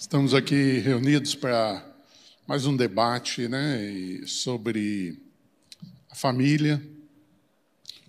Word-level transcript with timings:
Estamos 0.00 0.32
aqui 0.32 0.78
reunidos 0.78 1.34
para 1.34 1.86
mais 2.46 2.64
um 2.64 2.74
debate 2.74 3.46
né, 3.46 4.22
sobre 4.24 5.20
a 6.08 6.14
família. 6.14 6.82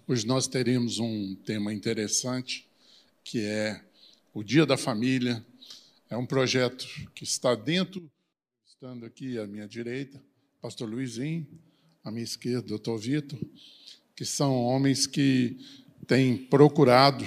Hoje 0.08 0.26
nós 0.26 0.48
teremos 0.48 1.00
um 1.00 1.36
tema 1.46 1.74
interessante, 1.74 2.66
que 3.26 3.42
é 3.42 3.82
o 4.34 4.42
Dia 4.42 4.66
da 4.66 4.78
Família. 4.78 5.46
É 6.10 6.16
um 6.16 6.26
projeto 6.26 6.88
que 7.14 7.26
está 7.26 7.56
dentro, 7.56 8.10
estando 8.66 9.06
aqui 9.06 9.38
à 9.38 9.46
minha 9.46 9.68
direita, 9.68 10.18
pastor 10.62 10.90
Luizinho, 10.90 11.46
à 12.06 12.10
minha 12.10 12.24
esquerda, 12.24 12.70
doutor 12.70 13.00
Vitor, 13.00 13.38
que 14.16 14.24
são 14.24 14.64
homens 14.64 15.06
que 15.06 15.58
têm 16.08 16.38
procurado 16.38 17.26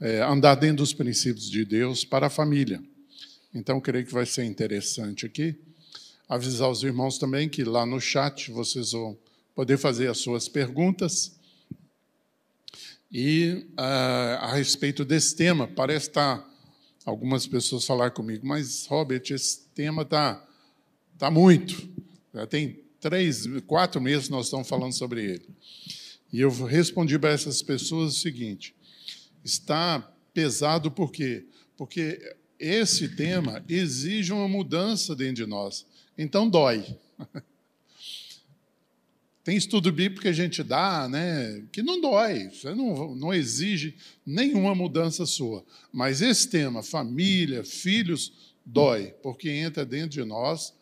é, 0.00 0.22
andar 0.22 0.54
dentro 0.54 0.78
dos 0.78 0.94
princípios 0.94 1.50
de 1.50 1.66
Deus 1.66 2.02
para 2.02 2.28
a 2.28 2.30
família. 2.30 2.82
Então, 3.54 3.80
creio 3.80 4.04
que 4.04 4.12
vai 4.12 4.26
ser 4.26 4.44
interessante 4.44 5.24
aqui. 5.24 5.54
Avisar 6.28 6.68
os 6.68 6.82
irmãos 6.82 7.18
também 7.18 7.48
que 7.48 7.62
lá 7.62 7.86
no 7.86 8.00
chat 8.00 8.50
vocês 8.50 8.92
vão 8.92 9.16
poder 9.54 9.78
fazer 9.78 10.08
as 10.08 10.18
suas 10.18 10.48
perguntas. 10.48 11.38
E 13.12 13.64
uh, 13.78 14.40
a 14.40 14.54
respeito 14.54 15.04
desse 15.04 15.36
tema, 15.36 15.68
parece 15.68 16.08
estar 16.08 16.44
algumas 17.04 17.46
pessoas 17.46 17.84
falar 17.84 18.10
comigo, 18.10 18.46
mas 18.46 18.86
Robert, 18.86 19.22
esse 19.30 19.60
tema 19.74 20.02
está 20.02 20.44
tá 21.18 21.30
muito. 21.30 21.88
Já 22.32 22.46
tem 22.46 22.82
três, 22.98 23.46
quatro 23.66 24.00
meses 24.00 24.28
nós 24.28 24.46
estamos 24.46 24.66
falando 24.66 24.94
sobre 24.94 25.22
ele. 25.22 25.48
E 26.32 26.40
eu 26.40 26.50
respondi 26.64 27.18
para 27.18 27.30
essas 27.30 27.62
pessoas 27.62 28.16
o 28.16 28.20
seguinte: 28.20 28.74
está 29.44 30.00
pesado 30.32 30.90
por 30.90 31.12
quê? 31.12 31.46
Porque 31.76 32.36
esse 32.58 33.08
tema 33.10 33.64
exige 33.68 34.32
uma 34.32 34.48
mudança 34.48 35.14
dentro 35.14 35.36
de 35.36 35.46
nós. 35.46 35.86
Então 36.16 36.48
dói. 36.48 36.84
Tem 39.44 39.56
estudo 39.58 39.92
bíblico 39.92 40.22
que 40.22 40.28
a 40.28 40.32
gente 40.32 40.62
dá, 40.62 41.06
né, 41.06 41.62
que 41.70 41.82
não 41.82 42.00
dói, 42.00 42.50
não, 42.74 43.14
não 43.14 43.34
exige 43.34 43.94
nenhuma 44.24 44.74
mudança 44.74 45.26
sua. 45.26 45.62
Mas 45.92 46.22
esse 46.22 46.48
tema, 46.48 46.82
família, 46.82 47.62
filhos, 47.62 48.32
dói, 48.64 49.14
porque 49.22 49.50
entra 49.50 49.84
dentro 49.84 50.08
de 50.08 50.24
nós 50.24 50.72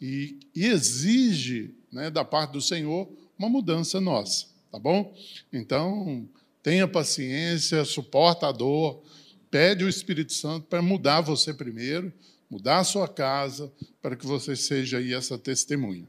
e, 0.00 0.38
e 0.54 0.66
exige 0.66 1.74
né, 1.90 2.08
da 2.08 2.24
parte 2.24 2.52
do 2.52 2.60
Senhor 2.60 3.10
uma 3.36 3.48
mudança 3.48 4.00
nossa, 4.00 4.46
tá 4.70 4.78
bom? 4.78 5.12
Então, 5.52 6.28
tenha 6.62 6.86
paciência, 6.86 7.84
suporta 7.84 8.46
a 8.46 8.52
dor, 8.52 9.02
Pede 9.50 9.84
o 9.84 9.88
Espírito 9.88 10.32
Santo 10.32 10.66
para 10.66 10.82
mudar 10.82 11.20
você 11.22 11.54
primeiro, 11.54 12.12
mudar 12.50 12.78
a 12.78 12.84
sua 12.84 13.08
casa, 13.08 13.72
para 14.02 14.14
que 14.14 14.26
você 14.26 14.54
seja 14.54 14.98
aí 14.98 15.14
essa 15.14 15.38
testemunha. 15.38 16.08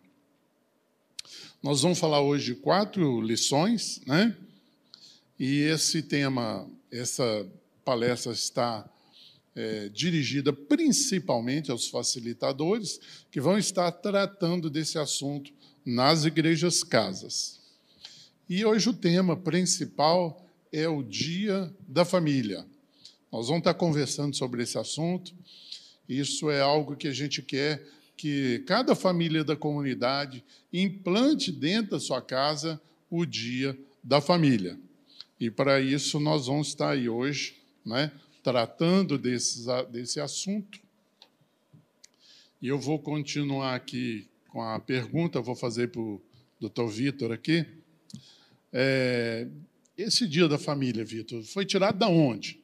Nós 1.62 1.82
vamos 1.82 2.00
falar 2.00 2.22
hoje 2.22 2.54
de 2.54 2.56
quatro 2.56 3.22
lições, 3.22 4.02
né? 4.06 4.36
E 5.38 5.60
esse 5.62 6.02
tema, 6.02 6.70
essa 6.92 7.48
palestra 7.84 8.32
está 8.34 8.90
é, 9.56 9.90
dirigida 9.90 10.52
principalmente 10.52 11.72
aos 11.72 11.88
facilitadores 11.88 13.00
que 13.32 13.40
vão 13.40 13.58
estar 13.58 13.92
tratando 13.92 14.70
desse 14.70 14.98
assunto 14.98 15.52
nas 15.86 16.26
igrejas 16.26 16.84
casas. 16.84 17.60
E 18.50 18.66
hoje 18.66 18.90
o 18.90 18.94
tema 18.94 19.36
principal 19.36 20.46
é 20.72 20.88
o 20.88 21.04
Dia 21.04 21.74
da 21.88 22.04
Família. 22.04 22.66
Nós 23.32 23.48
vamos 23.48 23.60
estar 23.60 23.76
conversando 23.76 24.36
sobre 24.36 24.64
esse 24.64 24.78
assunto. 24.78 25.34
Isso 26.08 26.50
é 26.50 26.62
algo 26.62 26.96
que 26.96 27.08
a 27.08 27.14
gente 27.14 27.42
quer 27.42 27.86
que 28.18 28.60
cada 28.68 28.96
família 28.96 29.44
da 29.44 29.56
comunidade 29.56 30.44
implante 30.74 31.52
dentro 31.52 31.92
da 31.92 32.00
sua 32.00 32.22
casa 32.22 32.82
o 33.10 33.26
dia 33.26 33.78
da 34.04 34.20
família. 34.20 34.78
E 35.40 35.50
para 35.50 35.80
isso 35.80 36.20
nós 36.20 36.48
vamos 36.48 36.68
estar 36.68 36.90
aí 36.90 37.08
hoje, 37.08 37.56
né, 37.86 38.12
tratando 38.44 39.18
desse 39.18 40.20
assunto. 40.20 40.80
E 42.62 42.68
eu 42.68 42.78
vou 42.78 43.00
continuar 43.00 43.76
aqui 43.76 44.28
com 44.50 44.62
a 44.62 44.80
pergunta, 44.80 45.40
vou 45.40 45.56
fazer 45.56 45.90
para 45.90 46.02
o 46.02 46.22
doutor 46.60 46.90
Vitor 46.90 47.32
aqui. 47.32 47.66
É, 48.74 49.48
esse 49.98 50.28
dia 50.28 50.48
da 50.48 50.58
família, 50.58 51.06
Vitor, 51.06 51.42
foi 51.44 51.66
tirado 51.66 51.98
da 52.00 52.10
onde? 52.10 52.60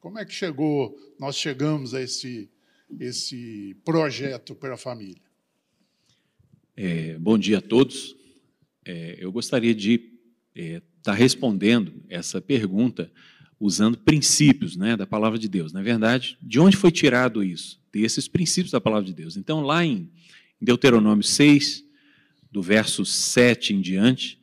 Como 0.00 0.16
é 0.18 0.24
que 0.24 0.32
chegou, 0.32 0.96
nós 1.18 1.36
chegamos 1.36 1.92
a 1.92 2.00
esse, 2.00 2.48
esse 3.00 3.76
projeto 3.84 4.54
para 4.54 4.74
a 4.74 4.76
família? 4.76 5.20
É, 6.76 7.18
bom 7.18 7.36
dia 7.36 7.58
a 7.58 7.60
todos. 7.60 8.14
É, 8.84 9.16
eu 9.18 9.32
gostaria 9.32 9.74
de 9.74 9.94
estar 10.54 10.76
é, 10.76 10.82
tá 11.02 11.12
respondendo 11.12 12.00
essa 12.08 12.40
pergunta 12.40 13.10
usando 13.58 13.98
princípios 13.98 14.76
né, 14.76 14.96
da 14.96 15.04
palavra 15.04 15.36
de 15.36 15.48
Deus. 15.48 15.72
Na 15.72 15.82
verdade, 15.82 16.38
de 16.40 16.60
onde 16.60 16.76
foi 16.76 16.92
tirado 16.92 17.42
isso? 17.42 17.82
Desses 17.92 18.28
princípios 18.28 18.70
da 18.70 18.80
palavra 18.80 19.04
de 19.04 19.12
Deus. 19.12 19.36
Então, 19.36 19.62
lá 19.62 19.84
em 19.84 20.08
Deuteronômio 20.60 21.24
6, 21.24 21.84
do 22.52 22.62
verso 22.62 23.04
7 23.04 23.74
em 23.74 23.80
diante, 23.80 24.40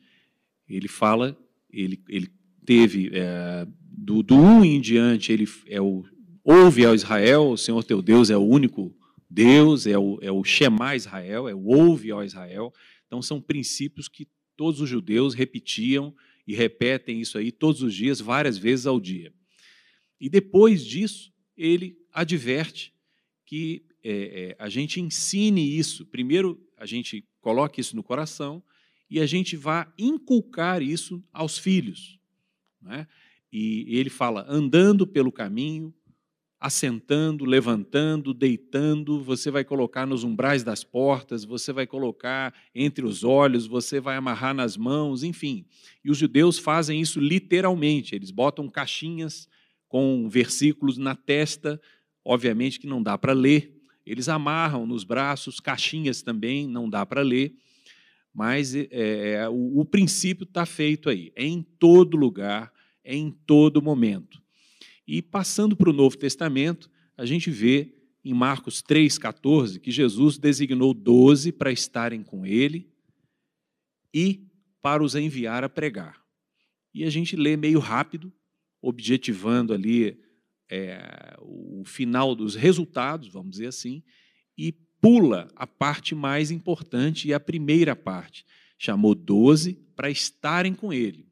ele 0.68 0.86
fala, 0.86 1.34
ele, 1.72 1.98
ele 2.10 2.30
teve 2.66 3.10
é, 3.14 3.66
do, 3.96 4.22
do 4.22 4.36
1 4.36 4.64
em 4.64 4.80
diante, 4.80 5.32
ele 5.32 5.48
é 5.66 5.80
o 5.80 6.04
ouve 6.44 6.84
ao 6.84 6.94
Israel, 6.94 7.50
o 7.50 7.56
Senhor 7.56 7.82
teu 7.82 8.02
Deus 8.02 8.30
é 8.30 8.36
o 8.36 8.44
único 8.44 8.94
Deus, 9.28 9.86
é 9.86 9.98
o, 9.98 10.18
é 10.22 10.30
o 10.30 10.44
Shema 10.44 10.94
Israel, 10.94 11.48
é 11.48 11.54
o 11.54 11.64
ouve 11.64 12.10
ao 12.10 12.22
Israel. 12.22 12.72
Então, 13.06 13.22
são 13.22 13.40
princípios 13.40 14.08
que 14.08 14.28
todos 14.56 14.80
os 14.80 14.88
judeus 14.88 15.34
repetiam 15.34 16.14
e 16.46 16.54
repetem 16.54 17.20
isso 17.20 17.38
aí 17.38 17.50
todos 17.50 17.82
os 17.82 17.94
dias, 17.94 18.20
várias 18.20 18.56
vezes 18.56 18.86
ao 18.86 19.00
dia. 19.00 19.32
E 20.20 20.28
depois 20.28 20.84
disso, 20.84 21.32
ele 21.56 21.98
adverte 22.12 22.94
que 23.44 23.84
é, 24.02 24.10
é, 24.10 24.56
a 24.58 24.68
gente 24.68 25.00
ensine 25.00 25.76
isso. 25.76 26.06
Primeiro, 26.06 26.60
a 26.76 26.86
gente 26.86 27.24
coloque 27.40 27.80
isso 27.80 27.96
no 27.96 28.02
coração 28.02 28.62
e 29.10 29.20
a 29.20 29.26
gente 29.26 29.56
vá 29.56 29.92
inculcar 29.98 30.82
isso 30.82 31.22
aos 31.32 31.58
filhos. 31.58 32.18
Não 32.80 32.92
é? 32.92 33.08
E 33.52 33.86
ele 33.98 34.10
fala: 34.10 34.44
andando 34.48 35.06
pelo 35.06 35.32
caminho, 35.32 35.94
assentando, 36.58 37.44
levantando, 37.44 38.32
deitando, 38.32 39.22
você 39.22 39.50
vai 39.50 39.64
colocar 39.64 40.06
nos 40.06 40.24
umbrais 40.24 40.64
das 40.64 40.82
portas, 40.82 41.44
você 41.44 41.72
vai 41.72 41.86
colocar 41.86 42.54
entre 42.74 43.04
os 43.04 43.22
olhos, 43.22 43.66
você 43.66 44.00
vai 44.00 44.16
amarrar 44.16 44.54
nas 44.54 44.76
mãos, 44.76 45.22
enfim. 45.22 45.66
E 46.04 46.10
os 46.10 46.18
judeus 46.18 46.58
fazem 46.58 47.00
isso 47.00 47.20
literalmente, 47.20 48.14
eles 48.14 48.30
botam 48.30 48.68
caixinhas 48.68 49.48
com 49.86 50.28
versículos 50.28 50.96
na 50.96 51.14
testa, 51.14 51.80
obviamente 52.24 52.80
que 52.80 52.86
não 52.86 53.02
dá 53.02 53.16
para 53.18 53.32
ler, 53.32 53.72
eles 54.04 54.28
amarram 54.28 54.86
nos 54.86 55.04
braços, 55.04 55.60
caixinhas 55.60 56.22
também, 56.22 56.66
não 56.66 56.88
dá 56.88 57.04
para 57.04 57.22
ler, 57.22 57.54
mas 58.32 58.74
é, 58.74 58.88
é, 58.90 59.48
o, 59.48 59.80
o 59.80 59.84
princípio 59.84 60.44
está 60.44 60.64
feito 60.64 61.08
aí, 61.08 61.32
é 61.36 61.44
em 61.44 61.62
todo 61.62 62.16
lugar, 62.16 62.72
em 63.06 63.30
todo 63.30 63.80
momento. 63.80 64.42
E 65.06 65.22
passando 65.22 65.76
para 65.76 65.88
o 65.88 65.92
Novo 65.92 66.18
Testamento, 66.18 66.90
a 67.16 67.24
gente 67.24 67.50
vê 67.50 67.94
em 68.24 68.34
Marcos 68.34 68.82
3,14 68.82 69.78
que 69.78 69.92
Jesus 69.92 70.36
designou 70.36 70.92
doze 70.92 71.52
para 71.52 71.70
estarem 71.70 72.24
com 72.24 72.44
ele 72.44 72.90
e 74.12 74.44
para 74.82 75.02
os 75.02 75.14
enviar 75.14 75.62
a 75.62 75.68
pregar. 75.68 76.20
E 76.92 77.04
a 77.04 77.10
gente 77.10 77.36
lê 77.36 77.56
meio 77.56 77.78
rápido, 77.78 78.32
objetivando 78.82 79.72
ali 79.72 80.18
é, 80.68 81.36
o 81.40 81.84
final 81.84 82.34
dos 82.34 82.56
resultados, 82.56 83.28
vamos 83.28 83.52
dizer 83.52 83.68
assim, 83.68 84.02
e 84.58 84.72
pula 85.00 85.48
a 85.54 85.66
parte 85.66 86.14
mais 86.14 86.50
importante 86.50 87.28
e 87.28 87.34
a 87.34 87.38
primeira 87.38 87.94
parte. 87.94 88.44
Chamou 88.76 89.14
doze 89.14 89.74
para 89.94 90.10
estarem 90.10 90.74
com 90.74 90.92
ele 90.92 91.25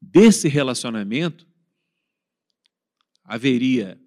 desse 0.00 0.48
relacionamento 0.48 1.46
haveria 3.24 4.00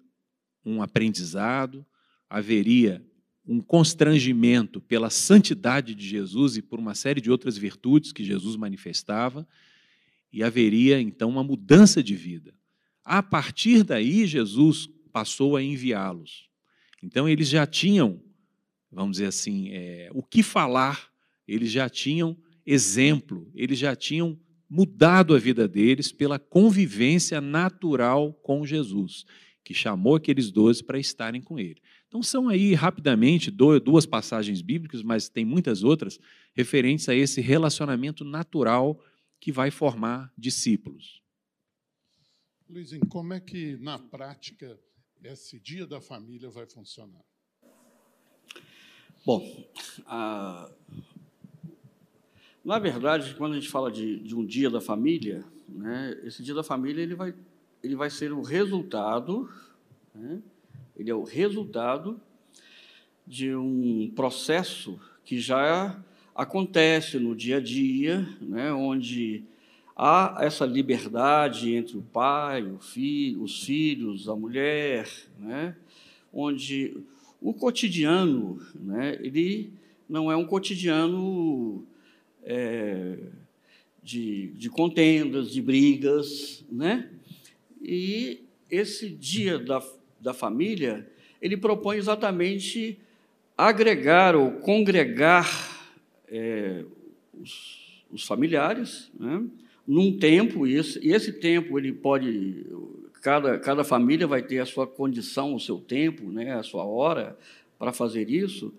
um 0.64 0.82
aprendizado, 0.82 1.86
haveria 2.28 3.04
um 3.46 3.60
constrangimento 3.60 4.80
pela 4.80 5.10
santidade 5.10 5.94
de 5.94 6.06
Jesus 6.06 6.56
e 6.56 6.62
por 6.62 6.78
uma 6.78 6.94
série 6.94 7.20
de 7.20 7.30
outras 7.30 7.56
virtudes 7.56 8.12
que 8.12 8.24
Jesus 8.24 8.56
manifestava, 8.56 9.46
e 10.32 10.42
haveria 10.42 11.00
então 11.00 11.28
uma 11.28 11.44
mudança 11.44 12.02
de 12.02 12.16
vida. 12.16 12.54
A 13.04 13.22
partir 13.22 13.84
daí, 13.84 14.26
Jesus 14.26 14.88
passou 15.12 15.56
a 15.56 15.62
enviá-los. 15.62 16.48
Então, 17.02 17.28
eles 17.28 17.48
já 17.48 17.66
tinham, 17.66 18.20
vamos 18.90 19.18
dizer 19.18 19.26
assim, 19.26 19.68
é, 19.70 20.10
o 20.12 20.22
que 20.22 20.42
falar, 20.42 21.12
eles 21.46 21.70
já 21.70 21.88
tinham 21.88 22.36
exemplo, 22.66 23.48
eles 23.54 23.78
já 23.78 23.94
tinham 23.94 24.38
mudado 24.74 25.36
a 25.36 25.38
vida 25.38 25.68
deles 25.68 26.10
pela 26.10 26.36
convivência 26.36 27.40
natural 27.40 28.32
com 28.42 28.66
Jesus. 28.66 29.24
que 29.64 29.72
chamou 29.72 30.14
aqueles 30.14 30.52
doze 30.52 30.84
para 30.84 30.98
estarem 30.98 31.40
com 31.40 31.58
ele. 31.58 31.80
Então, 32.06 32.22
são 32.22 32.48
aí, 32.48 32.74
rapidamente, 32.74 33.50
duas 33.50 34.04
passagens 34.06 34.60
bíblicas, 34.60 35.02
mas 35.02 35.28
tem 35.28 35.44
muitas 35.44 35.82
outras, 35.82 36.20
referentes 36.54 37.08
a 37.08 37.14
esse 37.14 37.40
relacionamento 37.40 38.24
natural 38.24 39.02
que 39.40 39.50
vai 39.50 39.70
formar 39.70 40.30
discípulos. 40.36 41.22
Luizinho, 42.68 43.06
como 43.06 43.32
é 43.32 43.40
que, 43.40 43.76
na 43.78 43.98
prática, 43.98 44.78
esse 45.22 45.58
dia 45.58 45.86
da 45.86 46.00
família 46.00 46.50
vai 46.50 46.66
funcionar? 46.66 47.24
Bom, 49.24 49.42
a... 50.06 50.70
na 52.64 52.78
verdade, 52.78 53.34
quando 53.34 53.52
a 53.52 53.56
gente 53.56 53.68
fala 53.68 53.92
de, 53.92 54.18
de 54.20 54.34
um 54.34 54.44
dia 54.44 54.70
da 54.70 54.80
família, 54.80 55.44
né, 55.68 56.18
esse 56.24 56.42
dia 56.42 56.54
da 56.54 56.62
família 56.62 57.02
ele 57.02 57.14
vai, 57.14 57.34
ele 57.82 57.94
vai 57.94 58.08
ser 58.08 58.32
o 58.32 58.40
resultado, 58.40 59.50
né, 60.14 60.40
ele 60.96 61.10
é 61.10 61.14
o 61.14 61.24
resultado 61.24 62.18
de 63.26 63.54
um 63.54 64.10
processo 64.16 64.98
que 65.24 65.38
já 65.38 66.02
acontece 66.34 67.18
no 67.18 67.36
dia 67.36 67.58
a 67.58 67.60
dia, 67.60 68.26
né, 68.40 68.72
onde 68.72 69.44
há 69.94 70.38
essa 70.40 70.64
liberdade 70.64 71.74
entre 71.74 71.98
o 71.98 72.02
pai, 72.02 72.62
o 72.62 72.78
filho, 72.78 73.42
os 73.42 73.62
filhos, 73.62 74.26
a 74.26 74.34
mulher, 74.34 75.06
né, 75.38 75.76
onde 76.32 76.96
o 77.42 77.52
cotidiano, 77.52 78.58
né, 78.74 79.18
ele 79.20 79.70
não 80.08 80.32
é 80.32 80.36
um 80.36 80.46
cotidiano 80.46 81.86
é, 82.44 83.16
de, 84.02 84.48
de 84.48 84.68
contendas, 84.68 85.50
de 85.50 85.62
brigas, 85.62 86.64
né? 86.70 87.10
E 87.82 88.40
esse 88.70 89.08
dia 89.08 89.58
da, 89.58 89.82
da 90.20 90.32
família, 90.32 91.08
ele 91.40 91.56
propõe 91.56 91.96
exatamente 91.96 92.98
agregar 93.56 94.34
ou 94.34 94.52
congregar 94.52 95.90
é, 96.28 96.84
os, 97.40 98.04
os, 98.10 98.24
familiares, 98.24 99.10
né? 99.18 99.42
num 99.86 100.18
tempo, 100.18 100.66
e 100.66 100.74
esse, 100.74 101.06
e 101.06 101.12
esse 101.12 101.32
tempo 101.32 101.78
ele 101.78 101.92
pode 101.92 102.66
Cada, 103.24 103.58
cada 103.58 103.82
família 103.82 104.26
vai 104.26 104.42
ter 104.42 104.58
a 104.58 104.66
sua 104.66 104.86
condição, 104.86 105.54
o 105.54 105.58
seu 105.58 105.78
tempo, 105.78 106.30
né, 106.30 106.52
a 106.52 106.62
sua 106.62 106.84
hora 106.84 107.38
para 107.78 107.90
fazer 107.90 108.28
isso, 108.28 108.70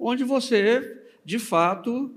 onde 0.00 0.24
você, 0.24 0.98
de 1.22 1.38
fato, 1.38 2.10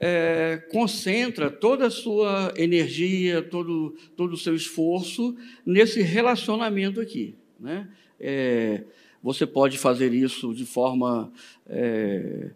é, 0.00 0.56
concentra 0.70 1.50
toda 1.50 1.86
a 1.86 1.90
sua 1.90 2.54
energia, 2.56 3.42
todo, 3.42 3.94
todo 4.16 4.32
o 4.32 4.38
seu 4.38 4.54
esforço 4.54 5.36
nesse 5.64 6.00
relacionamento 6.00 7.00
aqui. 7.00 7.36
Né? 7.58 7.88
É, 8.18 8.84
você 9.22 9.46
pode 9.46 9.76
fazer 9.76 10.14
isso 10.14 10.54
de 10.54 10.64
forma. 10.64 11.30
É, 11.66 12.50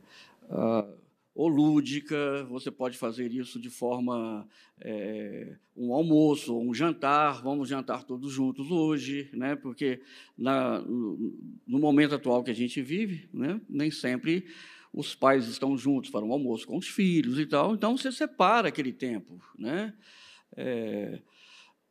ou 1.35 1.49
lúdica, 1.49 2.44
você 2.49 2.70
pode 2.70 2.96
fazer 2.96 3.32
isso 3.32 3.58
de 3.58 3.69
forma 3.69 4.47
é, 4.81 5.56
um 5.76 5.93
almoço, 5.93 6.56
um 6.56 6.73
jantar, 6.73 7.43
vamos 7.43 7.69
jantar 7.69 8.05
todos 8.05 8.32
juntos 8.32 8.70
hoje, 8.70 9.29
né? 9.32 9.56
porque 9.56 10.00
na, 10.38 10.79
no, 10.79 11.35
no, 11.67 11.79
momento 11.81 12.14
atual 12.14 12.44
que 12.44 12.52
a 12.52 12.55
gente 12.55 12.81
vive, 12.81 13.29
né? 13.32 13.61
nem 13.69 13.90
sempre 13.90 14.47
os 14.94 15.14
pais 15.14 15.49
estão 15.49 15.76
juntos 15.76 16.08
para 16.08 16.25
um 16.25 16.32
almoço 16.32 16.67
com 16.67 16.76
os 16.79 16.87
filhos 16.87 17.38
e 17.38 17.46
tal, 17.46 17.75
então 17.75 17.96
você 17.96 18.12
separa 18.12 18.69
aquele 18.69 18.93
tempo. 18.93 19.41
Né? 19.58 19.93
É, 20.56 21.20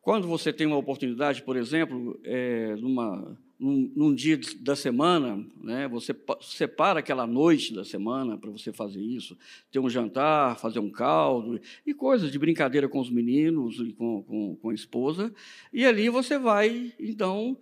quando 0.01 0.27
você 0.27 0.53
tem 0.53 0.65
uma 0.65 0.77
oportunidade, 0.77 1.43
por 1.43 1.57
exemplo, 1.57 2.19
é, 2.23 2.75
numa 2.77 3.37
num, 3.59 3.91
num, 3.95 4.13
dia 4.13 4.37
da 4.59 4.75
semana, 4.75 5.45
né, 5.61 5.87
você 5.87 6.13
separa 6.41 6.99
aquela 6.99 7.25
noite 7.25 7.73
da 7.73 7.85
semana 7.85 8.37
para 8.37 8.49
você 8.49 8.73
fazer 8.73 8.99
isso, 8.99 9.37
ter 9.71 9.79
um 9.79 9.89
jantar, 9.89 10.59
fazer 10.59 10.79
um 10.79 10.89
caldo 10.89 11.61
e 11.85 11.93
coisas 11.93 12.29
de 12.29 12.37
brincadeira 12.37 12.89
com 12.89 12.99
os 12.99 13.09
meninos 13.09 13.79
e 13.79 13.93
com, 13.93 14.21
com, 14.23 14.55
com 14.57 14.69
a 14.69 14.73
esposa, 14.73 15.33
e 15.71 15.85
ali 15.85 16.09
você 16.09 16.37
vai, 16.37 16.91
então, 16.99 17.57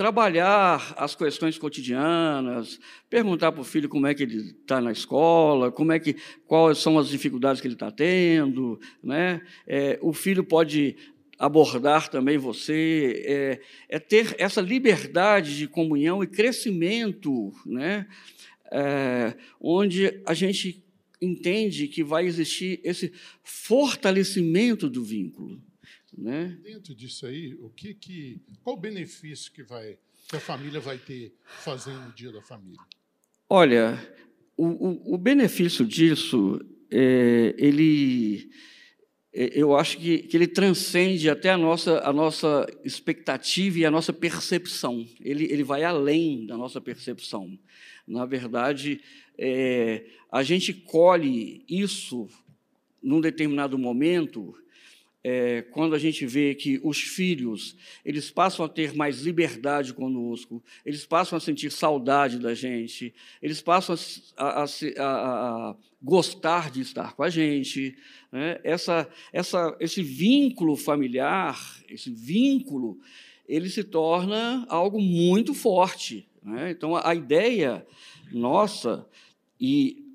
trabalhar 0.00 0.94
as 0.96 1.14
questões 1.14 1.58
cotidianas, 1.58 2.80
perguntar 3.10 3.52
para 3.52 3.60
o 3.60 3.64
filho 3.64 3.86
como 3.86 4.06
é 4.06 4.14
que 4.14 4.22
ele 4.22 4.38
está 4.38 4.80
na 4.80 4.90
escola, 4.90 5.70
como 5.70 5.92
é 5.92 6.00
que, 6.00 6.16
quais 6.46 6.78
são 6.78 6.98
as 6.98 7.10
dificuldades 7.10 7.60
que 7.60 7.66
ele 7.66 7.74
está 7.74 7.90
tendo, 7.90 8.80
né? 9.04 9.42
É, 9.66 9.98
o 10.00 10.14
filho 10.14 10.42
pode 10.42 10.96
abordar 11.38 12.08
também 12.08 12.38
você, 12.38 13.22
é, 13.26 13.60
é, 13.90 13.98
ter 13.98 14.34
essa 14.38 14.62
liberdade 14.62 15.58
de 15.58 15.68
comunhão 15.68 16.24
e 16.24 16.26
crescimento, 16.26 17.52
né? 17.66 18.06
É, 18.72 19.34
onde 19.60 20.22
a 20.24 20.32
gente 20.32 20.82
entende 21.20 21.86
que 21.88 22.02
vai 22.02 22.24
existir 22.24 22.80
esse 22.82 23.12
fortalecimento 23.42 24.88
do 24.88 25.04
vínculo. 25.04 25.60
Né? 26.16 26.58
Dentro 26.62 26.94
disso 26.94 27.26
aí, 27.26 27.54
o 27.60 27.70
que 27.70 27.94
que, 27.94 28.40
qual 28.62 28.76
o 28.76 28.80
benefício 28.80 29.52
que, 29.52 29.62
vai, 29.62 29.98
que 30.28 30.36
a 30.36 30.40
família 30.40 30.80
vai 30.80 30.98
ter 30.98 31.34
fazendo 31.44 32.08
o 32.08 32.12
Dia 32.12 32.32
da 32.32 32.42
Família? 32.42 32.80
Olha, 33.48 33.98
o, 34.56 34.66
o, 34.66 35.14
o 35.14 35.18
benefício 35.18 35.84
disso, 35.84 36.60
é, 36.90 37.54
ele 37.58 38.50
é, 39.32 39.50
eu 39.54 39.76
acho 39.76 39.96
que, 39.98 40.18
que 40.18 40.36
ele 40.36 40.46
transcende 40.46 41.30
até 41.30 41.50
a 41.50 41.56
nossa, 41.56 42.00
a 42.00 42.12
nossa 42.12 42.66
expectativa 42.84 43.78
e 43.78 43.84
a 43.84 43.90
nossa 43.90 44.12
percepção. 44.12 45.06
Ele, 45.20 45.44
ele 45.44 45.62
vai 45.62 45.84
além 45.84 46.46
da 46.46 46.56
nossa 46.56 46.80
percepção. 46.80 47.56
Na 48.06 48.26
verdade, 48.26 49.00
é, 49.38 50.04
a 50.30 50.42
gente 50.42 50.72
colhe 50.72 51.64
isso 51.68 52.28
num 53.02 53.20
determinado 53.20 53.78
momento 53.78 54.52
é, 55.22 55.62
quando 55.62 55.94
a 55.94 55.98
gente 55.98 56.24
vê 56.26 56.54
que 56.54 56.80
os 56.82 57.00
filhos 57.00 57.76
eles 58.04 58.30
passam 58.30 58.64
a 58.64 58.68
ter 58.68 58.94
mais 58.94 59.20
liberdade 59.20 59.92
conosco, 59.92 60.62
eles 60.84 61.04
passam 61.04 61.36
a 61.36 61.40
sentir 61.40 61.70
saudade 61.70 62.38
da 62.38 62.54
gente, 62.54 63.14
eles 63.42 63.60
passam 63.60 63.94
a, 64.36 64.62
a, 64.62 64.64
a, 64.64 65.70
a 65.70 65.76
gostar 66.02 66.70
de 66.70 66.80
estar 66.80 67.14
com 67.14 67.22
a 67.22 67.28
gente, 67.28 67.94
né? 68.32 68.58
essa, 68.64 69.08
essa, 69.32 69.76
esse 69.78 70.02
vínculo 70.02 70.74
familiar, 70.74 71.58
esse 71.88 72.10
vínculo, 72.10 72.98
ele 73.46 73.68
se 73.68 73.84
torna 73.84 74.64
algo 74.68 75.00
muito 75.00 75.52
forte. 75.52 76.26
Né? 76.42 76.70
Então, 76.70 76.96
a 76.96 77.14
ideia 77.14 77.86
nossa 78.32 79.06
e 79.60 80.09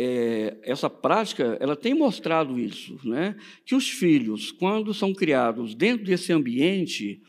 é, 0.00 0.56
essa 0.62 0.88
prática 0.88 1.56
ela 1.58 1.74
tem 1.74 1.92
mostrado 1.92 2.56
isso, 2.56 3.00
né? 3.02 3.34
que 3.66 3.74
os 3.74 3.90
filhos, 3.90 4.52
quando 4.52 4.94
são 4.94 5.12
criados 5.12 5.74
dentro 5.74 6.06
desse 6.06 6.32
ambiente, 6.32 7.20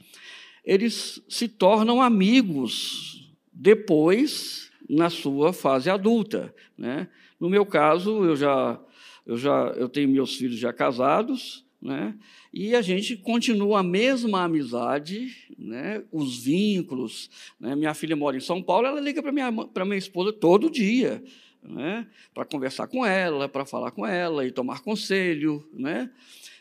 eles 0.63 1.19
se 1.27 1.47
tornam 1.47 1.99
amigos 1.99 3.33
depois 3.51 4.69
na 4.87 5.09
sua 5.09 5.51
fase 5.51 5.89
adulta. 5.89 6.53
Né? 6.77 7.07
No 7.39 7.49
meu 7.49 7.65
caso, 7.65 8.23
eu 8.23 8.35
já, 8.35 8.79
eu 9.25 9.35
já 9.35 9.73
eu 9.75 9.89
tenho 9.89 10.07
meus 10.07 10.35
filhos 10.35 10.59
já 10.59 10.71
casados, 10.71 11.65
né? 11.81 12.13
e 12.53 12.75
a 12.75 12.83
gente 12.83 13.17
continua 13.17 13.79
a 13.79 13.83
mesma 13.83 14.43
amizade, 14.43 15.35
né? 15.57 16.03
os 16.11 16.37
vínculos. 16.37 17.31
Né? 17.59 17.75
Minha 17.75 17.95
filha 17.95 18.15
mora 18.15 18.37
em 18.37 18.41
São 18.41 18.61
Paulo, 18.61 18.85
ela 18.85 19.01
liga 19.01 19.23
para 19.23 19.31
minha, 19.31 19.49
minha 19.51 19.97
esposa 19.97 20.31
todo 20.31 20.69
dia 20.69 21.23
né? 21.61 22.07
para 22.33 22.45
conversar 22.45 22.87
com 22.87 23.05
ela, 23.05 23.47
para 23.47 23.65
falar 23.65 23.91
com 23.91 24.05
ela 24.05 24.45
e 24.45 24.51
tomar 24.51 24.81
conselho. 24.81 25.67
Né? 25.73 26.09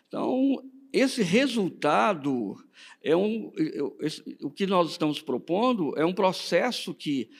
Então, 0.07 0.63
esse 0.93 1.23
resultado 1.23 2.57
é 3.03 3.17
um. 3.17 3.53
Esse, 4.01 4.23
o 4.43 4.51
que 4.51 4.67
nós 4.67 4.91
estamos 4.91 5.21
propondo 5.21 5.97
é 5.99 6.05
um 6.05 6.15
processo 6.15 6.95
que, 6.95 7.31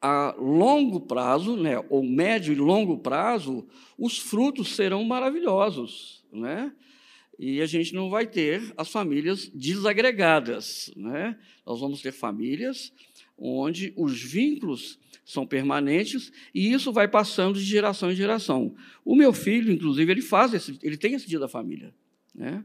a 0.00 0.34
longo 0.38 1.00
prazo, 1.00 1.56
né, 1.56 1.82
ou 1.88 2.02
médio 2.02 2.52
e 2.52 2.56
longo 2.56 2.98
prazo, 2.98 3.66
os 3.98 4.18
frutos 4.18 4.74
serão 4.76 5.02
maravilhosos. 5.04 6.24
Né? 6.32 6.72
E 7.38 7.60
a 7.60 7.66
gente 7.66 7.94
não 7.94 8.10
vai 8.10 8.26
ter 8.26 8.72
as 8.76 8.90
famílias 8.90 9.48
desagregadas. 9.48 10.90
Né? 10.96 11.38
Nós 11.64 11.80
vamos 11.80 12.02
ter 12.02 12.12
famílias 12.12 12.92
onde 13.38 13.92
os 13.96 14.20
vínculos 14.22 14.98
são 15.24 15.46
permanentes 15.46 16.32
e 16.54 16.72
isso 16.72 16.92
vai 16.92 17.08
passando 17.08 17.58
de 17.58 17.64
geração 17.64 18.10
em 18.10 18.16
geração. 18.16 18.74
O 19.04 19.16
meu 19.16 19.32
filho, 19.32 19.72
inclusive, 19.72 20.10
ele 20.10 20.22
faz 20.22 20.54
esse, 20.54 20.78
ele 20.82 20.96
tem 20.96 21.14
esse 21.14 21.28
dia 21.28 21.38
da 21.38 21.48
família. 21.48 21.92
Né? 22.34 22.64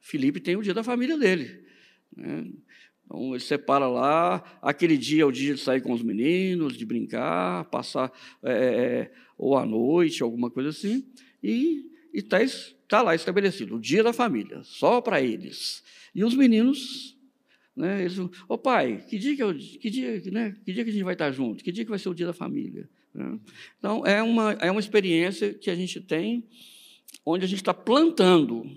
Felipe 0.00 0.40
tem 0.40 0.56
o 0.56 0.62
dia 0.62 0.74
da 0.74 0.82
família 0.82 1.18
dele. 1.18 1.62
Né? 2.16 2.46
Então, 3.04 3.30
ele 3.30 3.40
separa 3.40 3.86
lá, 3.86 4.42
aquele 4.62 4.96
dia 4.96 5.22
é 5.22 5.26
o 5.26 5.32
dia 5.32 5.54
de 5.54 5.60
sair 5.60 5.82
com 5.82 5.92
os 5.92 6.02
meninos, 6.02 6.76
de 6.76 6.86
brincar, 6.86 7.64
passar 7.66 8.10
é, 8.42 8.52
é 8.52 9.12
ou 9.36 9.56
à 9.56 9.66
noite, 9.66 10.22
alguma 10.22 10.50
coisa 10.50 10.68
assim, 10.68 11.04
e 11.42 11.90
está 12.12 12.38
tá 12.86 13.02
lá 13.02 13.14
estabelecido, 13.14 13.76
o 13.76 13.80
dia 13.80 14.02
da 14.02 14.12
família, 14.12 14.62
só 14.62 15.00
para 15.00 15.20
eles. 15.20 15.82
E 16.14 16.22
os 16.22 16.34
meninos 16.34 17.18
Né? 17.80 18.02
Eles, 18.02 18.18
pai, 18.62 19.02
que 19.08 19.18
dia 19.18 19.34
que, 19.34 19.42
eu, 19.42 19.54
que, 19.54 19.88
dia, 19.88 20.20
né? 20.30 20.54
que 20.62 20.70
dia 20.70 20.84
que 20.84 20.90
a 20.90 20.92
gente 20.92 21.02
vai 21.02 21.14
estar 21.14 21.32
junto? 21.32 21.64
Que 21.64 21.72
dia 21.72 21.82
que 21.82 21.88
vai 21.88 21.98
ser 21.98 22.10
o 22.10 22.14
dia 22.14 22.26
da 22.26 22.34
família? 22.34 22.86
Né? 23.14 23.40
Então, 23.78 24.04
é 24.06 24.22
uma, 24.22 24.52
é 24.52 24.70
uma 24.70 24.80
experiência 24.80 25.54
que 25.54 25.70
a 25.70 25.74
gente 25.74 25.98
tem, 25.98 26.46
onde 27.24 27.46
a 27.46 27.48
gente 27.48 27.60
está 27.60 27.72
plantando, 27.72 28.70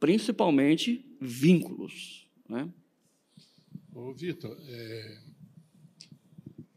principalmente, 0.00 1.04
vínculos. 1.20 2.26
Né? 2.48 2.72
Ô, 3.94 4.14
Vitor, 4.14 4.56
é... 4.66 5.18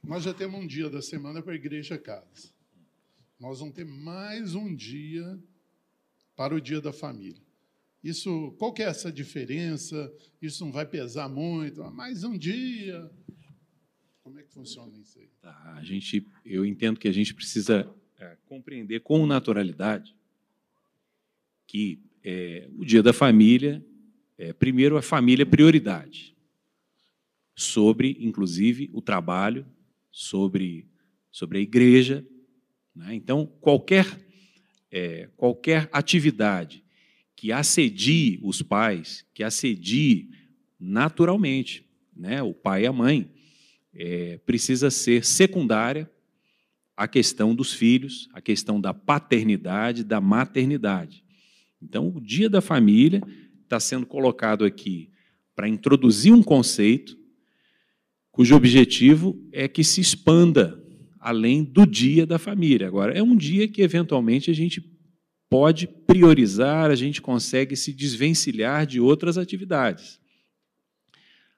nós 0.04 0.26
já 0.26 0.34
temos 0.34 0.60
um 0.60 0.68
dia 0.68 0.90
da 0.90 1.02
semana 1.02 1.42
para 1.42 1.54
a 1.54 1.56
Igreja 1.56 1.98
Casa. 1.98 2.52
Nós 3.40 3.60
vamos 3.60 3.76
ter 3.76 3.86
mais 3.86 4.56
um 4.56 4.76
dia 4.76 5.42
para 6.36 6.54
o 6.54 6.60
dia 6.60 6.82
da 6.82 6.92
família. 6.92 7.49
Isso, 8.04 8.56
qual 8.58 8.72
que 8.72 8.82
é 8.82 8.86
essa 8.86 9.12
diferença? 9.12 10.12
Isso 10.42 10.64
não 10.64 10.72
vai 10.72 10.86
pesar 10.86 11.28
muito? 11.28 11.84
Mais 11.92 12.24
um 12.24 12.38
dia. 12.38 13.12
Como 14.24 14.40
é 14.40 14.44
que 14.44 14.54
funciona 14.54 14.98
isso 14.98 15.20
aí? 15.20 15.30
Tá, 15.42 15.74
a 15.76 15.84
gente, 15.84 16.26
eu 16.46 16.66
entendo 16.66 17.00
que 17.00 17.08
a 17.08 17.12
gente 17.12 17.34
precisa 17.34 17.94
é, 18.18 18.38
compreender 18.46 19.02
com 19.02 19.26
naturalidade 19.26 20.16
que 21.68 22.00
é, 22.24 22.68
o 22.78 22.84
dia 22.84 23.04
da 23.04 23.14
família, 23.14 23.86
é, 24.38 24.54
primeiro, 24.54 24.98
a 24.98 25.02
família 25.02 25.44
é 25.44 25.46
prioridade, 25.46 26.36
sobre, 27.56 28.18
inclusive, 28.20 28.90
o 28.94 29.02
trabalho, 29.02 29.68
sobre, 30.12 30.88
sobre 31.30 31.60
a 31.60 31.62
igreja. 31.62 32.26
Né? 32.96 33.14
Então, 33.14 33.46
qualquer, 33.46 34.06
é, 34.90 35.30
qualquer 35.38 35.88
atividade 35.92 36.84
que 37.40 37.54
assedie 37.54 38.38
os 38.44 38.62
pais, 38.62 39.26
que 39.34 39.46
assedie 39.46 40.30
naturalmente, 40.78 41.86
né, 42.14 42.44
o 42.44 42.54
pai 42.54 42.84
e 42.84 42.86
a 42.86 42.92
mãe, 42.92 43.32
é, 43.96 44.38
precisa 44.40 44.92
ser 44.92 45.24
secundária 45.24 46.12
a 46.98 47.08
questão 47.08 47.56
dos 47.56 47.72
filhos, 47.72 48.28
a 48.34 48.42
questão 48.42 48.82
da 48.82 48.94
paternidade, 48.94 50.04
da 50.04 50.20
maternidade. 50.20 51.24
Então, 51.82 52.10
o 52.14 52.20
dia 52.20 52.50
da 52.50 52.60
família 52.60 53.24
está 53.64 53.80
sendo 53.80 54.06
colocado 54.06 54.66
aqui 54.66 55.10
para 55.56 55.70
introduzir 55.70 56.34
um 56.34 56.44
conceito 56.44 57.18
cujo 58.34 58.54
objetivo 58.54 59.42
é 59.54 59.66
que 59.66 59.82
se 59.82 60.02
expanda 60.02 60.78
além 61.18 61.64
do 61.64 61.88
dia 61.88 62.26
da 62.26 62.38
família. 62.38 62.86
Agora, 62.88 63.18
é 63.18 63.24
um 63.24 63.38
dia 63.38 63.66
que, 63.66 63.82
eventualmente, 63.82 64.52
a 64.52 64.54
gente 64.54 64.99
pode 65.50 65.88
priorizar, 65.88 66.92
a 66.92 66.96
gente 66.96 67.22
consegue 67.22 67.76
se 67.76 67.92
desvencilhar 67.92 68.86
de 68.86 69.00
outras 69.00 69.38
atividades. 69.38 70.20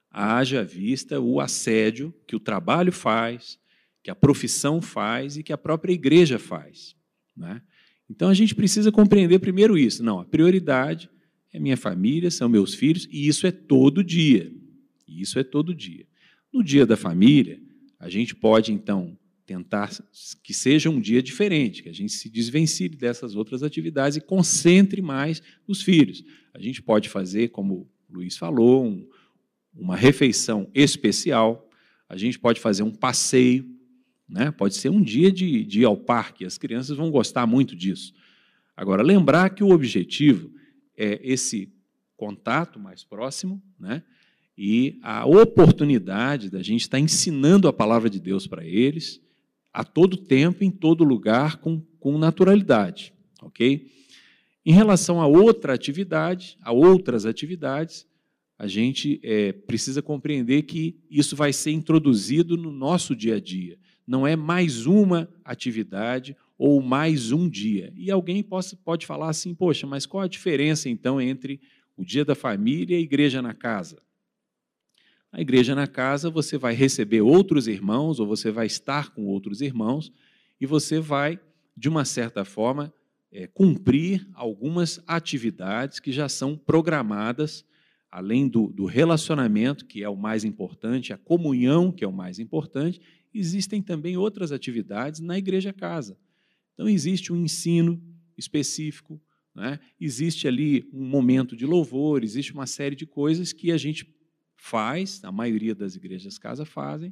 Haja 0.09 0.63
vista 0.63 1.19
o 1.19 1.39
assédio 1.39 2.13
que 2.25 2.35
o 2.35 2.39
trabalho 2.39 2.91
faz, 2.91 3.59
que 4.01 4.09
a 4.09 4.15
profissão 4.15 4.81
faz 4.81 5.37
e 5.37 5.43
que 5.43 5.53
a 5.53 5.57
própria 5.57 5.93
igreja 5.93 6.39
faz. 6.39 6.95
Né? 7.35 7.61
Então 8.09 8.29
a 8.29 8.33
gente 8.33 8.55
precisa 8.55 8.91
compreender 8.91 9.39
primeiro 9.39 9.77
isso. 9.77 10.03
Não, 10.03 10.19
a 10.19 10.25
prioridade 10.25 11.09
é 11.53 11.59
minha 11.59 11.77
família, 11.77 12.31
são 12.31 12.47
meus 12.47 12.73
filhos, 12.73 13.07
e 13.11 13.27
isso 13.27 13.45
é 13.45 13.51
todo 13.51 14.03
dia. 14.03 14.51
Isso 15.07 15.37
é 15.37 15.43
todo 15.43 15.75
dia. 15.75 16.05
No 16.51 16.63
dia 16.63 16.85
da 16.85 16.95
família, 16.95 17.61
a 17.99 18.09
gente 18.09 18.35
pode, 18.35 18.73
então, 18.73 19.17
tentar 19.51 19.91
que 20.41 20.53
seja 20.53 20.89
um 20.89 21.01
dia 21.01 21.21
diferente, 21.21 21.83
que 21.83 21.89
a 21.89 21.93
gente 21.93 22.13
se 22.13 22.29
desvencilhe 22.29 22.95
dessas 22.95 23.35
outras 23.35 23.63
atividades 23.63 24.17
e 24.17 24.21
concentre 24.21 25.01
mais 25.01 25.41
nos 25.67 25.81
filhos. 25.81 26.23
A 26.53 26.59
gente 26.61 26.81
pode 26.81 27.09
fazer, 27.09 27.49
como 27.49 27.89
o 28.09 28.13
Luiz 28.13 28.37
falou, 28.37 28.85
um, 28.85 29.05
uma 29.75 29.97
refeição 29.97 30.69
especial, 30.73 31.69
a 32.07 32.15
gente 32.15 32.39
pode 32.39 32.61
fazer 32.61 32.83
um 32.83 32.91
passeio, 32.91 33.69
né? 34.27 34.51
pode 34.51 34.75
ser 34.75 34.89
um 34.89 35.01
dia 35.01 35.29
de, 35.29 35.65
de 35.65 35.81
ir 35.81 35.85
ao 35.85 35.97
parque, 35.97 36.45
as 36.45 36.57
crianças 36.57 36.95
vão 36.95 37.11
gostar 37.11 37.45
muito 37.45 37.75
disso. 37.75 38.13
Agora, 38.75 39.03
lembrar 39.03 39.49
que 39.49 39.63
o 39.63 39.71
objetivo 39.71 40.49
é 40.97 41.19
esse 41.21 41.73
contato 42.15 42.79
mais 42.79 43.03
próximo, 43.03 43.61
né? 43.77 44.01
e 44.57 44.97
a 45.01 45.25
oportunidade 45.25 46.49
da 46.49 46.61
gente 46.61 46.81
estar 46.81 46.99
ensinando 46.99 47.67
a 47.67 47.73
palavra 47.73 48.09
de 48.09 48.19
Deus 48.19 48.47
para 48.47 48.65
eles, 48.65 49.19
a 49.73 49.83
todo 49.83 50.17
tempo, 50.17 50.63
em 50.63 50.71
todo 50.71 51.03
lugar, 51.03 51.57
com, 51.57 51.81
com 51.99 52.17
naturalidade. 52.17 53.13
Ok? 53.41 53.89
Em 54.65 54.71
relação 54.71 55.21
a 55.21 55.27
outra 55.27 55.73
atividade, 55.73 56.57
a 56.61 56.71
outras 56.71 57.25
atividades, 57.25 58.05
a 58.57 58.67
gente 58.67 59.19
é, 59.23 59.51
precisa 59.51 60.03
compreender 60.03 60.61
que 60.63 60.95
isso 61.09 61.35
vai 61.35 61.51
ser 61.51 61.71
introduzido 61.71 62.55
no 62.55 62.71
nosso 62.71 63.15
dia 63.15 63.37
a 63.37 63.39
dia. 63.39 63.79
Não 64.05 64.27
é 64.27 64.35
mais 64.35 64.85
uma 64.85 65.27
atividade 65.43 66.35
ou 66.59 66.79
mais 66.79 67.31
um 67.31 67.49
dia. 67.49 67.91
E 67.95 68.11
alguém 68.11 68.43
pode, 68.43 68.75
pode 68.83 69.07
falar 69.07 69.29
assim: 69.29 69.55
poxa, 69.55 69.87
mas 69.87 70.05
qual 70.05 70.21
a 70.21 70.27
diferença 70.27 70.89
então 70.89 71.19
entre 71.19 71.59
o 71.97 72.05
dia 72.05 72.23
da 72.23 72.35
família 72.35 72.95
e 72.95 72.99
a 72.99 73.01
igreja 73.01 73.41
na 73.41 73.55
casa? 73.55 73.99
A 75.31 75.39
igreja 75.39 75.73
na 75.73 75.87
casa, 75.87 76.29
você 76.29 76.57
vai 76.57 76.73
receber 76.73 77.21
outros 77.21 77.65
irmãos, 77.67 78.19
ou 78.19 78.27
você 78.27 78.51
vai 78.51 78.65
estar 78.65 79.11
com 79.11 79.25
outros 79.25 79.61
irmãos, 79.61 80.11
e 80.59 80.65
você 80.65 80.99
vai, 80.99 81.39
de 81.75 81.87
uma 81.87 82.03
certa 82.03 82.43
forma, 82.43 82.93
é, 83.31 83.47
cumprir 83.47 84.27
algumas 84.33 85.01
atividades 85.07 86.01
que 86.01 86.11
já 86.11 86.27
são 86.27 86.57
programadas, 86.57 87.63
além 88.11 88.45
do, 88.45 88.67
do 88.67 88.85
relacionamento, 88.85 89.85
que 89.85 90.03
é 90.03 90.09
o 90.09 90.17
mais 90.17 90.43
importante, 90.43 91.13
a 91.13 91.17
comunhão, 91.17 91.93
que 91.93 92.03
é 92.03 92.07
o 92.07 92.11
mais 92.11 92.37
importante, 92.37 92.99
existem 93.33 93.81
também 93.81 94.17
outras 94.17 94.51
atividades 94.51 95.21
na 95.21 95.37
igreja 95.37 95.71
casa. 95.71 96.17
Então, 96.73 96.89
existe 96.89 97.31
um 97.31 97.37
ensino 97.37 98.01
específico, 98.37 99.21
né? 99.55 99.79
existe 99.99 100.45
ali 100.45 100.89
um 100.91 101.05
momento 101.05 101.55
de 101.55 101.65
louvor, 101.65 102.21
existe 102.21 102.51
uma 102.51 102.65
série 102.65 102.97
de 102.97 103.05
coisas 103.05 103.53
que 103.53 103.71
a 103.71 103.77
gente 103.77 104.05
faz, 104.61 105.19
a 105.23 105.31
maioria 105.31 105.73
das 105.73 105.95
igrejas 105.95 106.37
casa 106.37 106.63
fazem, 106.65 107.11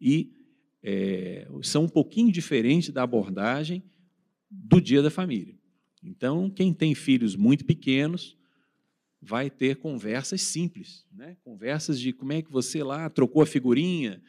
e 0.00 0.32
é, 0.82 1.46
são 1.62 1.84
um 1.84 1.88
pouquinho 1.88 2.32
diferentes 2.32 2.88
da 2.88 3.02
abordagem 3.02 3.82
do 4.50 4.80
dia 4.80 5.02
da 5.02 5.10
família. 5.10 5.54
Então, 6.02 6.48
quem 6.48 6.72
tem 6.72 6.94
filhos 6.94 7.36
muito 7.36 7.66
pequenos 7.66 8.34
vai 9.20 9.50
ter 9.50 9.76
conversas 9.76 10.40
simples, 10.40 11.04
né? 11.12 11.36
conversas 11.44 12.00
de 12.00 12.14
como 12.14 12.32
é 12.32 12.40
que 12.40 12.50
você 12.50 12.82
lá 12.82 13.10
trocou 13.10 13.42
a 13.42 13.46
figurinha, 13.46 14.22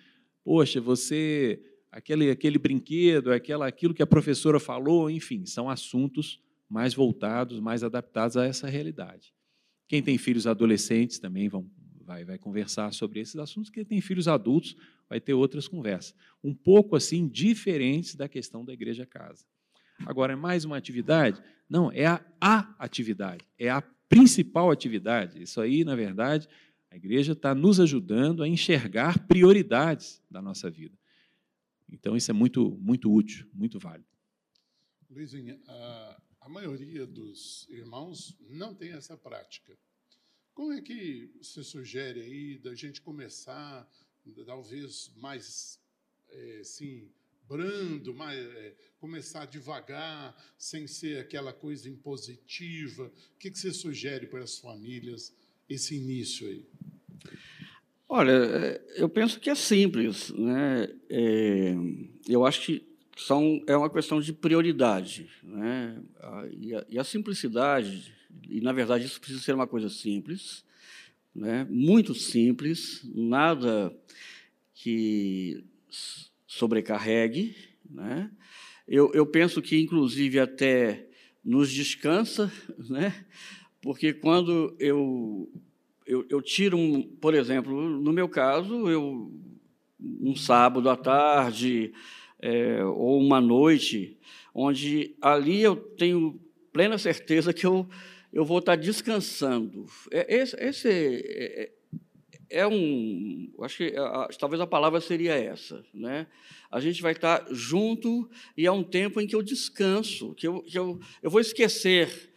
poxa, 0.43 0.81
você 0.81 1.63
aquele 1.89 2.29
aquele 2.29 2.57
brinquedo, 2.57 3.31
aquela 3.31 3.65
aquilo 3.65 3.93
que 3.93 4.03
a 4.03 4.07
professora 4.07 4.59
falou, 4.59 5.09
enfim, 5.09 5.45
são 5.45 5.69
assuntos 5.69 6.41
mais 6.67 6.93
voltados, 6.93 7.62
mais 7.62 7.81
adaptados 7.81 8.36
a 8.36 8.45
essa 8.45 8.67
realidade. 8.67 9.33
Quem 9.88 10.03
tem 10.03 10.17
filhos 10.17 10.45
adolescentes 10.45 11.17
também 11.17 11.47
vão 11.47 11.65
vai, 12.07 12.23
vai 12.23 12.37
conversar 12.37 12.93
sobre 12.93 13.19
esses 13.19 13.35
assuntos, 13.35 13.69
que 13.69 13.83
tem 13.83 13.99
filhos 13.99 14.29
adultos, 14.29 14.77
vai 15.09 15.19
ter 15.19 15.33
outras 15.33 15.67
conversas. 15.67 16.15
Um 16.41 16.55
pouco 16.55 16.95
assim, 16.95 17.27
diferentes 17.27 18.15
da 18.15 18.29
questão 18.29 18.63
da 18.63 18.71
igreja 18.71 19.05
casa. 19.05 19.45
Agora, 20.05 20.31
é 20.31 20.35
mais 20.35 20.63
uma 20.63 20.77
atividade? 20.77 21.43
Não, 21.69 21.91
é 21.91 22.05
a, 22.05 22.25
a 22.39 22.75
atividade, 22.79 23.45
é 23.59 23.69
a 23.69 23.81
principal 24.07 24.71
atividade. 24.71 25.43
Isso 25.43 25.59
aí, 25.59 25.83
na 25.83 25.95
verdade, 25.95 26.47
a 26.89 26.95
igreja 26.95 27.33
está 27.33 27.53
nos 27.53 27.77
ajudando 27.77 28.41
a 28.41 28.47
enxergar 28.47 29.27
prioridades 29.27 30.23
da 30.31 30.41
nossa 30.41 30.69
vida. 30.69 30.97
Então, 31.91 32.15
isso 32.15 32.31
é 32.31 32.33
muito, 32.33 32.71
muito 32.79 33.11
útil, 33.11 33.45
muito 33.53 33.79
válido. 33.79 34.07
Luizinho, 35.09 35.59
a, 35.67 36.21
a 36.39 36.49
maioria 36.49 37.05
dos 37.05 37.67
irmãos 37.69 38.37
não 38.49 38.73
tem 38.73 38.91
essa 38.91 39.17
prática. 39.17 39.77
Como 40.57 40.73
é 40.73 40.81
que 40.81 41.29
você 41.39 41.63
sugere 41.63 42.19
aí 42.19 42.57
da 42.57 42.73
gente 42.73 42.99
começar, 42.99 43.87
talvez 44.43 45.11
mais, 45.17 45.79
é, 46.31 46.57
assim, 46.61 47.11
brando, 47.47 48.11
mais, 48.11 48.39
é, 48.39 48.73
começar 48.97 49.45
devagar, 49.45 50.35
sem 50.57 50.87
ser 50.87 51.19
aquela 51.19 51.53
coisa 51.53 51.87
impositiva? 51.87 53.05
O 53.05 53.37
que, 53.37 53.51
que 53.51 53.59
você 53.59 53.71
sugere 53.71 54.25
para 54.25 54.43
as 54.43 54.57
famílias 54.57 55.31
esse 55.69 55.95
início 55.95 56.47
aí? 56.47 56.65
Olha, 58.09 58.31
é, 58.31 58.81
eu 58.95 59.07
penso 59.07 59.39
que 59.39 59.51
é 59.51 59.55
simples, 59.55 60.31
né? 60.31 60.91
É, 61.07 61.75
eu 62.27 62.43
acho 62.43 62.65
que 62.65 62.83
são, 63.15 63.63
é 63.67 63.77
uma 63.77 63.91
questão 63.91 64.19
de 64.19 64.33
prioridade, 64.33 65.29
né? 65.43 66.01
E 66.59 66.73
a, 66.73 66.85
e 66.89 66.97
a 66.97 67.03
simplicidade 67.03 68.16
e, 68.50 68.62
na 68.62 68.72
verdade, 68.72 69.06
isso 69.06 69.20
precisa 69.20 69.41
ser 69.41 69.53
uma 69.53 69.67
coisa 69.67 69.89
simples, 69.89 70.63
né? 71.34 71.65
muito 71.70 72.13
simples, 72.13 73.01
nada 73.13 73.96
que 74.74 75.63
sobrecarregue. 76.46 77.56
Né? 77.89 78.32
Eu, 78.88 79.12
eu 79.13 79.25
penso 79.25 79.62
que, 79.62 79.79
inclusive, 79.79 80.39
até 80.39 81.08
nos 81.44 81.72
descansa, 81.72 82.51
né? 82.89 83.25
porque 83.82 84.13
quando 84.13 84.75
eu, 84.79 85.50
eu, 86.06 86.25
eu 86.29 86.41
tiro, 86.41 86.77
um, 86.77 87.01
por 87.01 87.34
exemplo, 87.34 87.89
no 87.89 88.12
meu 88.12 88.27
caso, 88.27 88.89
eu 88.89 89.32
um 90.00 90.36
sábado 90.36 90.89
à 90.89 90.96
tarde 90.96 91.91
é, 92.39 92.84
ou 92.84 93.20
uma 93.20 93.41
noite, 93.41 94.17
onde 94.53 95.15
ali 95.22 95.62
eu 95.62 95.75
tenho 95.75 96.39
plena 96.72 96.98
certeza 96.98 97.53
que 97.53 97.65
eu, 97.65 97.88
eu 98.38 98.46
vou 98.46 98.60
estar 98.60 98.75
descansando. 98.75 99.88
É, 100.12 100.36
esse, 100.36 100.56
esse 100.58 100.88
é, 100.88 101.72
é 102.51 102.67
um, 102.67 103.51
acho 103.62 103.77
que 103.77 103.98
a, 103.98 104.27
talvez 104.38 104.62
a 104.62 104.67
palavra 104.67 105.01
seria 105.01 105.34
essa, 105.34 105.84
né? 105.91 106.27
A 106.70 106.79
gente 106.79 107.01
vai 107.01 107.13
estar 107.13 107.48
junto 107.50 108.29
e 108.56 108.67
é 108.67 108.72
um 108.72 108.84
tempo 108.84 109.20
em 109.20 109.25
que 109.25 109.36
eu 109.36 109.41
descanso, 109.41 110.36
que 110.36 110.48
eu, 110.48 110.62
que 110.62 110.77
eu, 110.77 111.00
eu 111.24 111.32
vou 111.32 111.41
esquecer 111.41 112.32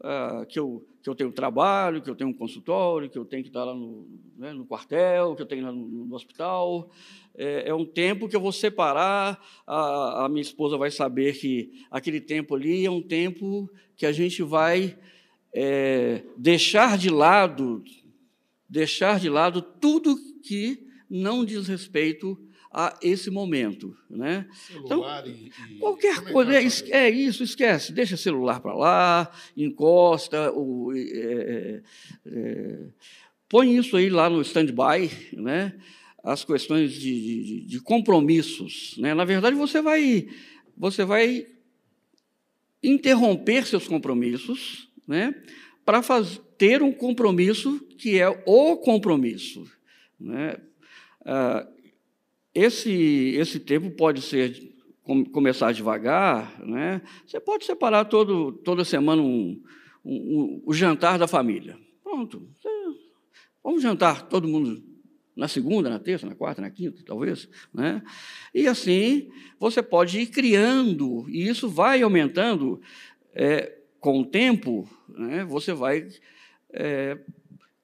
uh, 0.00 0.44
que 0.46 0.58
eu 0.58 0.84
que 1.00 1.10
eu 1.10 1.14
tenho 1.14 1.30
trabalho, 1.30 2.00
que 2.00 2.08
eu 2.08 2.16
tenho 2.16 2.30
um 2.30 2.34
consultório, 2.34 3.10
que 3.10 3.18
eu 3.18 3.26
tenho 3.26 3.42
que 3.42 3.50
estar 3.50 3.62
lá 3.62 3.74
no, 3.74 4.08
né, 4.38 4.54
no 4.54 4.64
quartel, 4.64 5.36
que 5.36 5.42
eu 5.42 5.46
tenho 5.46 5.66
lá 5.66 5.70
no, 5.70 5.86
no 5.86 6.14
hospital. 6.14 6.90
É, 7.34 7.68
é, 7.68 7.74
um 7.74 7.84
tempo 7.84 8.26
que 8.26 8.34
eu 8.34 8.40
vou 8.40 8.52
separar. 8.52 9.38
A, 9.66 10.24
a, 10.24 10.28
minha 10.30 10.40
esposa 10.40 10.78
vai 10.78 10.90
saber 10.90 11.38
que 11.38 11.84
aquele 11.90 12.22
tempo 12.22 12.54
ali 12.54 12.86
é 12.86 12.90
um 12.90 13.02
tempo 13.02 13.70
que 13.94 14.06
a 14.06 14.12
gente 14.12 14.42
vai 14.42 14.98
é, 15.54 16.22
deixar 16.36 16.98
de 16.98 17.08
lado, 17.08 17.84
deixar 18.68 19.20
de 19.20 19.28
lado 19.28 19.62
tudo 19.62 20.18
que 20.42 20.84
não 21.08 21.44
diz 21.44 21.68
respeito 21.68 22.36
a 22.72 22.98
esse 23.00 23.30
momento. 23.30 23.96
Né? 24.10 24.48
Celular 24.52 25.24
então, 25.28 25.32
e, 25.32 25.74
e... 25.76 25.78
Qualquer 25.78 26.20
coisa, 26.24 26.52
é, 26.52 27.06
é, 27.06 27.10
isso, 27.10 27.44
esquece, 27.44 27.92
deixa 27.92 28.16
celular 28.16 28.60
para 28.60 28.74
lá, 28.74 29.30
encosta, 29.56 30.50
o, 30.52 30.92
é, 30.92 30.98
é, 30.98 31.82
é, 32.26 32.78
põe 33.48 33.76
isso 33.76 33.96
aí 33.96 34.10
lá 34.10 34.28
no 34.28 34.42
stand-by, 34.42 35.08
né? 35.34 35.78
as 36.22 36.42
questões 36.42 36.94
de, 36.94 37.44
de, 37.44 37.60
de, 37.60 37.80
compromissos. 37.80 38.96
Né? 38.98 39.14
Na 39.14 39.24
verdade, 39.24 39.54
você 39.54 39.80
vai, 39.80 40.26
você 40.76 41.04
vai 41.04 41.46
interromper 42.82 43.64
seus 43.66 43.86
compromissos 43.86 44.92
né? 45.06 45.34
para 45.84 46.00
ter 46.56 46.82
um 46.82 46.92
compromisso 46.92 47.78
que 47.98 48.18
é 48.18 48.28
o 48.46 48.76
compromisso. 48.76 49.64
Né? 50.18 50.56
Ah, 51.24 51.66
esse, 52.54 53.34
esse 53.36 53.60
tempo 53.60 53.90
pode 53.90 54.22
ser 54.22 54.72
começar 55.32 55.72
devagar, 55.72 56.58
né? 56.64 57.02
Você 57.26 57.38
pode 57.38 57.66
separar 57.66 58.06
todo, 58.06 58.52
toda 58.52 58.86
semana 58.86 59.20
um, 59.20 59.62
um, 60.02 60.14
um, 60.14 60.62
o 60.64 60.72
jantar 60.72 61.18
da 61.18 61.28
família. 61.28 61.76
Pronto. 62.02 62.48
Vamos 63.62 63.82
jantar 63.82 64.26
todo 64.28 64.48
mundo 64.48 64.82
na 65.36 65.46
segunda, 65.46 65.90
na 65.90 65.98
terça, 65.98 66.26
na 66.26 66.34
quarta, 66.34 66.62
na 66.62 66.70
quinta, 66.70 67.02
talvez, 67.04 67.50
né? 67.72 68.02
E 68.54 68.66
assim 68.66 69.30
você 69.58 69.82
pode 69.82 70.20
ir 70.20 70.28
criando 70.28 71.28
e 71.28 71.48
isso 71.48 71.68
vai 71.68 72.00
aumentando 72.00 72.80
é, 73.34 73.76
com 74.04 74.20
o 74.20 74.24
tempo, 74.26 74.86
né? 75.08 75.46
Você 75.46 75.72
vai 75.72 76.06
é, 76.70 77.16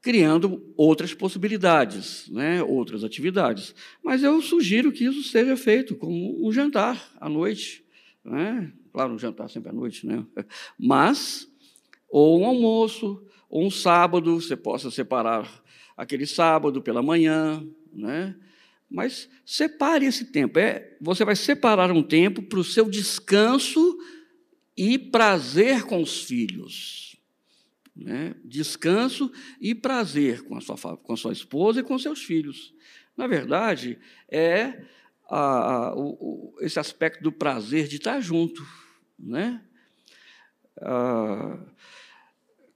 criando 0.02 0.70
outras 0.76 1.14
possibilidades, 1.14 2.28
né, 2.28 2.62
outras 2.62 3.02
atividades. 3.02 3.74
Mas 4.04 4.22
eu 4.22 4.42
sugiro 4.42 4.92
que 4.92 5.06
isso 5.06 5.22
seja 5.22 5.56
feito 5.56 5.96
como 5.96 6.46
um 6.46 6.52
jantar 6.52 7.10
à 7.18 7.26
noite. 7.26 7.82
Né? 8.22 8.70
Claro, 8.92 9.14
um 9.14 9.18
jantar 9.18 9.48
sempre 9.48 9.70
à 9.70 9.72
noite, 9.72 10.06
né? 10.06 10.22
mas, 10.78 11.48
ou 12.06 12.42
um 12.42 12.44
almoço, 12.44 13.24
ou 13.48 13.64
um 13.64 13.70
sábado, 13.70 14.38
você 14.38 14.54
possa 14.54 14.90
separar 14.90 15.50
aquele 15.96 16.26
sábado 16.26 16.82
pela 16.82 17.02
manhã, 17.02 17.66
né? 17.90 18.36
mas 18.90 19.26
separe 19.42 20.04
esse 20.04 20.26
tempo. 20.26 20.58
É, 20.58 20.98
você 21.00 21.24
vai 21.24 21.34
separar 21.34 21.90
um 21.90 22.02
tempo 22.02 22.42
para 22.42 22.58
o 22.58 22.64
seu 22.64 22.90
descanso 22.90 23.98
e 24.76 24.98
prazer 24.98 25.84
com 25.84 26.00
os 26.02 26.22
filhos 26.22 27.10
né? 28.00 28.34
descanso 28.44 29.30
e 29.60 29.74
prazer 29.74 30.42
com 30.44 30.56
a, 30.56 30.60
sua, 30.60 30.96
com 30.96 31.12
a 31.12 31.16
sua 31.16 31.32
esposa 31.32 31.80
e 31.80 31.82
com 31.82 31.98
seus 31.98 32.22
filhos. 32.22 32.74
Na 33.16 33.26
verdade, 33.26 33.98
é 34.28 34.84
a, 35.28 35.88
a, 35.88 35.94
o, 35.94 36.56
esse 36.60 36.78
aspecto 36.78 37.22
do 37.22 37.30
prazer 37.30 37.86
de 37.86 37.96
estar 37.96 38.20
junto. 38.20 38.64
Né? 39.18 39.62
Ah, 40.80 41.58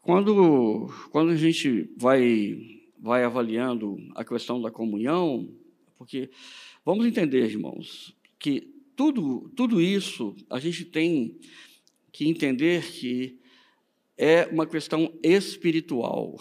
quando, 0.03 0.93
quando 1.11 1.31
a 1.31 1.37
gente 1.37 1.91
vai, 1.97 2.83
vai 2.99 3.25
avaliando 3.25 3.97
a 4.15 4.25
questão 4.25 4.61
da 4.61 4.71
comunhão, 4.71 5.49
porque 5.97 6.31
vamos 6.85 7.07
entender, 7.07 7.47
irmãos, 7.47 8.15
que 8.39 8.75
tudo, 8.95 9.51
tudo 9.57 9.81
isso 9.81 10.37
a 10.51 10.61
gente 10.61 10.85
tem 10.85 11.39
que 12.15 12.29
entender 12.29 12.93
que 12.93 13.41
é 14.17 14.47
uma 14.47 14.65
questão 14.69 15.13
espiritual. 15.21 16.39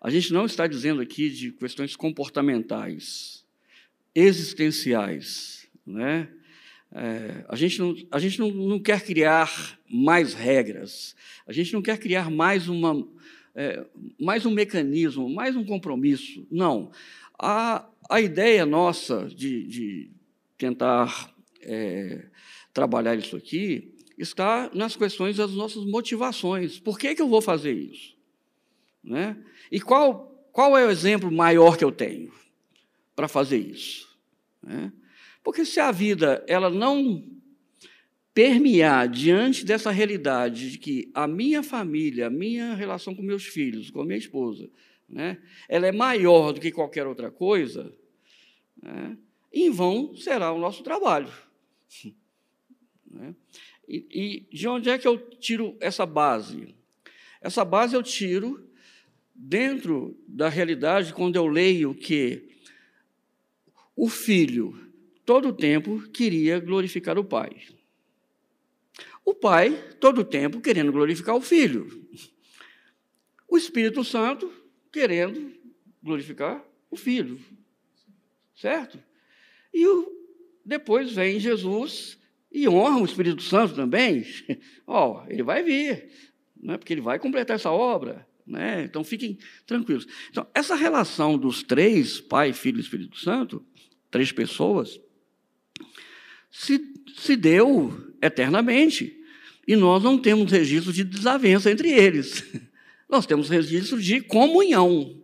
A 0.00 0.08
gente 0.08 0.32
não 0.32 0.46
está 0.46 0.68
dizendo 0.68 1.02
aqui 1.02 1.28
de 1.28 1.50
questões 1.50 1.96
comportamentais, 1.96 3.44
existenciais. 4.14 5.66
Né? 5.84 6.28
É, 6.92 7.44
a 7.48 7.56
gente, 7.56 7.80
não, 7.80 7.96
a 8.08 8.20
gente 8.20 8.38
não, 8.38 8.52
não, 8.52 8.78
quer 8.78 9.02
criar 9.02 9.80
mais 9.90 10.32
regras, 10.32 11.16
a 11.44 11.52
gente 11.52 11.72
não 11.72 11.82
quer 11.82 11.98
criar 11.98 12.30
mais, 12.30 12.68
uma, 12.68 13.04
é, 13.52 13.84
mais 14.20 14.46
um 14.46 14.52
mecanismo, 14.52 15.28
mais 15.28 15.56
um 15.56 15.64
compromisso. 15.64 16.46
Não. 16.48 16.92
A, 17.36 17.88
a 18.08 18.20
ideia 18.20 18.64
nossa 18.64 19.26
de, 19.26 19.66
de 19.66 20.10
tentar 20.56 21.34
é, 21.62 22.26
trabalhar 22.72 23.16
isso 23.16 23.36
aqui 23.36 23.93
está 24.18 24.70
nas 24.74 24.96
questões 24.96 25.36
das 25.36 25.52
nossas 25.52 25.84
motivações. 25.84 26.78
Por 26.78 26.98
que, 26.98 27.14
que 27.14 27.22
eu 27.22 27.28
vou 27.28 27.40
fazer 27.40 27.72
isso? 27.72 28.16
Né? 29.02 29.36
E 29.70 29.80
qual, 29.80 30.48
qual 30.52 30.76
é 30.76 30.86
o 30.86 30.90
exemplo 30.90 31.30
maior 31.30 31.76
que 31.76 31.84
eu 31.84 31.92
tenho 31.92 32.32
para 33.14 33.28
fazer 33.28 33.58
isso? 33.58 34.08
Né? 34.62 34.92
Porque 35.42 35.64
se 35.64 35.78
a 35.78 35.92
vida 35.92 36.44
ela 36.48 36.70
não 36.70 37.22
permear 38.32 39.08
diante 39.08 39.64
dessa 39.64 39.92
realidade 39.92 40.72
de 40.72 40.78
que 40.78 41.10
a 41.14 41.28
minha 41.28 41.62
família, 41.62 42.26
a 42.26 42.30
minha 42.30 42.74
relação 42.74 43.14
com 43.14 43.22
meus 43.22 43.44
filhos, 43.44 43.90
com 43.90 44.00
a 44.00 44.04
minha 44.04 44.18
esposa, 44.18 44.68
né, 45.08 45.38
ela 45.68 45.86
é 45.86 45.92
maior 45.92 46.52
do 46.52 46.60
que 46.60 46.72
qualquer 46.72 47.06
outra 47.06 47.30
coisa, 47.30 47.94
né, 48.82 49.16
em 49.52 49.70
vão 49.70 50.16
será 50.16 50.52
o 50.52 50.58
nosso 50.58 50.82
trabalho. 50.82 51.30
Né? 53.14 53.32
E, 53.88 54.06
e 54.50 54.56
de 54.56 54.68
onde 54.68 54.90
é 54.90 54.98
que 54.98 55.06
eu 55.06 55.18
tiro 55.18 55.76
essa 55.80 56.06
base? 56.06 56.74
Essa 57.40 57.64
base 57.64 57.94
eu 57.94 58.02
tiro 58.02 58.68
dentro 59.34 60.16
da 60.26 60.48
realidade 60.48 61.12
quando 61.12 61.36
eu 61.36 61.46
leio 61.46 61.94
que 61.94 62.48
o 63.96 64.08
filho, 64.08 64.90
todo 65.24 65.48
o 65.48 65.52
tempo, 65.52 66.00
queria 66.10 66.58
glorificar 66.58 67.18
o 67.18 67.24
pai. 67.24 67.62
O 69.24 69.34
pai, 69.34 69.94
todo 70.00 70.20
o 70.20 70.24
tempo, 70.24 70.60
querendo 70.60 70.92
glorificar 70.92 71.34
o 71.34 71.40
filho. 71.40 72.06
O 73.48 73.56
Espírito 73.56 74.04
Santo 74.04 74.52
querendo 74.92 75.52
glorificar 76.02 76.64
o 76.90 76.96
filho. 76.96 77.40
Certo? 78.54 79.02
E 79.72 79.86
o, 79.86 80.12
depois 80.64 81.12
vem 81.12 81.40
Jesus 81.40 82.18
e 82.54 82.68
honra 82.68 83.00
o 83.00 83.04
Espírito 83.04 83.42
Santo 83.42 83.74
também, 83.74 84.24
ó, 84.86 85.24
oh, 85.24 85.30
ele 85.30 85.42
vai 85.42 85.64
vir, 85.64 86.08
né, 86.62 86.78
porque 86.78 86.92
ele 86.92 87.00
vai 87.00 87.18
completar 87.18 87.56
essa 87.56 87.72
obra. 87.72 88.24
Né? 88.46 88.84
Então 88.84 89.02
fiquem 89.02 89.38
tranquilos. 89.66 90.06
Então, 90.30 90.46
essa 90.54 90.76
relação 90.76 91.36
dos 91.36 91.64
três, 91.64 92.20
Pai, 92.20 92.52
Filho 92.52 92.78
e 92.78 92.80
Espírito 92.80 93.18
Santo, 93.18 93.64
três 94.10 94.30
pessoas, 94.30 95.00
se, 96.50 96.80
se 97.16 97.34
deu 97.34 98.14
eternamente. 98.22 99.20
E 99.66 99.74
nós 99.74 100.02
não 100.02 100.16
temos 100.18 100.52
registro 100.52 100.92
de 100.92 101.02
desavença 101.02 101.70
entre 101.70 101.90
eles. 101.90 102.44
Nós 103.08 103.26
temos 103.26 103.48
registro 103.48 104.00
de 104.00 104.20
comunhão. 104.20 105.22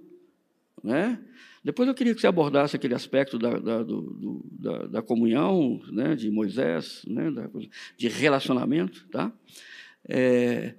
Né? 0.82 1.18
Depois 1.62 1.86
eu 1.86 1.94
queria 1.94 2.14
que 2.14 2.20
você 2.20 2.26
abordasse 2.26 2.74
aquele 2.74 2.94
aspecto 2.94 3.38
da, 3.38 3.58
da, 3.58 3.82
do, 3.82 4.42
da, 4.50 4.86
da 4.86 5.02
comunhão, 5.02 5.80
né, 5.92 6.16
de 6.16 6.30
Moisés, 6.30 7.02
né, 7.06 7.30
de 7.98 8.08
relacionamento. 8.08 9.06
Tá? 9.08 9.30
É, 10.08 10.74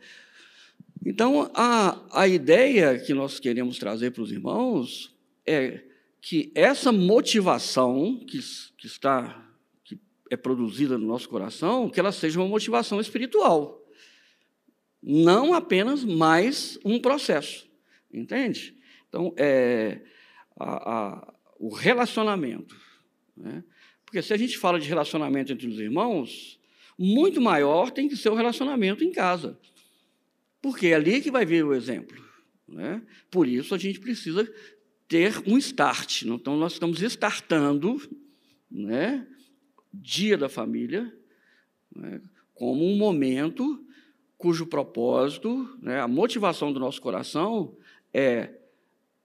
então, 1.05 1.51
a, 1.53 2.21
a 2.21 2.27
ideia 2.27 2.97
que 2.97 3.13
nós 3.13 3.39
queremos 3.39 3.77
trazer 3.77 4.11
para 4.11 4.23
os 4.23 4.31
irmãos 4.31 5.15
é 5.45 5.83
que 6.19 6.51
essa 6.55 6.91
motivação 6.91 8.19
que, 8.27 8.39
que 8.77 8.87
está 8.87 9.47
que 9.83 9.99
é 10.29 10.37
produzida 10.37 10.97
no 10.97 11.07
nosso 11.07 11.29
coração, 11.29 11.89
que 11.89 11.99
ela 11.99 12.11
seja 12.11 12.39
uma 12.39 12.47
motivação 12.47 12.99
espiritual, 12.99 13.83
não 15.01 15.53
apenas 15.53 16.03
mais 16.03 16.79
um 16.85 16.99
processo, 16.99 17.67
entende? 18.13 18.75
Então, 19.09 19.33
é, 19.35 20.01
a, 20.61 20.93
a, 20.93 21.33
o 21.59 21.73
relacionamento. 21.73 22.75
Né? 23.35 23.63
Porque 24.05 24.21
se 24.21 24.33
a 24.33 24.37
gente 24.37 24.57
fala 24.57 24.79
de 24.79 24.87
relacionamento 24.87 25.51
entre 25.51 25.67
os 25.67 25.79
irmãos, 25.79 26.59
muito 26.97 27.41
maior 27.41 27.91
tem 27.91 28.07
que 28.07 28.15
ser 28.15 28.29
o 28.29 28.35
relacionamento 28.35 29.03
em 29.03 29.11
casa. 29.11 29.59
Porque 30.61 30.87
é 30.87 30.95
ali 30.95 31.21
que 31.21 31.31
vai 31.31 31.45
vir 31.45 31.65
o 31.65 31.73
exemplo. 31.73 32.21
Né? 32.67 33.01
Por 33.29 33.47
isso, 33.47 33.73
a 33.73 33.77
gente 33.77 33.99
precisa 33.99 34.47
ter 35.07 35.41
um 35.47 35.57
start. 35.57 36.23
Então, 36.23 36.55
nós 36.57 36.73
estamos 36.73 37.01
startando 37.01 38.01
né, 38.69 39.27
Dia 39.93 40.37
da 40.37 40.47
Família 40.47 41.11
né, 41.93 42.21
como 42.53 42.85
um 42.85 42.95
momento 42.95 43.85
cujo 44.37 44.65
propósito, 44.65 45.77
né, 45.81 45.99
a 45.99 46.07
motivação 46.07 46.73
do 46.73 46.79
nosso 46.79 47.01
coração 47.01 47.77
é 48.13 48.60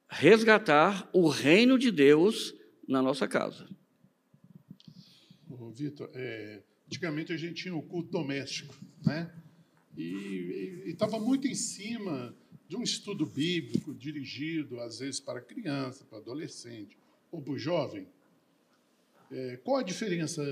resgatar 0.08 1.08
o 1.12 1.28
reino 1.28 1.78
de 1.78 1.90
Deus 1.90 2.54
na 2.88 3.02
nossa 3.02 3.26
casa. 3.26 3.68
Vitor, 5.76 6.10
é, 6.14 6.62
antigamente 6.86 7.34
a 7.34 7.36
gente 7.36 7.62
tinha 7.62 7.76
o 7.76 7.82
culto 7.82 8.10
doméstico, 8.10 8.74
né? 9.04 9.30
E 9.96 10.84
estava 10.86 11.18
muito 11.18 11.46
em 11.46 11.54
cima 11.54 12.34
de 12.66 12.76
um 12.76 12.82
estudo 12.82 13.26
bíblico 13.26 13.94
dirigido, 13.94 14.80
às 14.80 15.00
vezes, 15.00 15.20
para 15.20 15.40
criança, 15.40 16.04
para 16.04 16.18
adolescente 16.18 16.96
ou 17.30 17.42
para 17.42 17.52
o 17.52 17.58
jovem. 17.58 18.06
É, 19.30 19.58
qual 19.58 19.76
a 19.76 19.82
diferença 19.82 20.42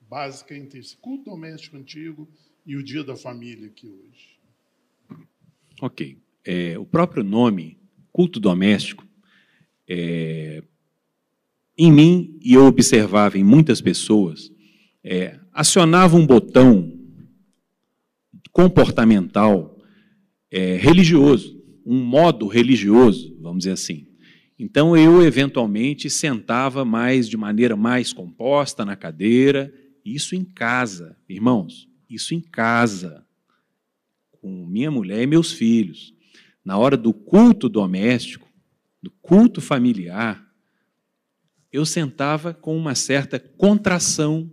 básica 0.00 0.56
entre 0.56 0.78
esse 0.78 0.96
culto 0.96 1.30
doméstico 1.30 1.76
antigo 1.76 2.28
e 2.64 2.76
o 2.76 2.82
dia 2.82 3.02
da 3.02 3.16
família 3.16 3.66
aqui 3.66 3.88
hoje? 3.88 4.38
Ok. 5.80 6.18
É, 6.44 6.78
o 6.78 6.86
próprio 6.86 7.24
nome, 7.24 7.81
culto 8.12 8.38
doméstico, 8.38 9.06
é, 9.88 10.62
em 11.76 11.90
mim, 11.90 12.38
e 12.42 12.54
eu 12.54 12.66
observava 12.66 13.38
em 13.38 13.44
muitas 13.44 13.80
pessoas, 13.80 14.52
é, 15.02 15.38
acionava 15.52 16.16
um 16.16 16.26
botão 16.26 16.92
comportamental 18.52 19.78
é, 20.50 20.76
religioso, 20.76 21.60
um 21.84 21.98
modo 22.04 22.46
religioso, 22.46 23.36
vamos 23.40 23.60
dizer 23.60 23.72
assim. 23.72 24.06
Então 24.58 24.96
eu 24.96 25.22
eventualmente 25.22 26.08
sentava 26.08 26.84
mais 26.84 27.28
de 27.28 27.36
maneira 27.36 27.74
mais 27.74 28.12
composta 28.12 28.84
na 28.84 28.94
cadeira, 28.94 29.72
isso 30.04 30.36
em 30.36 30.44
casa, 30.44 31.16
irmãos, 31.28 31.88
isso 32.08 32.34
em 32.34 32.40
casa, 32.40 33.24
com 34.30 34.66
minha 34.66 34.90
mulher 34.90 35.22
e 35.22 35.26
meus 35.26 35.52
filhos. 35.52 36.14
Na 36.64 36.78
hora 36.78 36.96
do 36.96 37.12
culto 37.12 37.68
doméstico, 37.68 38.48
do 39.02 39.10
culto 39.10 39.60
familiar, 39.60 40.46
eu 41.72 41.84
sentava 41.84 42.52
com 42.52 42.76
uma 42.76 42.94
certa 42.94 43.38
contração, 43.38 44.50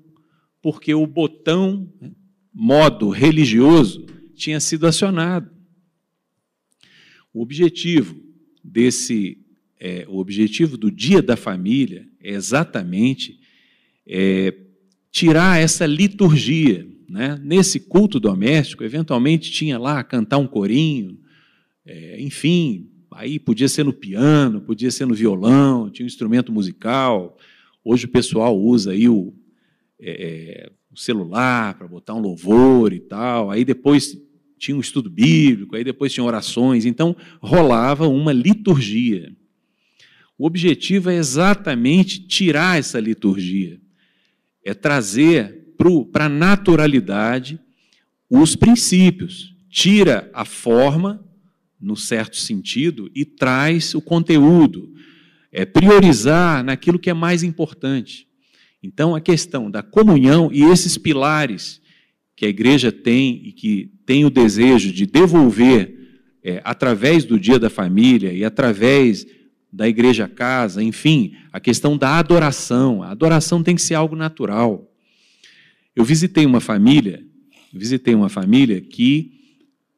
porque 0.62 0.94
o 0.94 1.06
botão 1.06 1.92
né, 2.02 2.12
modo 2.54 3.10
religioso 3.10 4.06
tinha 4.34 4.60
sido 4.60 4.88
acionado. 4.88 5.52
O 7.34 7.42
objetivo 7.42 8.16
desse, 8.64 9.38
é, 9.80 10.06
o 10.08 10.18
objetivo 10.18 10.78
do 10.78 10.90
Dia 10.90 11.22
da 11.22 11.36
Família 11.36 12.08
é 12.20 12.32
exatamente 12.32 13.40
é, 14.08 14.56
tirar 15.12 15.60
essa 15.60 15.86
liturgia. 15.86 16.88
Né? 17.08 17.40
Nesse 17.44 17.80
culto 17.80 18.20
doméstico, 18.20 18.84
eventualmente 18.84 19.52
tinha 19.52 19.78
lá 19.78 20.04
cantar 20.04 20.38
um 20.38 20.48
corinho, 20.48 21.20
é, 21.90 22.22
enfim, 22.22 22.88
aí 23.10 23.40
podia 23.40 23.68
ser 23.68 23.84
no 23.84 23.92
piano, 23.92 24.62
podia 24.62 24.92
ser 24.92 25.08
no 25.08 25.16
violão, 25.16 25.90
tinha 25.90 26.04
um 26.04 26.08
instrumento 26.08 26.52
musical. 26.52 27.36
Hoje 27.84 28.06
o 28.06 28.10
pessoal 28.10 28.56
usa 28.56 28.92
aí 28.92 29.10
o, 29.10 29.34
é, 30.00 30.72
o 30.92 30.96
celular 31.00 31.74
para 31.74 31.88
botar 31.88 32.14
um 32.14 32.20
louvor 32.20 32.94
e 32.94 33.00
tal. 33.00 33.50
Aí 33.50 33.66
depois 33.66 34.16
tinha 34.60 34.78
um 34.78 34.80
estudo 34.80 35.10
bíblico, 35.10 35.76
aí 35.76 35.84
depois 35.84 36.14
tinha 36.14 36.24
orações. 36.24 36.86
Então 36.86 37.16
rolava 37.42 38.08
uma 38.08 38.32
liturgia. 38.32 39.36
O 40.38 40.46
objetivo 40.46 41.10
é 41.10 41.16
exatamente 41.16 42.28
tirar 42.28 42.78
essa 42.78 43.00
liturgia, 43.00 43.82
é 44.64 44.76
trazer 44.76 45.74
para 46.12 46.26
a 46.26 46.30
naturalidade 46.30 47.60
os 48.30 48.56
princípios, 48.56 49.56
tira 49.72 50.30
a 50.34 50.46
forma, 50.46 51.28
no 51.80 51.96
certo 51.96 52.38
sentido, 52.38 53.10
e 53.16 53.24
traz 53.24 53.96
o 53.96 54.02
conteúdo, 54.02 54.94
é 55.52 55.66
priorizar 55.66 56.64
naquilo 56.64 57.00
que 57.00 57.10
é 57.10 57.14
mais 57.14 57.44
importante. 57.44 58.28
Então, 58.82 59.16
a 59.16 59.22
questão 59.22 59.70
da 59.70 59.84
comunhão 59.84 60.50
e 60.52 60.64
esses 60.64 60.98
pilares 60.98 61.82
que 62.36 62.46
a 62.46 62.50
igreja 62.50 62.92
tem 62.92 63.42
e 63.44 63.52
que 63.52 63.92
tem 64.06 64.24
o 64.24 64.30
desejo 64.30 64.94
de 64.94 65.06
devolver 65.06 65.98
é, 66.42 66.62
através 66.64 67.26
do 67.26 67.40
dia 67.40 67.60
da 67.60 67.70
família 67.70 68.32
e 68.32 68.46
através 68.46 69.26
da 69.72 69.88
igreja 69.88 70.28
casa, 70.28 70.82
enfim, 70.82 71.34
a 71.52 71.60
questão 71.60 71.98
da 71.98 72.18
adoração. 72.18 73.04
A 73.04 73.12
adoração 73.12 73.62
tem 73.62 73.76
que 73.76 73.82
ser 73.82 73.96
algo 73.96 74.16
natural. 74.16 74.90
Eu 75.96 76.04
visitei 76.04 76.46
uma 76.46 76.62
família, 76.62 77.24
visitei 77.74 78.16
uma 78.16 78.30
família 78.30 78.80
que, 78.80 79.34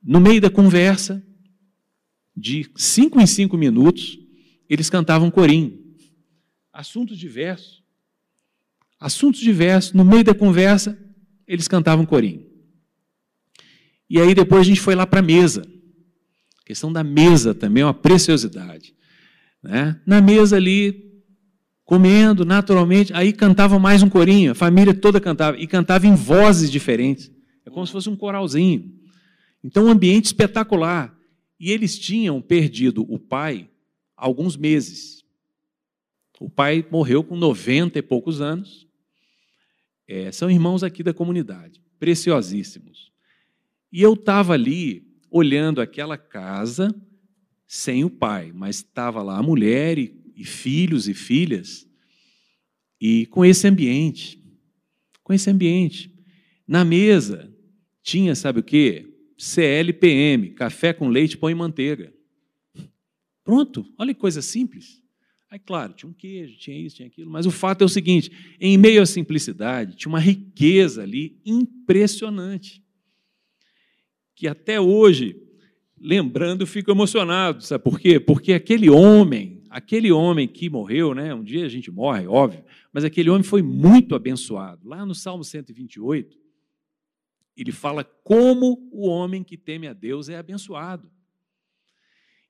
no 0.04 0.20
meio 0.20 0.42
da 0.42 0.50
conversa, 0.50 1.24
de 2.42 2.70
cinco 2.76 3.22
em 3.22 3.28
cinco 3.28 3.58
minutos, 3.58 4.20
eles 4.68 4.90
cantavam 4.90 5.30
corim. 5.30 5.96
Assuntos 6.74 7.18
diversos 7.18 7.82
assuntos 9.02 9.42
diversos, 9.42 9.94
no 9.94 10.06
meio 10.06 10.24
da 10.24 10.36
conversa, 10.36 10.96
eles 11.48 11.68
cantavam 11.68 12.06
corinho. 12.06 12.46
E 14.08 14.22
aí 14.22 14.36
depois 14.36 14.62
a 14.62 14.64
gente 14.64 14.80
foi 14.80 14.94
lá 14.94 15.08
para 15.08 15.20
a 15.20 15.24
mesa. 15.24 15.64
A 16.62 16.64
questão 16.64 16.94
da 16.94 17.04
mesa 17.04 17.56
também 17.56 17.82
é 17.82 17.86
uma 17.88 17.96
preciosidade. 17.96 18.94
Né? 19.64 20.00
Na 20.06 20.22
mesa 20.22 20.56
ali, 20.56 21.24
comendo 21.84 22.46
naturalmente, 22.46 23.12
aí 23.14 23.34
cantava 23.34 23.80
mais 23.80 24.04
um 24.04 24.10
corinho, 24.10 24.52
a 24.52 24.56
família 24.56 24.94
toda 24.94 25.20
cantava, 25.20 25.58
e 25.58 25.66
cantava 25.66 26.06
em 26.06 26.14
vozes 26.14 26.70
diferentes. 26.70 27.32
É 27.66 27.72
como 27.72 27.86
se 27.88 27.92
fosse 27.92 28.10
um 28.10 28.16
coralzinho. 28.16 28.94
Então, 29.64 29.86
um 29.86 29.90
ambiente 29.90 30.26
espetacular. 30.26 31.16
E 31.62 31.70
eles 31.70 32.00
tinham 32.00 32.42
perdido 32.42 33.06
o 33.08 33.20
pai 33.20 33.70
alguns 34.18 34.58
meses. 34.58 35.24
O 36.40 36.50
pai 36.50 36.84
morreu 36.90 37.24
com 37.24 37.36
90 37.36 38.00
e 38.00 38.02
poucos 38.02 38.42
anos. 38.42 38.88
É, 40.08 40.32
são 40.32 40.50
irmãos 40.50 40.82
aqui 40.82 41.04
da 41.04 41.14
comunidade, 41.14 41.80
preciosíssimos. 42.00 43.12
E 43.92 44.02
eu 44.02 44.14
estava 44.16 44.54
ali 44.54 45.08
olhando 45.30 45.82
aquela 45.82 46.18
casa 46.18 47.00
sem 47.68 48.04
o 48.04 48.10
pai, 48.10 48.52
mas 48.52 48.78
estava 48.78 49.22
lá 49.22 49.38
a 49.38 49.44
mulher 49.44 50.00
e, 50.00 50.20
e 50.36 50.44
filhos 50.44 51.08
e 51.08 51.14
filhas, 51.14 51.88
e 53.00 53.28
com 53.28 53.46
esse 53.46 53.68
ambiente, 53.68 54.44
com 55.24 55.32
esse 55.32 55.48
ambiente. 55.48 56.12
Na 56.68 56.84
mesa 56.84 57.56
tinha, 58.02 58.34
sabe 58.34 58.62
o 58.62 58.64
quê? 58.64 59.11
CLPM, 59.42 60.52
café 60.52 60.94
com 60.94 61.10
leite, 61.10 61.36
pão 61.36 61.50
e 61.50 61.56
manteiga. 61.56 62.14
Pronto, 63.44 63.84
olha 63.98 64.14
que 64.14 64.20
coisa 64.20 64.40
simples. 64.40 65.02
Aí, 65.50 65.58
claro, 65.58 65.94
tinha 65.94 66.08
um 66.08 66.14
queijo, 66.14 66.60
tinha 66.60 66.78
isso, 66.78 66.98
tinha 66.98 67.08
aquilo, 67.08 67.32
mas 67.32 67.48
o 67.48 67.52
fato 67.52 67.82
é 67.82 67.86
o 67.86 67.90
seguinte: 67.90 68.32
em 68.60 68.78
meio 68.78 69.02
à 69.02 69.06
simplicidade, 69.06 69.96
tinha 69.96 70.10
uma 70.10 70.20
riqueza 70.20 71.02
ali 71.02 71.42
impressionante. 71.44 72.84
Que 74.36 74.48
até 74.48 74.80
hoje, 74.80 75.42
lembrando, 76.00 76.68
fico 76.68 76.92
emocionado. 76.92 77.64
Sabe 77.64 77.84
por 77.84 78.00
quê? 78.00 78.20
Porque 78.20 78.54
aquele 78.54 78.92
homem, 78.92 79.64
aquele 79.72 80.12
homem 80.12 80.48
que 80.48 80.70
morreu, 80.70 81.16
né? 81.16 81.34
Um 81.34 81.44
dia 81.44 81.66
a 81.66 81.70
gente 81.70 81.90
morre, 81.90 82.28
óbvio, 82.28 82.64
mas 82.94 83.04
aquele 83.04 83.32
homem 83.32 83.44
foi 83.44 83.64
muito 83.64 84.14
abençoado. 84.14 84.88
Lá 84.88 85.04
no 85.04 85.16
Salmo 85.16 85.44
128, 85.44 86.41
ele 87.56 87.72
fala 87.72 88.04
como 88.04 88.90
o 88.92 89.08
homem 89.08 89.44
que 89.44 89.58
teme 89.58 89.88
a 89.88 89.94
Deus 89.94 90.30
é 90.30 90.38
abençoado. 90.38 91.12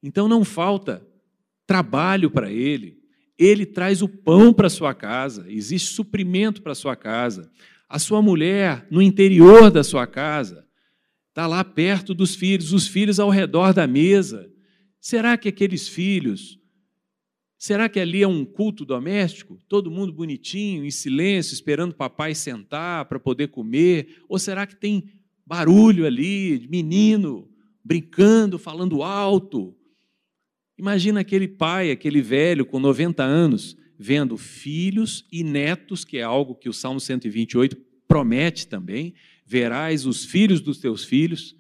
Então 0.02 0.28
não 0.28 0.44
falta 0.44 1.06
trabalho 1.66 2.30
para 2.30 2.52
ele, 2.52 3.02
ele 3.38 3.66
traz 3.66 4.02
o 4.02 4.08
pão 4.08 4.54
para 4.54 4.70
sua 4.70 4.94
casa, 4.94 5.46
existe 5.50 5.94
suprimento 5.94 6.62
para 6.62 6.76
sua 6.76 6.96
casa. 6.96 7.52
A 7.90 8.00
sua 8.00 8.22
mulher, 8.22 8.88
no 8.90 9.02
interior 9.02 9.70
da 9.70 9.84
sua 9.84 10.08
casa, 10.08 10.66
está 11.30 11.48
lá 11.48 11.64
perto 11.64 12.14
dos 12.14 12.36
filhos, 12.36 12.72
os 12.72 12.88
filhos 12.88 13.20
ao 13.20 13.30
redor 13.30 13.74
da 13.74 13.88
mesa. 13.88 14.50
Será 15.00 15.38
que 15.38 15.50
aqueles 15.50 15.88
filhos, 15.88 16.58
será 17.62 17.88
que 17.88 18.00
ali 18.00 18.24
é 18.24 18.28
um 18.28 18.44
culto 18.44 18.84
doméstico? 18.84 19.60
Todo 19.70 19.92
mundo 19.92 20.12
bonitinho, 20.12 20.84
em 20.84 20.90
silêncio, 20.90 21.54
esperando 21.54 21.92
o 21.92 21.96
papai 21.96 22.34
sentar 22.34 23.06
para 23.06 23.20
poder 23.20 23.50
comer? 23.50 24.18
Ou 24.28 24.40
será 24.40 24.66
que 24.66 24.76
tem 24.76 25.12
barulho 25.46 26.08
ali, 26.08 26.68
menino 26.72 27.48
brincando, 27.86 28.58
falando 28.58 29.04
alto? 29.04 29.76
Imagina 30.76 31.20
aquele 31.20 31.48
pai, 31.48 31.92
aquele 31.92 32.20
velho 32.20 32.66
com 32.66 32.80
90 32.80 33.22
anos, 33.22 33.78
vendo 33.96 34.38
filhos 34.38 35.28
e 35.32 35.44
netos, 35.44 36.04
que 36.04 36.18
é 36.18 36.24
algo 36.24 36.56
que 36.56 36.68
o 36.68 36.74
Salmo 36.74 37.00
128 37.00 37.78
promete 38.08 38.68
também, 38.68 39.14
verás 39.46 40.08
os 40.08 40.26
filhos 40.26 40.62
dos 40.62 40.80
teus 40.80 41.04
filhos, 41.04 41.56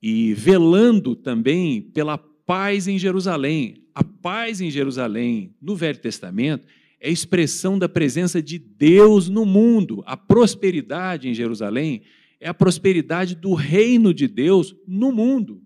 e 0.00 0.34
velando 0.34 1.16
também 1.16 1.82
pela 1.82 2.16
paz 2.50 2.88
em 2.88 2.98
Jerusalém. 2.98 3.86
A 3.94 4.02
paz 4.02 4.60
em 4.60 4.72
Jerusalém, 4.72 5.54
no 5.62 5.76
Velho 5.76 6.00
Testamento, 6.00 6.66
é 6.98 7.08
expressão 7.08 7.78
da 7.78 7.88
presença 7.88 8.42
de 8.42 8.58
Deus 8.58 9.28
no 9.28 9.46
mundo. 9.46 10.02
A 10.04 10.16
prosperidade 10.16 11.28
em 11.28 11.32
Jerusalém 11.34 12.02
é 12.40 12.48
a 12.48 12.54
prosperidade 12.54 13.36
do 13.36 13.54
reino 13.54 14.12
de 14.12 14.26
Deus 14.26 14.74
no 14.84 15.12
mundo. 15.12 15.62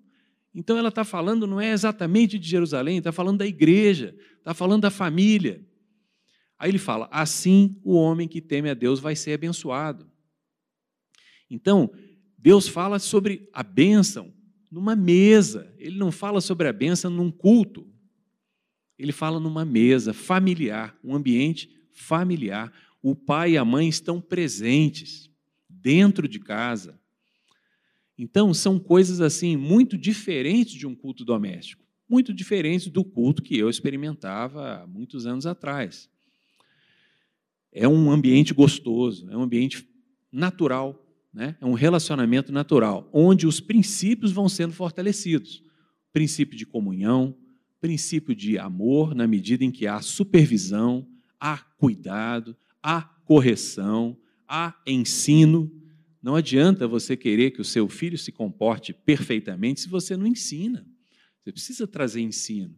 Então 0.55 0.77
ela 0.77 0.90
está 0.90 1.05
falando, 1.05 1.47
não 1.47 1.59
é 1.59 1.70
exatamente 1.70 2.38
de 2.38 2.47
Jerusalém, 2.47 2.99
está 2.99 3.12
falando 3.12 3.38
da 3.38 3.47
igreja, 3.47 4.14
está 4.37 4.53
falando 4.53 4.83
da 4.83 4.90
família. 4.90 5.66
Aí 6.59 6.70
ele 6.70 6.77
fala: 6.77 7.09
assim 7.11 7.81
o 7.83 7.94
homem 7.94 8.29
que 8.29 8.42
teme 8.42 8.68
a 8.68 8.75
Deus 8.75 9.01
vai 9.01 9.16
ser 9.16 9.33
abençoado. 9.33 10.07
Então, 11.49 11.90
Deus 12.37 12.68
fala 12.68 12.99
sobre 12.99 13.49
a 13.55 13.62
bênção 13.62 14.34
numa 14.75 14.97
mesa, 14.97 15.73
ele 15.79 15.97
não 15.97 16.11
fala 16.11 16.41
sobre 16.41 16.67
a 16.67 16.73
bênção 16.73 17.09
num 17.09 17.31
culto. 17.31 17.87
Ele 18.99 19.13
fala 19.13 19.39
numa 19.39 19.65
mesa 19.65 20.13
familiar, 20.13 20.99
um 21.05 21.15
ambiente 21.15 21.71
familiar. 21.93 22.73
O 23.01 23.15
pai 23.15 23.53
e 23.53 23.57
a 23.57 23.65
mãe 23.65 23.89
estão 23.89 24.21
presentes 24.21 25.31
dentro 25.69 26.27
de 26.27 26.41
casa. 26.41 26.99
Então, 28.19 28.53
são 28.53 28.77
coisas 28.81 29.21
assim 29.21 29.57
muito 29.57 29.97
diferentes 29.97 30.75
de 30.75 30.89
um 30.89 30.95
culto 30.95 31.25
doméstico, 31.25 31.85
muito 32.09 32.35
diferentes 32.35 32.89
do 32.89 33.05
culto 33.05 33.45
que 33.45 33.57
eu 33.57 33.71
experimentava 33.71 34.83
há 34.83 34.87
muitos 34.89 35.25
anos 35.25 35.47
atrás. 35.47 36.11
É 37.71 37.87
um 37.87 38.11
ambiente 38.11 38.53
gostoso, 38.53 39.31
é 39.31 39.37
um 39.37 39.43
ambiente 39.43 39.89
natural, 40.33 41.04
né? 41.35 41.57
é 41.61 41.66
um 41.66 41.75
relacionamento 41.75 42.53
natural, 42.53 43.11
onde 43.12 43.47
os 43.47 43.61
princípios 43.61 44.33
vão 44.33 44.49
sendo 44.49 44.73
fortalecidos 44.73 45.64
princípio 46.14 46.57
de 46.57 46.64
comunhão, 46.64 47.37
princípio 47.81 48.37
de 48.37 48.57
amor, 48.57 49.16
na 49.16 49.27
medida 49.27 49.64
em 49.64 49.73
que 49.73 49.85
há 49.85 50.01
supervisão, 50.01 51.07
há 51.40 51.59
cuidado, 51.59 52.57
há 52.81 53.03
correção, 53.03 54.16
há 54.49 54.81
ensino. 54.87 55.70
Não 56.23 56.37
adianta 56.37 56.87
você 56.87 57.16
querer 57.16 57.51
que 57.51 57.61
o 57.61 57.64
seu 57.64 57.88
filho 57.88 58.16
se 58.16 58.31
comporte 58.31 58.92
perfeitamente 58.92 59.81
se 59.81 59.88
você 59.88 60.16
não 60.16 60.25
ensina. 60.25 60.87
Você 61.42 61.51
precisa 61.51 61.87
trazer 61.87 62.20
ensino. 62.20 62.75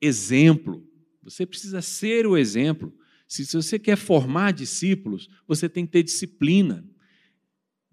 Exemplo. 0.00 0.84
Você 1.22 1.46
precisa 1.46 1.80
ser 1.80 2.26
o 2.26 2.36
exemplo. 2.36 2.92
Se 3.28 3.44
você 3.54 3.78
quer 3.78 3.96
formar 3.96 4.52
discípulos, 4.52 5.28
você 5.46 5.68
tem 5.68 5.86
que 5.86 5.92
ter 5.92 6.02
disciplina. 6.02 6.84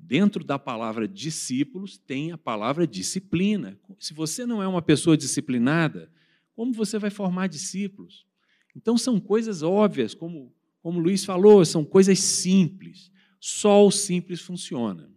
Dentro 0.05 0.43
da 0.43 0.59
palavra 0.59 1.07
discípulos 1.07 1.97
tem 1.97 2.31
a 2.31 2.37
palavra 2.37 2.85
disciplina. 2.85 3.79
Se 3.97 4.13
você 4.13 4.45
não 4.45 4.61
é 4.61 4.67
uma 4.67 4.81
pessoa 4.81 5.15
disciplinada, 5.15 6.11
como 6.53 6.73
você 6.73 6.99
vai 6.99 7.09
formar 7.09 7.47
discípulos? 7.47 8.27
Então 8.75 8.97
são 8.97 9.19
coisas 9.19 9.63
óbvias, 9.63 10.13
como 10.13 10.53
como 10.81 10.99
Luiz 10.99 11.23
falou, 11.23 11.63
são 11.63 11.85
coisas 11.85 12.19
simples. 12.19 13.09
Só 13.39 13.87
o 13.87 13.91
simples 13.91 14.41
funciona. 14.41 15.09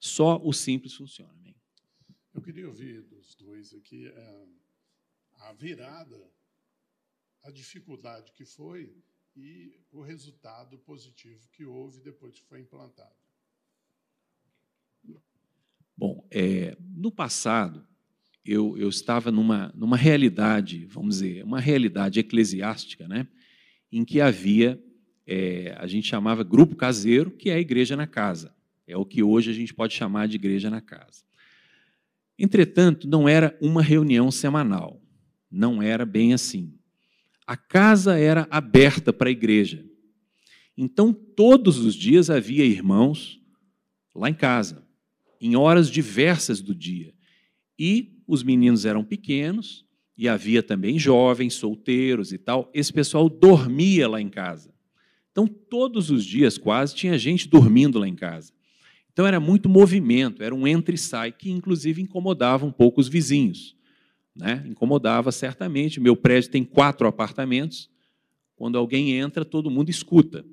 Só 0.00 0.42
o 0.44 0.52
simples 0.52 0.92
funciona. 0.94 1.32
Eu 2.34 2.42
queria 2.42 2.66
ouvir 2.66 3.02
dos 3.02 3.36
dois 3.36 3.72
aqui 3.72 4.08
é, 4.08 4.46
a 5.36 5.52
virada 5.52 6.28
a 7.44 7.50
dificuldade 7.52 8.32
que 8.32 8.44
foi 8.44 8.92
e 9.36 9.78
o 9.92 10.00
resultado 10.00 10.78
positivo 10.78 11.48
que 11.50 11.64
houve 11.64 12.00
depois 12.00 12.40
que 12.40 12.46
foi 12.46 12.60
implantado. 12.60 13.14
Bom, 15.96 16.26
é, 16.30 16.76
no 16.96 17.10
passado, 17.10 17.86
eu, 18.44 18.76
eu 18.76 18.88
estava 18.88 19.30
numa, 19.30 19.72
numa 19.74 19.96
realidade, 19.96 20.86
vamos 20.86 21.16
dizer, 21.16 21.44
uma 21.44 21.60
realidade 21.60 22.20
eclesiástica, 22.20 23.06
né, 23.08 23.26
em 23.90 24.04
que 24.04 24.20
havia, 24.20 24.82
é, 25.26 25.74
a 25.78 25.86
gente 25.86 26.08
chamava 26.08 26.42
grupo 26.42 26.76
caseiro, 26.76 27.30
que 27.30 27.50
é 27.50 27.54
a 27.54 27.60
igreja 27.60 27.96
na 27.96 28.06
casa. 28.06 28.54
É 28.86 28.96
o 28.96 29.04
que 29.04 29.22
hoje 29.22 29.50
a 29.50 29.54
gente 29.54 29.72
pode 29.72 29.94
chamar 29.94 30.28
de 30.28 30.36
igreja 30.36 30.68
na 30.68 30.80
casa. 30.80 31.24
Entretanto, 32.38 33.08
não 33.08 33.28
era 33.28 33.56
uma 33.60 33.80
reunião 33.80 34.30
semanal. 34.30 35.00
Não 35.50 35.80
era 35.80 36.04
bem 36.04 36.34
assim 36.34 36.74
a 37.46 37.56
casa 37.56 38.18
era 38.18 38.46
aberta 38.50 39.12
para 39.12 39.28
a 39.28 39.32
igreja. 39.32 39.84
Então, 40.76 41.12
todos 41.12 41.78
os 41.78 41.94
dias 41.94 42.30
havia 42.30 42.64
irmãos 42.64 43.40
lá 44.14 44.28
em 44.30 44.34
casa, 44.34 44.83
em 45.46 45.56
horas 45.56 45.90
diversas 45.90 46.60
do 46.60 46.74
dia. 46.74 47.12
E 47.78 48.18
os 48.26 48.42
meninos 48.42 48.84
eram 48.84 49.04
pequenos, 49.04 49.84
e 50.16 50.28
havia 50.28 50.62
também 50.62 50.98
jovens, 50.98 51.54
solteiros 51.54 52.32
e 52.32 52.38
tal. 52.38 52.70
Esse 52.72 52.92
pessoal 52.92 53.28
dormia 53.28 54.08
lá 54.08 54.20
em 54.20 54.28
casa. 54.28 54.72
Então, 55.32 55.46
todos 55.46 56.10
os 56.10 56.24
dias, 56.24 56.56
quase, 56.56 56.94
tinha 56.94 57.18
gente 57.18 57.48
dormindo 57.48 57.98
lá 57.98 58.06
em 58.06 58.14
casa. 58.14 58.52
Então, 59.12 59.26
era 59.26 59.40
muito 59.40 59.68
movimento, 59.68 60.42
era 60.42 60.54
um 60.54 60.66
entra 60.66 60.94
e 60.94 60.98
sai, 60.98 61.32
que 61.32 61.50
inclusive 61.50 62.00
incomodava 62.00 62.64
um 62.64 62.72
pouco 62.72 63.00
os 63.00 63.08
vizinhos 63.08 63.74
né? 64.34 64.64
incomodava 64.66 65.30
certamente. 65.30 66.00
Meu 66.00 66.16
prédio 66.16 66.50
tem 66.50 66.64
quatro 66.64 67.06
apartamentos. 67.06 67.90
Quando 68.56 68.76
alguém 68.76 69.12
entra, 69.12 69.44
todo 69.44 69.70
mundo 69.70 69.90
escuta. 69.90 70.44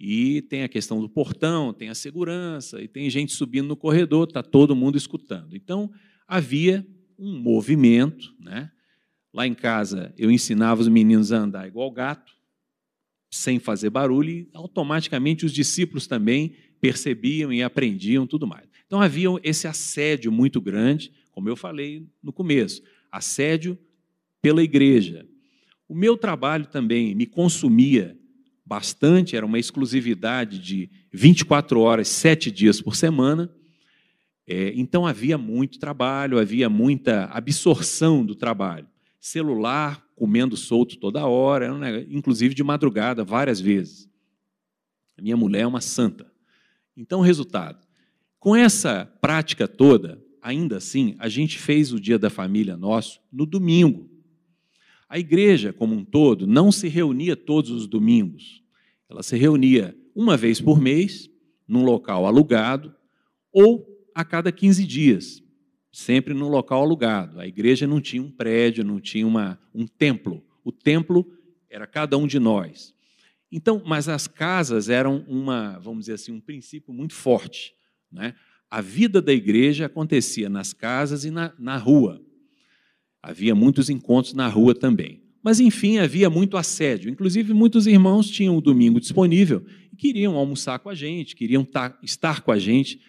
E 0.00 0.40
tem 0.42 0.62
a 0.62 0.68
questão 0.68 1.00
do 1.00 1.08
portão, 1.08 1.74
tem 1.74 1.90
a 1.90 1.94
segurança, 1.94 2.80
e 2.80 2.88
tem 2.88 3.10
gente 3.10 3.34
subindo 3.34 3.68
no 3.68 3.76
corredor, 3.76 4.26
está 4.26 4.42
todo 4.42 4.74
mundo 4.74 4.96
escutando. 4.96 5.54
Então, 5.54 5.92
havia 6.26 6.86
um 7.18 7.38
movimento. 7.38 8.34
Né? 8.40 8.70
Lá 9.32 9.46
em 9.46 9.52
casa, 9.52 10.14
eu 10.16 10.30
ensinava 10.30 10.80
os 10.80 10.88
meninos 10.88 11.32
a 11.32 11.38
andar 11.38 11.68
igual 11.68 11.90
gato, 11.90 12.32
sem 13.30 13.58
fazer 13.58 13.90
barulho, 13.90 14.30
e 14.30 14.48
automaticamente 14.54 15.44
os 15.44 15.52
discípulos 15.52 16.06
também 16.06 16.54
percebiam 16.80 17.52
e 17.52 17.62
aprendiam 17.62 18.26
tudo 18.26 18.46
mais. 18.46 18.66
Então, 18.86 19.02
havia 19.02 19.28
esse 19.44 19.68
assédio 19.68 20.32
muito 20.32 20.60
grande 20.60 21.12
como 21.40 21.48
eu 21.48 21.56
falei 21.56 22.06
no 22.22 22.32
começo, 22.32 22.82
assédio 23.10 23.78
pela 24.42 24.62
igreja. 24.62 25.26
O 25.88 25.94
meu 25.94 26.16
trabalho 26.16 26.66
também 26.66 27.14
me 27.14 27.24
consumia 27.24 28.14
bastante, 28.70 29.34
era 29.34 29.44
uma 29.44 29.58
exclusividade 29.58 30.60
de 30.60 30.88
24 31.12 31.80
horas, 31.80 32.06
sete 32.06 32.52
dias 32.52 32.80
por 32.80 32.94
semana. 32.94 33.52
É, 34.46 34.72
então 34.76 35.04
havia 35.04 35.36
muito 35.36 35.80
trabalho, 35.80 36.38
havia 36.38 36.70
muita 36.70 37.24
absorção 37.32 38.24
do 38.24 38.36
trabalho. 38.36 38.86
Celular 39.18 40.06
comendo 40.14 40.56
solto 40.56 40.96
toda 40.98 41.26
hora, 41.26 41.68
inclusive 42.08 42.54
de 42.54 42.62
madrugada, 42.62 43.24
várias 43.24 43.60
vezes. 43.60 44.08
A 45.18 45.22
minha 45.22 45.36
mulher 45.36 45.62
é 45.62 45.66
uma 45.66 45.80
santa. 45.80 46.30
Então, 46.96 47.20
resultado: 47.22 47.84
com 48.38 48.54
essa 48.54 49.04
prática 49.20 49.66
toda, 49.66 50.22
ainda 50.40 50.76
assim, 50.76 51.16
a 51.18 51.28
gente 51.28 51.58
fez 51.58 51.92
o 51.92 51.98
Dia 51.98 52.20
da 52.20 52.30
Família 52.30 52.76
nosso 52.76 53.20
no 53.32 53.44
domingo. 53.44 54.08
A 55.10 55.18
igreja, 55.18 55.72
como 55.72 55.92
um 55.92 56.04
todo, 56.04 56.46
não 56.46 56.70
se 56.70 56.86
reunia 56.86 57.34
todos 57.34 57.72
os 57.72 57.88
domingos. 57.88 58.59
Ela 59.10 59.22
se 59.22 59.36
reunia 59.36 59.96
uma 60.14 60.36
vez 60.36 60.60
por 60.60 60.80
mês, 60.80 61.28
num 61.66 61.84
local 61.84 62.26
alugado, 62.26 62.94
ou 63.52 63.86
a 64.14 64.24
cada 64.24 64.52
15 64.52 64.86
dias, 64.86 65.42
sempre 65.92 66.32
num 66.32 66.48
local 66.48 66.82
alugado. 66.82 67.40
A 67.40 67.46
igreja 67.46 67.86
não 67.86 68.00
tinha 68.00 68.22
um 68.22 68.30
prédio, 68.30 68.84
não 68.84 69.00
tinha 69.00 69.26
uma, 69.26 69.58
um 69.74 69.86
templo. 69.86 70.42
O 70.64 70.70
templo 70.70 71.26
era 71.68 71.86
cada 71.86 72.16
um 72.16 72.26
de 72.26 72.38
nós. 72.38 72.94
Então, 73.50 73.82
mas 73.84 74.08
as 74.08 74.26
casas 74.26 74.88
eram 74.88 75.24
uma, 75.28 75.78
vamos 75.80 76.02
dizer 76.02 76.14
assim, 76.14 76.32
um 76.32 76.40
princípio 76.40 76.94
muito 76.94 77.14
forte. 77.14 77.74
Né? 78.10 78.34
a 78.70 78.80
vida 78.80 79.20
da 79.20 79.32
igreja 79.32 79.86
acontecia 79.86 80.48
nas 80.48 80.72
casas 80.72 81.24
e 81.24 81.30
na, 81.30 81.52
na 81.58 81.76
rua. 81.76 82.22
Havia 83.20 83.54
muitos 83.54 83.90
encontros 83.90 84.32
na 84.32 84.46
rua 84.46 84.74
também. 84.74 85.19
Mas, 85.42 85.58
enfim, 85.58 85.98
havia 85.98 86.28
muito 86.28 86.56
assédio. 86.56 87.10
Inclusive, 87.10 87.52
muitos 87.54 87.86
irmãos 87.86 88.28
tinham 88.30 88.56
o 88.56 88.60
domingo 88.60 89.00
disponível 89.00 89.64
e 89.92 89.96
queriam 89.96 90.36
almoçar 90.36 90.78
com 90.78 90.90
a 90.90 90.94
gente, 90.94 91.34
queriam 91.34 91.66
estar 92.02 92.42
com 92.42 92.52
a 92.52 92.58
gente 92.58 93.00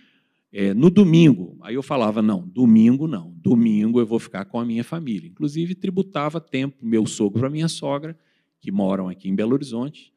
é, 0.51 0.73
no 0.73 0.89
domingo. 0.89 1.57
Aí 1.61 1.75
eu 1.75 1.83
falava: 1.83 2.21
não, 2.21 2.47
domingo 2.47 3.07
não. 3.07 3.33
Domingo 3.37 3.99
eu 3.99 4.05
vou 4.05 4.19
ficar 4.19 4.45
com 4.45 4.59
a 4.59 4.65
minha 4.65 4.83
família. 4.83 5.27
Inclusive, 5.27 5.75
tributava 5.75 6.39
tempo 6.39 6.85
meu 6.85 7.05
sogro 7.05 7.39
para 7.39 7.49
minha 7.49 7.67
sogra, 7.67 8.17
que 8.61 8.71
moram 8.71 9.09
aqui 9.09 9.27
em 9.27 9.35
Belo 9.35 9.53
Horizonte, 9.53 10.13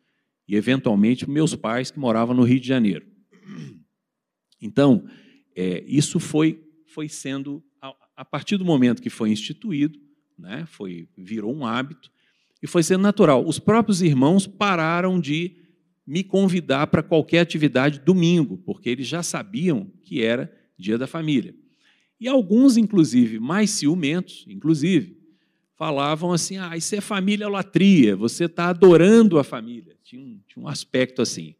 e, 0.46 0.55
eventualmente, 0.55 1.29
meus 1.29 1.55
pais, 1.55 1.90
que 1.90 1.98
moravam 1.98 2.35
no 2.35 2.42
Rio 2.42 2.61
de 2.61 2.68
Janeiro. 2.68 3.07
Então, 4.61 5.05
é, 5.57 5.85
isso 5.87 6.20
foi, 6.20 6.62
foi 6.87 7.09
sendo 7.09 7.62
a 8.16 8.24
partir 8.24 8.57
do 8.57 8.64
momento 8.64 9.03
que 9.03 9.11
foi 9.11 9.31
instituído, 9.31 9.98
né, 10.38 10.64
foi, 10.66 11.09
virou 11.16 11.55
um 11.55 11.66
hábito, 11.66 12.11
e 12.62 12.66
foi 12.66 12.83
sendo 12.83 13.03
natural. 13.03 13.47
Os 13.47 13.59
próprios 13.59 14.01
irmãos 14.01 14.47
pararam 14.47 15.20
de 15.20 15.57
me 16.07 16.23
convidar 16.23 16.87
para 16.87 17.03
qualquer 17.03 17.40
atividade 17.40 18.01
domingo, 18.01 18.59
porque 18.59 18.88
eles 18.88 19.07
já 19.07 19.23
sabiam 19.23 19.90
que 20.03 20.23
era 20.23 20.53
dia 20.79 20.99
da 20.99 21.07
família. 21.07 21.55
E 22.20 22.29
alguns, 22.29 22.77
inclusive, 22.77 23.38
mais 23.38 23.70
ciumentos, 23.70 24.44
inclusive, 24.49 25.18
falavam 25.77 26.33
assim: 26.33 26.57
ah, 26.57 26.77
isso 26.77 26.94
é 26.94 27.01
família 27.01 27.49
latria, 27.49 28.16
você 28.16 28.44
está 28.44 28.68
adorando 28.68 29.38
a 29.38 29.44
família. 29.44 29.97
Tinha 30.03 30.23
um, 30.23 30.40
tinha 30.47 30.64
um 30.64 30.68
aspecto 30.68 31.20
assim. 31.20 31.55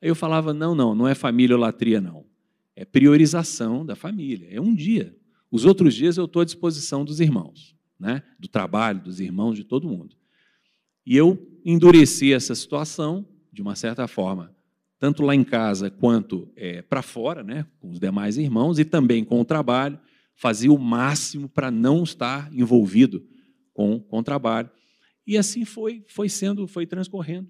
Aí 0.00 0.08
eu 0.08 0.14
falava: 0.14 0.52
não, 0.52 0.74
não, 0.74 0.94
não 0.94 1.06
é 1.08 1.14
família 1.14 1.56
latria, 1.56 2.00
não. 2.00 2.24
É 2.74 2.84
priorização 2.84 3.84
da 3.84 3.94
família, 3.94 4.48
é 4.50 4.60
um 4.60 4.74
dia. 4.74 5.14
Os 5.50 5.64
outros 5.64 5.94
dias 5.94 6.16
eu 6.16 6.24
estou 6.24 6.40
à 6.40 6.44
disposição 6.44 7.04
dos 7.04 7.20
irmãos, 7.20 7.76
né? 8.02 8.20
do 8.36 8.48
trabalho, 8.48 9.00
dos 9.00 9.20
irmãos, 9.20 9.54
de 9.54 9.62
todo 9.62 9.88
mundo. 9.88 10.16
E 11.06 11.16
eu 11.16 11.38
endureci 11.64 12.32
essa 12.32 12.52
situação, 12.52 13.24
de 13.52 13.62
uma 13.62 13.76
certa 13.76 14.08
forma, 14.08 14.52
tanto 14.98 15.22
lá 15.22 15.36
em 15.36 15.44
casa 15.44 15.88
quanto 15.88 16.50
é, 16.56 16.82
para 16.82 17.00
fora, 17.00 17.44
né? 17.44 17.64
com 17.78 17.90
os 17.90 18.00
demais 18.00 18.36
irmãos, 18.36 18.80
e 18.80 18.84
também 18.84 19.24
com 19.24 19.40
o 19.40 19.44
trabalho, 19.44 20.00
fazia 20.34 20.72
o 20.72 20.78
máximo 20.78 21.48
para 21.48 21.70
não 21.70 22.02
estar 22.02 22.52
envolvido 22.52 23.24
com, 23.72 24.00
com 24.00 24.18
o 24.18 24.22
trabalho. 24.22 24.68
E 25.24 25.38
assim 25.38 25.64
foi, 25.64 26.04
foi 26.08 26.28
sendo, 26.28 26.66
foi 26.66 26.86
transcorrendo 26.86 27.48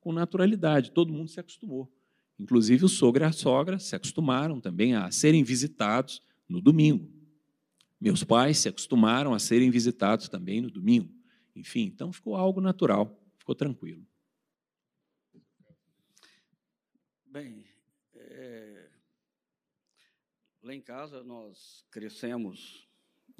com 0.00 0.12
naturalidade, 0.12 0.90
todo 0.90 1.14
mundo 1.14 1.30
se 1.30 1.40
acostumou. 1.40 1.90
Inclusive 2.38 2.84
o 2.84 2.88
sogro 2.88 3.24
e 3.24 3.26
a 3.26 3.32
sogra 3.32 3.78
se 3.78 3.96
acostumaram 3.96 4.60
também 4.60 4.94
a 4.94 5.10
serem 5.10 5.42
visitados 5.42 6.20
no 6.46 6.60
domingo. 6.60 7.10
Meus 8.04 8.22
pais 8.22 8.58
se 8.58 8.68
acostumaram 8.68 9.32
a 9.32 9.38
serem 9.38 9.70
visitados 9.70 10.28
também 10.28 10.60
no 10.60 10.70
domingo. 10.70 11.10
Enfim, 11.56 11.84
então 11.84 12.12
ficou 12.12 12.36
algo 12.36 12.60
natural, 12.60 13.18
ficou 13.38 13.54
tranquilo. 13.54 14.06
Bem, 17.24 17.64
é... 18.14 18.90
lá 20.62 20.74
em 20.74 20.82
casa 20.82 21.24
nós 21.24 21.82
crescemos 21.90 22.86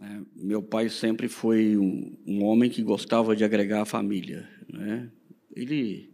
é, 0.01 0.23
meu 0.35 0.63
pai 0.63 0.89
sempre 0.89 1.29
foi 1.29 1.77
um, 1.77 2.17
um, 2.27 2.43
homem 2.43 2.71
que 2.71 2.83
gostava 2.83 3.37
de 3.37 3.45
agregar 3.45 3.83
a 3.83 3.87
família. 3.87 4.49
Né? 4.67 5.13
Ele, 5.55 6.11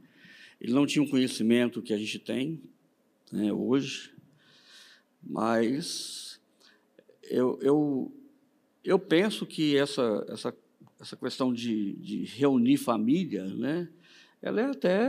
ele 0.61 0.73
não 0.73 0.85
tinha 0.87 1.05
um 1.05 1.09
conhecimento 1.09 1.81
que 1.81 1.95
a 1.95 1.97
gente 1.97 2.19
tem 2.19 2.61
né, 3.31 3.53
hoje, 3.53 4.13
mas 5.23 6.41
eu, 7.23 7.57
eu, 7.63 8.20
eu 8.85 8.99
penso 8.99 9.47
que 9.47 9.77
essa, 9.77 10.25
essa, 10.29 10.57
essa 11.01 11.17
questão 11.17 11.53
de, 11.53 11.95
de 11.95 12.25
reunir 12.25 12.77
família, 12.77 13.45
né, 13.45 13.89
ela 14.43 14.61
é 14.61 14.65
até 14.65 15.09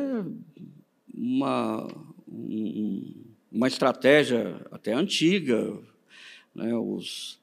uma, 1.14 1.88
um, 2.28 3.14
uma 3.52 3.68
estratégia 3.68 4.66
até 4.72 4.94
antiga. 4.94 5.78
Né, 6.54 6.76
os, 6.76 7.40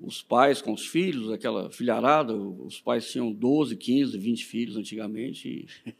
os 0.00 0.22
pais 0.22 0.62
com 0.62 0.72
os 0.72 0.86
filhos, 0.86 1.30
aquela 1.30 1.70
filharada, 1.70 2.34
os 2.34 2.80
pais 2.80 3.10
tinham 3.10 3.32
12, 3.32 3.76
15, 3.76 4.16
20 4.16 4.44
filhos 4.44 4.76
antigamente. 4.76 5.66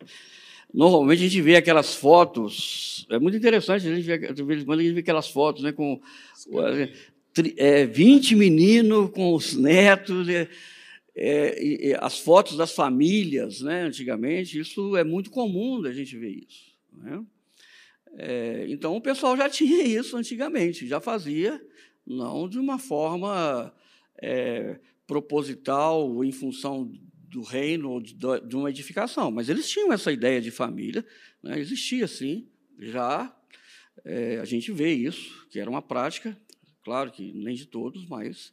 Normalmente 0.72 1.20
a 1.20 1.28
gente 1.28 1.40
vê 1.40 1.56
aquelas 1.56 1.94
fotos, 1.94 3.06
é 3.08 3.18
muito 3.18 3.36
interessante, 3.36 3.88
a 3.88 3.94
gente 3.94 4.04
vê, 4.04 4.32
de 4.32 4.42
vez 4.42 4.62
em 4.62 4.66
quando 4.66 4.80
a 4.80 4.82
gente 4.82 4.92
vê 4.92 5.00
aquelas 5.00 5.28
fotos 5.28 5.62
né, 5.62 5.72
com 5.72 5.98
é, 7.56 7.86
20 7.86 8.36
meninos 8.36 9.10
com 9.10 9.34
os 9.34 9.54
netos, 9.54 10.28
é, 10.28 10.48
é, 11.14 11.98
as 12.00 12.18
fotos 12.18 12.56
das 12.56 12.72
famílias, 12.72 13.60
né, 13.60 13.82
antigamente, 13.82 14.58
isso 14.58 14.96
é 14.96 15.02
muito 15.02 15.30
comum 15.30 15.80
da 15.80 15.92
gente 15.92 16.16
ver 16.16 16.44
isso. 16.46 16.72
Né? 16.92 17.24
É, 18.16 18.66
então 18.68 18.96
o 18.96 19.00
pessoal 19.00 19.36
já 19.36 19.48
tinha 19.50 19.82
isso 19.82 20.16
antigamente, 20.16 20.86
já 20.86 21.00
fazia, 21.00 21.60
não 22.06 22.48
de 22.48 22.58
uma 22.58 22.78
forma 22.78 23.74
é, 24.20 24.78
proposital 25.06 26.24
em 26.24 26.32
função 26.32 26.90
do 27.28 27.42
reino 27.42 27.90
ou 27.90 28.00
de, 28.00 28.56
uma 28.56 28.70
edificação. 28.70 29.30
Mas 29.30 29.48
eles 29.48 29.68
tinham 29.68 29.92
essa 29.92 30.10
ideia 30.10 30.40
de 30.40 30.50
família, 30.50 31.04
né? 31.42 31.58
existia 31.58 32.06
sim, 32.06 32.46
já 32.78 33.34
é, 34.04 34.38
a 34.38 34.44
gente 34.44 34.72
vê 34.72 34.92
isso, 34.92 35.46
que 35.50 35.58
era 35.58 35.68
uma 35.68 35.82
prática, 35.82 36.36
claro 36.88 37.10
que 37.10 37.34
nem 37.34 37.54
de 37.54 37.66
todos, 37.66 38.06
mas 38.06 38.50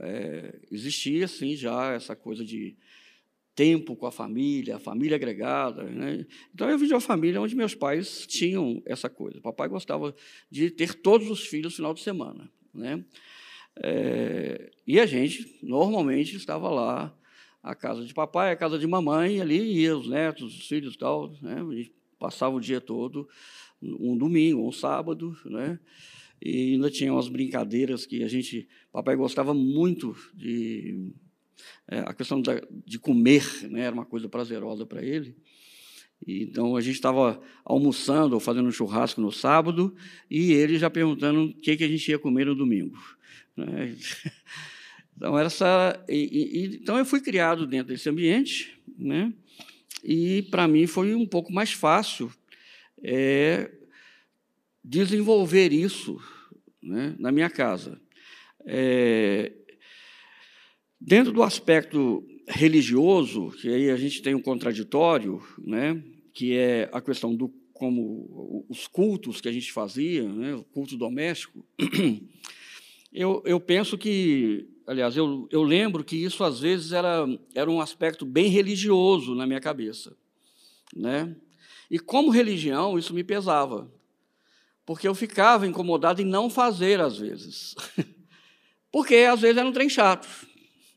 é, 0.00 0.58
existia 0.72 1.28
sim 1.28 1.54
já 1.54 1.92
essa 1.92 2.16
coisa 2.16 2.44
de 2.44 2.76
tempo 3.54 3.94
com 3.94 4.06
a 4.06 4.10
família, 4.10 4.74
a 4.74 4.80
família 4.80 5.14
agregada. 5.14 5.84
Né? 5.84 6.26
Então 6.52 6.68
eu 6.68 6.76
vim 6.76 6.88
de 6.88 6.94
uma 6.94 7.00
família 7.00 7.40
onde 7.40 7.54
meus 7.54 7.72
pais 7.72 8.26
tinham 8.26 8.82
essa 8.84 9.08
coisa. 9.08 9.38
O 9.38 9.40
papai 9.40 9.68
gostava 9.68 10.12
de 10.50 10.68
ter 10.68 10.94
todos 10.94 11.30
os 11.30 11.46
filhos 11.46 11.74
no 11.74 11.76
final 11.76 11.94
de 11.94 12.00
semana. 12.00 12.50
Né? 12.74 13.04
É, 13.76 14.72
e 14.84 14.98
a 14.98 15.06
gente, 15.06 15.56
normalmente, 15.62 16.34
estava 16.34 16.68
lá, 16.68 17.16
a 17.62 17.72
casa 17.72 18.04
de 18.04 18.12
papai, 18.12 18.50
a 18.50 18.56
casa 18.56 18.80
de 18.80 18.86
mamãe, 18.88 19.40
ali 19.40 19.80
ia 19.80 19.96
os 19.96 20.08
netos, 20.08 20.58
os 20.58 20.66
filhos 20.66 20.94
e 20.94 20.98
tal. 20.98 21.32
Né? 21.40 21.54
A 21.60 21.72
gente 21.72 21.92
passava 22.18 22.56
o 22.56 22.60
dia 22.60 22.80
todo, 22.80 23.28
um 23.80 24.18
domingo, 24.18 24.66
um 24.66 24.72
sábado, 24.72 25.38
né? 25.44 25.78
E 26.44 26.74
ainda 26.74 26.90
tinha 26.90 27.10
umas 27.10 27.26
brincadeiras 27.26 28.04
que 28.04 28.22
a 28.22 28.28
gente, 28.28 28.68
papai 28.92 29.16
gostava 29.16 29.54
muito 29.54 30.14
de 30.34 31.10
é, 31.88 32.00
a 32.00 32.12
questão 32.12 32.42
da, 32.42 32.60
de 32.86 32.98
comer, 32.98 33.42
né, 33.70 33.80
era 33.82 33.94
uma 33.94 34.04
coisa 34.04 34.28
prazerosa 34.28 34.84
para 34.84 35.02
ele. 35.02 35.34
Então 36.26 36.76
a 36.76 36.80
gente 36.82 36.96
estava 36.96 37.40
almoçando 37.64 38.34
ou 38.34 38.40
fazendo 38.40 38.68
um 38.68 38.72
churrasco 38.72 39.20
no 39.20 39.32
sábado 39.32 39.94
e 40.30 40.52
ele 40.52 40.78
já 40.78 40.90
perguntando 40.90 41.44
o 41.44 41.54
que, 41.54 41.76
que 41.76 41.84
a 41.84 41.88
gente 41.88 42.10
ia 42.10 42.18
comer 42.18 42.46
no 42.46 42.54
domingo. 42.54 42.98
Né? 43.56 43.96
Então, 45.16 45.38
essa, 45.38 46.04
e, 46.08 46.16
e, 46.24 46.76
então, 46.82 46.98
eu 46.98 47.04
fui 47.04 47.20
criado 47.20 47.68
dentro 47.68 47.92
desse 47.94 48.08
ambiente, 48.08 48.76
né? 48.98 49.32
e 50.02 50.42
para 50.50 50.66
mim 50.66 50.88
foi 50.88 51.14
um 51.14 51.24
pouco 51.24 51.52
mais 51.52 51.72
fácil 51.72 52.32
é, 53.00 53.70
desenvolver 54.84 55.72
isso 55.72 56.20
né, 56.82 57.16
na 57.18 57.32
minha 57.32 57.48
casa. 57.48 57.98
É, 58.66 59.52
dentro 61.00 61.32
do 61.32 61.42
aspecto 61.42 62.22
religioso, 62.46 63.50
que 63.52 63.68
aí 63.68 63.90
a 63.90 63.96
gente 63.96 64.20
tem 64.20 64.34
um 64.34 64.42
contraditório, 64.42 65.42
né, 65.58 66.02
que 66.34 66.56
é 66.56 66.90
a 66.92 67.00
questão 67.00 67.34
do 67.34 67.48
como 67.72 68.64
os 68.68 68.86
cultos 68.86 69.40
que 69.40 69.48
a 69.48 69.52
gente 69.52 69.72
fazia, 69.72 70.28
né, 70.28 70.54
o 70.54 70.62
culto 70.62 70.96
doméstico. 70.96 71.64
Eu, 73.16 73.40
eu 73.46 73.60
penso 73.60 73.96
que, 73.96 74.66
aliás, 74.88 75.16
eu, 75.16 75.46
eu 75.52 75.62
lembro 75.62 76.02
que 76.02 76.16
isso 76.16 76.42
às 76.42 76.58
vezes 76.58 76.90
era, 76.90 77.24
era 77.54 77.70
um 77.70 77.80
aspecto 77.80 78.26
bem 78.26 78.48
religioso 78.48 79.36
na 79.36 79.46
minha 79.46 79.60
cabeça. 79.60 80.16
Né? 80.92 81.32
E 81.88 81.96
como 82.00 82.32
religião, 82.32 82.98
isso 82.98 83.14
me 83.14 83.22
pesava, 83.22 83.88
porque 84.86 85.08
eu 85.08 85.14
ficava 85.14 85.66
incomodado 85.66 86.20
em 86.20 86.24
não 86.24 86.50
fazer 86.50 87.00
às 87.00 87.18
vezes. 87.18 87.74
Porque 88.92 89.16
às 89.16 89.40
vezes 89.40 89.56
era 89.56 89.66
um 89.66 89.72
trem 89.72 89.88
chato 89.88 90.28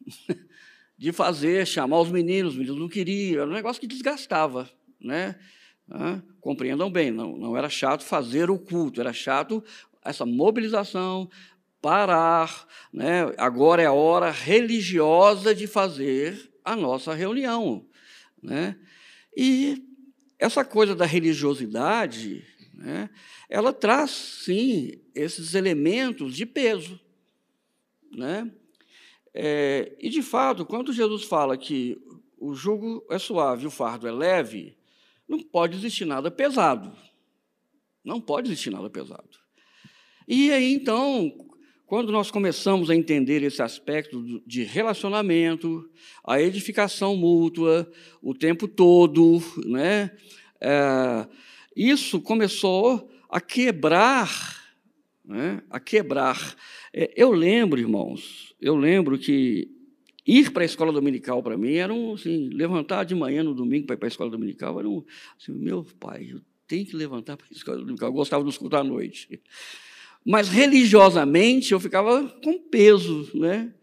de 0.96 1.12
fazer, 1.12 1.66
chamar 1.66 2.00
os 2.00 2.12
meninos, 2.12 2.52
os 2.52 2.58
meninos 2.60 2.80
não 2.80 2.88
queriam, 2.88 3.42
era 3.42 3.50
um 3.50 3.54
negócio 3.56 3.82
que 3.82 3.88
desgastava. 3.88 4.70
Né? 5.02 5.36
Compreendam 6.40 6.92
bem, 6.92 7.10
não, 7.10 7.36
não 7.36 7.58
era 7.58 7.68
chato 7.70 8.04
fazer 8.04 8.52
o 8.52 8.60
culto, 8.60 9.02
era 9.02 9.12
chato 9.12 9.64
essa 10.06 10.28
mobilização, 10.28 11.28
parar, 11.82 12.68
né? 12.94 13.34
agora 13.36 13.82
é 13.82 13.88
a 13.88 13.94
hora 13.94 14.30
religiosa 14.30 15.56
de 15.56 15.66
fazer 15.66 16.52
a 16.64 16.76
nossa 16.76 17.16
reunião. 17.16 17.84
Né? 18.44 18.78
E 19.36 19.84
essa 20.38 20.64
coisa 20.64 20.96
da 20.96 21.06
religiosidade, 21.06 22.46
né? 22.78 23.10
ela 23.50 23.74
traz, 23.74 24.12
sim, 24.12 25.02
esses 25.16 25.56
elementos 25.56 26.36
de 26.36 26.46
peso. 26.46 27.00
Né? 28.12 28.52
É, 29.34 29.96
e, 30.00 30.10
de 30.10 30.22
fato, 30.22 30.66
quando 30.66 30.94
Jesus 30.94 31.24
fala 31.24 31.58
que 31.58 32.00
o 32.38 32.54
jugo 32.54 33.06
é 33.10 33.18
suave 33.18 33.66
o 33.66 33.72
fardo 33.72 34.08
é 34.08 34.12
leve, 34.12 34.78
não 35.28 35.40
pode 35.40 35.76
existir 35.76 36.06
nada 36.06 36.30
pesado. 36.30 36.96
Não 38.04 38.22
pode 38.22 38.48
existir 38.48 38.70
nada 38.70 38.90
pesado. 38.90 39.28
E 40.28 40.52
aí, 40.52 40.74
então, 40.74 41.34
quando 41.86 42.12
nós 42.12 42.30
começamos 42.30 42.90
a 42.90 42.96
entender 42.96 43.44
esse 43.44 43.62
aspecto 43.62 44.42
de 44.46 44.64
relacionamento, 44.64 45.90
a 46.24 46.40
edificação 46.40 47.16
mútua, 47.16 47.92
o 48.22 48.34
tempo 48.34 48.68
todo, 48.68 49.42
né? 49.66 50.16
É, 50.62 51.28
isso 51.78 52.20
começou 52.22 53.10
a 53.30 53.40
quebrar 53.40 54.58
né, 55.28 55.62
a 55.70 55.80
quebrar. 55.80 56.56
É, 56.94 57.12
eu 57.16 57.32
lembro, 57.32 57.80
irmãos, 57.80 58.56
eu 58.62 58.76
lembro 58.76 59.18
que 59.18 59.70
ir 60.26 60.52
para 60.52 60.64
a 60.64 60.66
escola 60.66 60.92
dominical 60.92 61.44
para 61.44 61.58
mim 61.58 61.74
era 61.74 61.94
um, 61.94 62.14
assim, 62.14 62.50
levantar 62.50 63.04
de 63.04 63.14
manhã 63.14 63.44
no 63.44 63.54
domingo 63.54 63.86
para 63.86 63.96
ir 63.96 63.98
para 63.98 64.08
a 64.08 64.10
escola 64.10 64.32
dominical 64.32 64.80
era 64.80 64.90
um, 64.90 65.04
assim, 65.40 65.52
meu 65.52 65.86
pai, 66.00 66.30
eu 66.32 66.42
tenho 66.66 66.86
que 66.86 66.96
levantar 66.96 67.36
para 67.38 67.48
a 67.48 67.54
escola 67.54 67.78
dominical. 67.78 68.10
Eu 68.10 68.14
gostava 68.14 68.44
de 68.44 68.50
escutar 68.50 68.80
à 68.80 68.84
noite. 68.84 69.42
Mas 70.26 70.50
religiosamente 70.50 71.72
eu 71.72 71.80
ficava 71.80 72.28
com 72.44 72.60
peso, 72.60 73.30
né? 73.34 73.74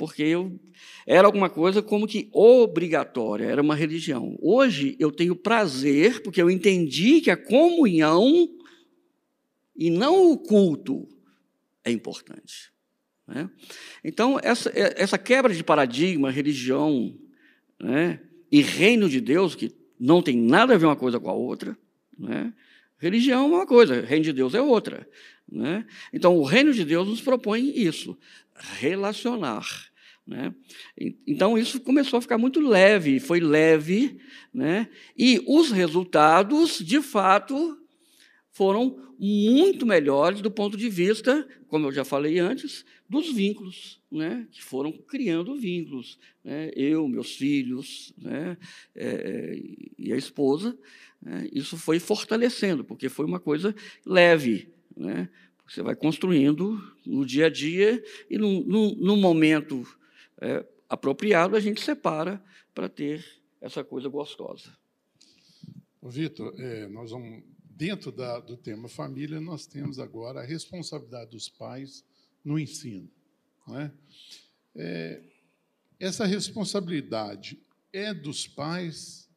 Porque 0.00 0.22
eu 0.22 0.58
era 1.06 1.28
alguma 1.28 1.50
coisa 1.50 1.82
como 1.82 2.06
que 2.06 2.30
obrigatória, 2.32 3.44
era 3.44 3.60
uma 3.60 3.74
religião. 3.74 4.34
Hoje 4.40 4.96
eu 4.98 5.12
tenho 5.12 5.36
prazer, 5.36 6.22
porque 6.22 6.40
eu 6.40 6.50
entendi 6.50 7.20
que 7.20 7.30
a 7.30 7.36
comunhão 7.36 8.48
e 9.76 9.90
não 9.90 10.32
o 10.32 10.38
culto 10.38 11.06
é 11.84 11.92
importante. 11.92 12.72
Né? 13.28 13.50
Então, 14.02 14.40
essa, 14.42 14.72
essa 14.74 15.18
quebra 15.18 15.52
de 15.52 15.62
paradigma, 15.62 16.30
religião 16.30 17.14
né, 17.78 18.20
e 18.50 18.62
reino 18.62 19.06
de 19.06 19.20
Deus, 19.20 19.54
que 19.54 19.70
não 19.98 20.22
tem 20.22 20.34
nada 20.34 20.76
a 20.76 20.78
ver 20.78 20.86
uma 20.86 20.96
coisa 20.96 21.20
com 21.20 21.28
a 21.28 21.34
outra, 21.34 21.76
né? 22.18 22.54
religião 22.96 23.44
é 23.44 23.56
uma 23.56 23.66
coisa, 23.66 24.00
reino 24.00 24.24
de 24.24 24.32
Deus 24.32 24.54
é 24.54 24.62
outra. 24.62 25.06
Né? 25.46 25.84
Então, 26.10 26.38
o 26.38 26.44
reino 26.44 26.72
de 26.72 26.86
Deus 26.86 27.06
nos 27.06 27.20
propõe 27.20 27.70
isso, 27.76 28.16
relacionar. 28.78 29.89
Né? 30.30 30.54
Então, 31.26 31.58
isso 31.58 31.80
começou 31.80 32.18
a 32.18 32.22
ficar 32.22 32.38
muito 32.38 32.60
leve, 32.60 33.18
foi 33.18 33.40
leve, 33.40 34.16
né? 34.54 34.88
e 35.18 35.42
os 35.44 35.72
resultados, 35.72 36.78
de 36.78 37.02
fato, 37.02 37.76
foram 38.52 39.10
muito 39.18 39.84
melhores 39.84 40.40
do 40.40 40.48
ponto 40.48 40.76
de 40.76 40.88
vista, 40.88 41.48
como 41.66 41.88
eu 41.88 41.92
já 41.92 42.04
falei 42.04 42.38
antes, 42.38 42.84
dos 43.08 43.32
vínculos, 43.32 44.00
né? 44.08 44.46
que 44.52 44.62
foram 44.62 44.92
criando 44.92 45.56
vínculos. 45.56 46.16
Né? 46.44 46.70
Eu, 46.76 47.08
meus 47.08 47.34
filhos 47.34 48.14
né? 48.16 48.56
É, 48.94 49.60
e 49.98 50.12
a 50.12 50.16
esposa, 50.16 50.78
né? 51.20 51.48
isso 51.52 51.76
foi 51.76 51.98
fortalecendo, 51.98 52.84
porque 52.84 53.08
foi 53.08 53.26
uma 53.26 53.40
coisa 53.40 53.74
leve. 54.06 54.68
Né? 54.96 55.28
Você 55.66 55.82
vai 55.82 55.96
construindo 55.96 56.80
no 57.04 57.26
dia 57.26 57.46
a 57.46 57.50
dia 57.50 58.00
e, 58.30 58.38
no, 58.38 59.16
momento 59.16 59.84
é, 60.40 60.66
apropriado, 60.88 61.56
a 61.56 61.60
gente 61.60 61.80
separa 61.80 62.42
para 62.74 62.88
ter 62.88 63.24
essa 63.60 63.84
coisa 63.84 64.08
gostosa. 64.08 64.76
Vitor, 66.02 66.54
é, 66.58 66.88
nós 66.88 67.10
vamos 67.10 67.44
dentro 67.62 68.10
da, 68.10 68.40
do 68.40 68.56
tema 68.56 68.88
família, 68.88 69.40
nós 69.40 69.66
temos 69.66 69.98
agora 69.98 70.40
a 70.40 70.44
responsabilidade 70.44 71.30
dos 71.30 71.48
pais 71.48 72.04
no 72.44 72.58
ensino. 72.58 73.10
É? 73.68 73.90
É, 74.74 75.22
essa 75.98 76.24
responsabilidade 76.24 77.58
é 77.92 78.12
dos 78.12 78.48
pais. 78.48 79.28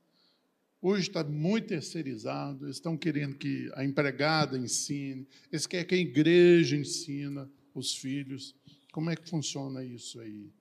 Hoje 0.81 1.07
está 1.07 1.23
muito 1.23 1.67
terceirizado, 1.67 2.65
eles 2.65 2.77
estão 2.77 2.97
querendo 2.97 3.35
que 3.35 3.69
a 3.75 3.85
empregada 3.85 4.57
ensine, 4.57 5.27
eles 5.51 5.65
querem 5.65 5.87
que 5.87 5.95
a 5.95 5.97
igreja 5.97 6.75
ensina 6.75 7.49
os 7.73 7.95
filhos. 7.95 8.55
Como 8.91 9.09
é 9.09 9.15
que 9.15 9.29
funciona 9.29 9.83
isso 9.83 10.19
aí? 10.19 10.51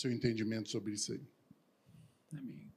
Seu 0.00 0.10
entendimento 0.10 0.70
sobre 0.70 0.92
isso 0.92 1.12
aí. 1.12 1.20
Amém. 2.32 2.72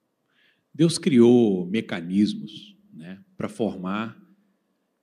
Deus 0.73 0.97
criou 0.97 1.65
mecanismos 1.65 2.75
né, 2.91 3.23
para 3.37 3.47
formar 3.47 4.19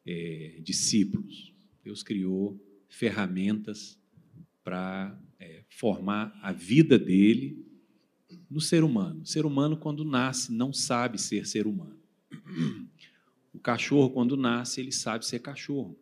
é, 0.05 0.61
discípulos. 0.63 1.55
Deus 1.83 2.03
criou 2.03 2.61
ferramentas 2.89 3.99
para 4.63 5.19
é, 5.39 5.65
formar 5.71 6.39
a 6.43 6.53
vida 6.53 6.99
dele 6.99 7.65
no 8.51 8.61
ser 8.61 8.85
humano. 8.85 9.23
O 9.23 9.27
ser 9.27 9.47
humano, 9.47 9.77
quando 9.77 10.05
nasce, 10.05 10.53
não 10.53 10.73
sabe 10.73 11.19
ser 11.19 11.47
ser 11.47 11.67
humano. 11.67 11.99
O 13.53 13.59
cachorro, 13.59 14.11
quando 14.11 14.37
nasce, 14.37 14.81
ele 14.81 14.93
sabe 14.93 15.27
ser 15.27 15.41
cachorro. 15.41 15.99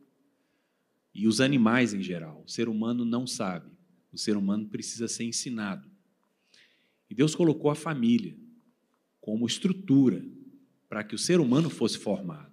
E 1.15 1.27
os 1.27 1.41
animais 1.41 1.95
em 1.95 2.03
geral. 2.03 2.43
O 2.47 2.51
ser 2.51 2.69
humano 2.69 3.05
não 3.05 3.27
sabe. 3.27 3.71
O 4.13 4.19
ser 4.19 4.37
humano 4.37 4.69
precisa 4.69 5.09
ser 5.09 5.25
ensinado. 5.25 5.89
E 7.11 7.15
Deus 7.15 7.35
colocou 7.35 7.71
a 7.71 7.75
família 7.75 8.37
como 9.21 9.47
estrutura 9.47 10.25
para 10.89 11.05
que 11.05 11.15
o 11.15 11.19
ser 11.19 11.41
humano 11.41 11.69
fosse 11.69 11.99
formado. 11.99 12.51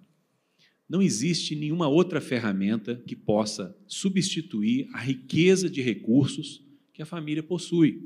Não 0.88 1.02
existe 1.02 1.56
nenhuma 1.56 1.88
outra 1.88 2.20
ferramenta 2.20 3.02
que 3.06 3.16
possa 3.16 3.76
substituir 3.86 4.88
a 4.92 5.00
riqueza 5.00 5.68
de 5.68 5.82
recursos 5.82 6.64
que 6.92 7.02
a 7.02 7.06
família 7.06 7.42
possui. 7.42 8.02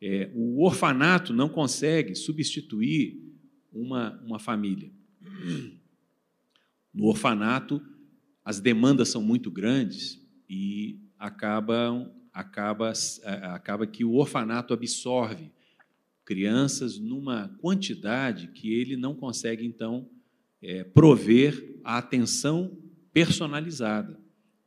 É, 0.00 0.30
o 0.34 0.64
orfanato 0.64 1.32
não 1.32 1.48
consegue 1.48 2.14
substituir 2.14 3.22
uma, 3.72 4.20
uma 4.22 4.38
família. 4.38 4.90
No 6.92 7.04
orfanato, 7.04 7.80
as 8.44 8.60
demandas 8.60 9.08
são 9.08 9.22
muito 9.22 9.50
grandes 9.50 10.20
e 10.48 10.98
acabam 11.18 12.10
acaba, 12.32 12.92
acaba 13.54 13.86
que 13.86 14.04
o 14.04 14.14
orfanato 14.14 14.72
absorve 14.72 15.50
crianças 16.24 16.98
numa 16.98 17.48
quantidade 17.60 18.48
que 18.48 18.72
ele 18.72 18.96
não 18.96 19.14
consegue, 19.14 19.66
então, 19.66 20.08
é, 20.62 20.84
prover 20.84 21.76
a 21.84 21.98
atenção 21.98 22.78
personalizada 23.12 24.18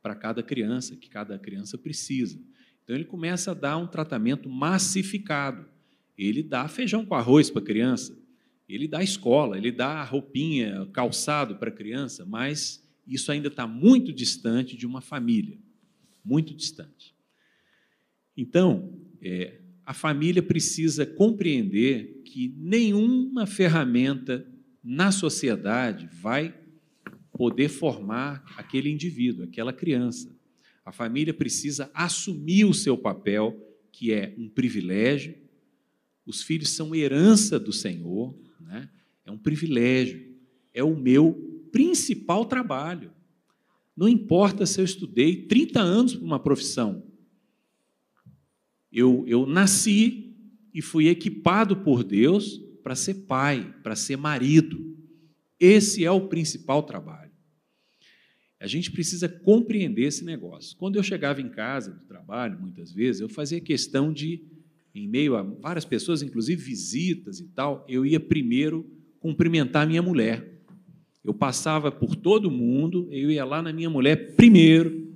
para 0.02 0.14
cada 0.14 0.42
criança, 0.42 0.94
que 0.94 1.08
cada 1.08 1.38
criança 1.38 1.76
precisa. 1.76 2.38
Então, 2.84 2.94
ele 2.94 3.04
começa 3.04 3.50
a 3.50 3.54
dar 3.54 3.76
um 3.78 3.86
tratamento 3.86 4.48
massificado. 4.48 5.66
Ele 6.16 6.42
dá 6.42 6.68
feijão 6.68 7.04
com 7.04 7.14
arroz 7.14 7.50
para 7.50 7.60
a 7.60 7.64
criança, 7.64 8.16
ele 8.68 8.86
dá 8.86 9.02
escola, 9.02 9.58
ele 9.58 9.72
dá 9.72 10.02
roupinha, 10.04 10.86
calçado 10.92 11.56
para 11.56 11.68
a 11.68 11.72
criança, 11.72 12.24
mas 12.24 12.86
isso 13.06 13.32
ainda 13.32 13.48
está 13.48 13.66
muito 13.66 14.12
distante 14.12 14.76
de 14.76 14.86
uma 14.86 15.00
família, 15.00 15.58
muito 16.24 16.54
distante. 16.54 17.15
Então, 18.36 18.92
é, 19.22 19.60
a 19.84 19.94
família 19.94 20.42
precisa 20.42 21.06
compreender 21.06 22.22
que 22.24 22.54
nenhuma 22.58 23.46
ferramenta 23.46 24.46
na 24.82 25.10
sociedade 25.10 26.08
vai 26.20 26.54
poder 27.32 27.68
formar 27.68 28.44
aquele 28.56 28.90
indivíduo, 28.90 29.44
aquela 29.44 29.72
criança. 29.72 30.36
A 30.84 30.92
família 30.92 31.34
precisa 31.34 31.90
assumir 31.92 32.64
o 32.64 32.74
seu 32.74 32.96
papel, 32.96 33.56
que 33.90 34.12
é 34.12 34.34
um 34.38 34.48
privilégio. 34.48 35.34
Os 36.24 36.42
filhos 36.42 36.70
são 36.70 36.94
herança 36.94 37.58
do 37.58 37.72
Senhor, 37.72 38.36
né? 38.60 38.88
é 39.24 39.30
um 39.30 39.38
privilégio, 39.38 40.34
é 40.72 40.82
o 40.82 40.96
meu 40.96 41.68
principal 41.72 42.44
trabalho. 42.44 43.12
Não 43.96 44.08
importa 44.08 44.66
se 44.66 44.80
eu 44.80 44.84
estudei 44.84 45.42
30 45.46 45.80
anos 45.80 46.14
para 46.14 46.24
uma 46.24 46.38
profissão, 46.38 47.02
eu, 48.92 49.24
eu 49.26 49.46
nasci 49.46 50.34
e 50.72 50.82
fui 50.82 51.08
equipado 51.08 51.78
por 51.78 52.04
Deus 52.04 52.60
para 52.82 52.94
ser 52.94 53.14
pai, 53.26 53.74
para 53.82 53.96
ser 53.96 54.16
marido. 54.16 54.96
Esse 55.58 56.04
é 56.04 56.10
o 56.10 56.28
principal 56.28 56.82
trabalho. 56.82 57.32
A 58.58 58.66
gente 58.66 58.90
precisa 58.90 59.28
compreender 59.28 60.04
esse 60.04 60.24
negócio. 60.24 60.76
Quando 60.76 60.96
eu 60.96 61.02
chegava 61.02 61.40
em 61.40 61.48
casa 61.48 61.92
do 61.92 62.04
trabalho, 62.06 62.58
muitas 62.60 62.92
vezes, 62.92 63.20
eu 63.20 63.28
fazia 63.28 63.60
questão 63.60 64.12
de, 64.12 64.42
em 64.94 65.06
meio 65.06 65.36
a 65.36 65.42
várias 65.42 65.84
pessoas, 65.84 66.22
inclusive 66.22 66.62
visitas 66.62 67.38
e 67.38 67.48
tal, 67.48 67.84
eu 67.88 68.06
ia 68.06 68.18
primeiro 68.18 68.90
cumprimentar 69.20 69.86
minha 69.86 70.02
mulher. 70.02 70.62
Eu 71.24 71.34
passava 71.34 71.90
por 71.90 72.14
todo 72.14 72.50
mundo, 72.50 73.08
eu 73.10 73.30
ia 73.30 73.44
lá 73.44 73.60
na 73.60 73.72
minha 73.72 73.90
mulher 73.90 74.36
primeiro 74.36 75.12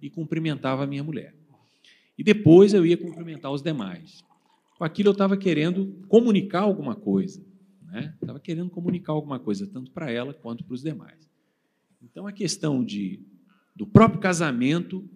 e 0.00 0.10
cumprimentava 0.10 0.84
a 0.84 0.86
minha 0.86 1.02
mulher. 1.02 1.34
E 2.18 2.24
depois 2.24 2.72
eu 2.72 2.84
ia 2.86 2.96
cumprimentar 2.96 3.52
os 3.52 3.62
demais. 3.62 4.24
Com 4.78 4.84
aquilo 4.84 5.10
eu 5.10 5.12
estava 5.12 5.36
querendo 5.36 6.04
comunicar 6.08 6.60
alguma 6.60 6.94
coisa. 6.94 7.44
Né? 7.82 8.14
Estava 8.20 8.40
querendo 8.40 8.70
comunicar 8.70 9.12
alguma 9.12 9.38
coisa, 9.38 9.66
tanto 9.66 9.90
para 9.90 10.10
ela 10.10 10.34
quanto 10.34 10.64
para 10.64 10.74
os 10.74 10.82
demais. 10.82 11.28
Então 12.02 12.26
a 12.26 12.32
questão 12.32 12.84
de, 12.84 13.20
do 13.74 13.86
próprio 13.86 14.20
casamento 14.20 15.08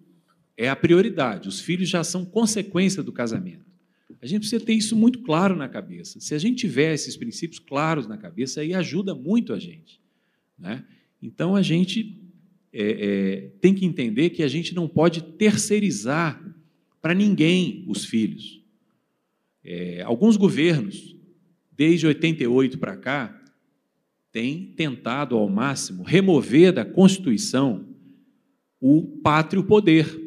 é 0.57 0.69
a 0.69 0.75
prioridade. 0.75 1.47
Os 1.47 1.59
filhos 1.59 1.89
já 1.89 2.03
são 2.03 2.25
consequência 2.25 3.01
do 3.01 3.11
casamento. 3.11 3.65
A 4.21 4.27
gente 4.27 4.41
precisa 4.41 4.63
ter 4.63 4.73
isso 4.73 4.95
muito 4.95 5.23
claro 5.23 5.55
na 5.55 5.67
cabeça. 5.67 6.19
Se 6.19 6.35
a 6.35 6.37
gente 6.37 6.59
tiver 6.59 6.93
esses 6.93 7.17
princípios 7.17 7.59
claros 7.59 8.07
na 8.07 8.17
cabeça, 8.17 8.61
aí 8.61 8.73
ajuda 8.73 9.15
muito 9.15 9.53
a 9.53 9.59
gente. 9.59 9.99
Né? 10.57 10.85
Então 11.21 11.55
a 11.55 11.61
gente 11.61 12.21
é, 12.71 12.83
é, 12.83 13.49
tem 13.59 13.73
que 13.73 13.85
entender 13.85 14.29
que 14.29 14.43
a 14.43 14.47
gente 14.47 14.75
não 14.75 14.87
pode 14.87 15.21
terceirizar 15.21 16.39
para 17.01 17.13
ninguém 17.13 17.83
os 17.87 18.05
filhos. 18.05 18.61
É, 19.63 20.01
alguns 20.01 20.37
governos, 20.37 21.15
desde 21.71 22.07
88 22.07 22.77
para 22.77 22.97
cá, 22.97 23.41
têm 24.31 24.73
tentado 24.73 25.35
ao 25.35 25.49
máximo 25.49 26.03
remover 26.03 26.71
da 26.71 26.85
Constituição 26.85 27.85
o 28.79 29.19
pátrio 29.21 29.63
poder. 29.63 30.19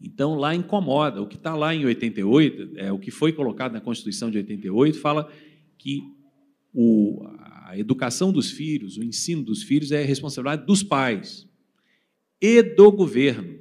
Então, 0.00 0.34
lá 0.34 0.54
incomoda. 0.54 1.20
O 1.20 1.26
que 1.26 1.36
está 1.36 1.54
lá 1.54 1.74
em 1.74 1.84
88, 1.84 2.72
é, 2.76 2.92
o 2.92 2.98
que 2.98 3.10
foi 3.10 3.32
colocado 3.32 3.72
na 3.72 3.80
Constituição 3.80 4.30
de 4.30 4.38
88, 4.38 4.98
fala 4.98 5.30
que 5.78 6.02
o, 6.72 7.26
a 7.64 7.78
educação 7.78 8.30
dos 8.30 8.50
filhos, 8.50 8.96
o 8.96 9.02
ensino 9.02 9.42
dos 9.42 9.62
filhos 9.62 9.92
é 9.92 10.02
responsabilidade 10.04 10.66
dos 10.66 10.82
pais 10.82 11.48
e 12.40 12.62
do 12.62 12.92
governo, 12.92 13.58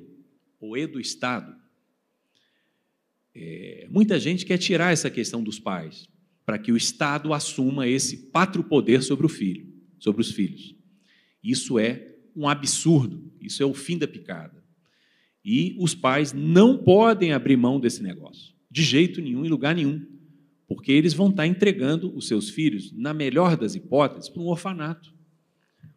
ou 0.60 0.78
e 0.78 0.86
do 0.86 1.00
Estado. 1.00 1.55
É, 3.36 3.88
muita 3.91 4.17
gente 4.17 4.45
quer 4.45 4.57
tirar 4.57 4.93
essa 4.93 5.09
questão 5.09 5.43
dos 5.43 5.59
pais, 5.59 6.07
para 6.45 6.57
que 6.57 6.71
o 6.71 6.77
Estado 6.77 7.33
assuma 7.33 7.86
esse 7.88 8.31
pátrio 8.31 8.63
poder 8.63 9.03
sobre 9.03 9.25
o 9.25 9.29
filho, 9.29 9.67
sobre 9.99 10.21
os 10.21 10.31
filhos. 10.31 10.73
Isso 11.43 11.77
é 11.77 12.15
um 12.33 12.47
absurdo, 12.47 13.29
isso 13.41 13.61
é 13.61 13.65
o 13.65 13.73
fim 13.73 13.97
da 13.97 14.07
picada. 14.07 14.63
E 15.43 15.75
os 15.79 15.93
pais 15.93 16.31
não 16.31 16.77
podem 16.77 17.33
abrir 17.33 17.57
mão 17.57 17.79
desse 17.79 18.01
negócio, 18.01 18.55
de 18.71 18.81
jeito 18.83 19.21
nenhum, 19.21 19.45
em 19.45 19.49
lugar 19.49 19.75
nenhum, 19.75 20.05
porque 20.67 20.91
eles 20.91 21.13
vão 21.13 21.29
estar 21.29 21.45
entregando 21.45 22.15
os 22.15 22.27
seus 22.27 22.49
filhos, 22.49 22.91
na 22.93 23.13
melhor 23.13 23.57
das 23.57 23.75
hipóteses, 23.75 24.29
para 24.29 24.41
um 24.41 24.47
orfanato. 24.47 25.13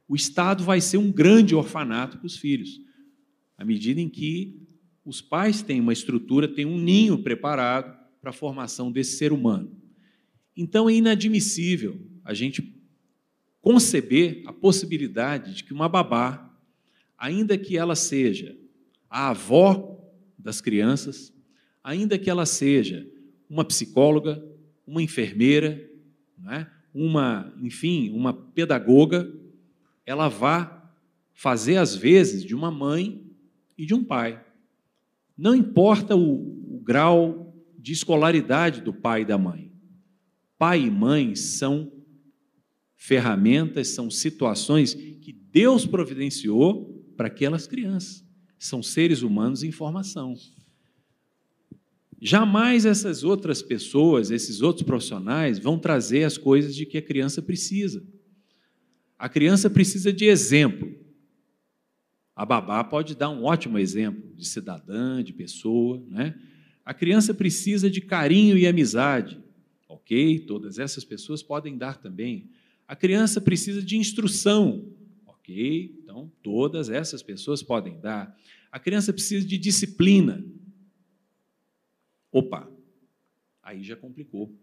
O 0.08 0.16
Estado 0.16 0.64
vai 0.64 0.80
ser 0.80 0.98
um 0.98 1.12
grande 1.12 1.54
orfanato 1.54 2.18
para 2.18 2.26
os 2.26 2.36
filhos, 2.36 2.80
à 3.56 3.64
medida 3.64 4.00
em 4.00 4.08
que 4.08 4.67
os 5.08 5.22
pais 5.22 5.62
têm 5.62 5.80
uma 5.80 5.94
estrutura, 5.94 6.46
têm 6.46 6.66
um 6.66 6.76
ninho 6.76 7.22
preparado 7.22 7.98
para 8.20 8.28
a 8.28 8.32
formação 8.32 8.92
desse 8.92 9.16
ser 9.16 9.32
humano. 9.32 9.74
Então 10.54 10.86
é 10.86 10.92
inadmissível 10.92 11.98
a 12.22 12.34
gente 12.34 12.78
conceber 13.62 14.42
a 14.44 14.52
possibilidade 14.52 15.54
de 15.54 15.64
que 15.64 15.72
uma 15.72 15.88
babá, 15.88 16.54
ainda 17.16 17.56
que 17.56 17.74
ela 17.74 17.96
seja 17.96 18.54
a 19.08 19.30
avó 19.30 19.98
das 20.38 20.60
crianças, 20.60 21.32
ainda 21.82 22.18
que 22.18 22.28
ela 22.28 22.44
seja 22.44 23.10
uma 23.48 23.64
psicóloga, 23.64 24.44
uma 24.86 25.02
enfermeira, 25.02 25.90
é? 26.50 26.66
uma, 26.92 27.50
enfim, 27.62 28.10
uma 28.10 28.34
pedagoga, 28.34 29.26
ela 30.04 30.28
vá 30.28 30.92
fazer 31.32 31.78
as 31.78 31.96
vezes 31.96 32.44
de 32.44 32.54
uma 32.54 32.70
mãe 32.70 33.24
e 33.78 33.86
de 33.86 33.94
um 33.94 34.04
pai. 34.04 34.44
Não 35.38 35.54
importa 35.54 36.16
o, 36.16 36.76
o 36.76 36.80
grau 36.80 37.54
de 37.78 37.92
escolaridade 37.92 38.82
do 38.82 38.92
pai 38.92 39.22
e 39.22 39.24
da 39.24 39.38
mãe. 39.38 39.72
Pai 40.58 40.82
e 40.82 40.90
mãe 40.90 41.36
são 41.36 41.92
ferramentas, 42.96 43.88
são 43.88 44.10
situações 44.10 44.92
que 44.92 45.32
Deus 45.32 45.86
providenciou 45.86 47.00
para 47.16 47.28
aquelas 47.28 47.66
crianças 47.66 48.26
são 48.58 48.82
seres 48.82 49.22
humanos 49.22 49.62
em 49.62 49.70
formação. 49.70 50.34
Jamais 52.20 52.84
essas 52.84 53.22
outras 53.22 53.62
pessoas, 53.62 54.30
esses 54.32 54.60
outros 54.60 54.84
profissionais 54.84 55.58
vão 55.58 55.78
trazer 55.78 56.24
as 56.24 56.36
coisas 56.36 56.74
de 56.74 56.84
que 56.84 56.98
a 56.98 57.02
criança 57.02 57.40
precisa. 57.40 58.04
A 59.16 59.28
criança 59.28 59.70
precisa 59.70 60.12
de 60.12 60.24
exemplo. 60.24 60.92
A 62.38 62.46
babá 62.46 62.84
pode 62.84 63.16
dar 63.16 63.30
um 63.30 63.42
ótimo 63.42 63.80
exemplo 63.80 64.32
de 64.36 64.46
cidadã, 64.46 65.24
de 65.24 65.32
pessoa, 65.32 66.00
né? 66.08 66.40
A 66.84 66.94
criança 66.94 67.34
precisa 67.34 67.90
de 67.90 68.00
carinho 68.00 68.56
e 68.56 68.64
amizade. 68.64 69.42
Ok, 69.88 70.38
todas 70.46 70.78
essas 70.78 71.02
pessoas 71.04 71.42
podem 71.42 71.76
dar 71.76 71.96
também. 71.96 72.48
A 72.86 72.94
criança 72.94 73.40
precisa 73.40 73.82
de 73.82 73.96
instrução. 73.96 74.88
Ok, 75.26 75.98
então 76.00 76.30
todas 76.40 76.88
essas 76.88 77.24
pessoas 77.24 77.60
podem 77.60 77.98
dar. 77.98 78.38
A 78.70 78.78
criança 78.78 79.12
precisa 79.12 79.44
de 79.44 79.58
disciplina. 79.58 80.46
Opa, 82.30 82.70
aí 83.60 83.82
já 83.82 83.96
complicou. 83.96 84.56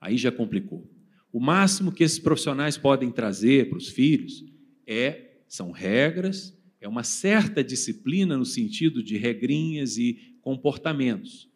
Aí 0.00 0.16
já 0.16 0.32
complicou. 0.32 0.90
O 1.30 1.38
máximo 1.38 1.92
que 1.92 2.02
esses 2.02 2.18
profissionais 2.18 2.78
podem 2.78 3.12
trazer 3.12 3.68
para 3.68 3.76
os 3.76 3.90
filhos 3.90 4.42
é 4.86 5.33
são 5.54 5.70
regras, 5.70 6.56
é 6.80 6.88
uma 6.88 7.04
certa 7.04 7.62
disciplina 7.62 8.36
no 8.36 8.44
sentido 8.44 9.02
de 9.02 9.16
regrinhas 9.16 9.96
e 9.96 10.36
comportamentos. 10.42 11.48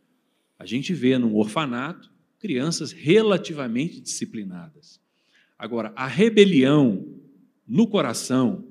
A 0.59 0.64
gente 0.64 0.94
vê 0.94 1.18
num 1.18 1.34
orfanato 1.34 2.11
crianças 2.38 2.92
relativamente 2.92 4.01
disciplinadas. 4.01 5.01
Agora, 5.59 5.92
a 5.96 6.07
rebelião 6.07 7.20
no 7.66 7.88
coração 7.88 8.68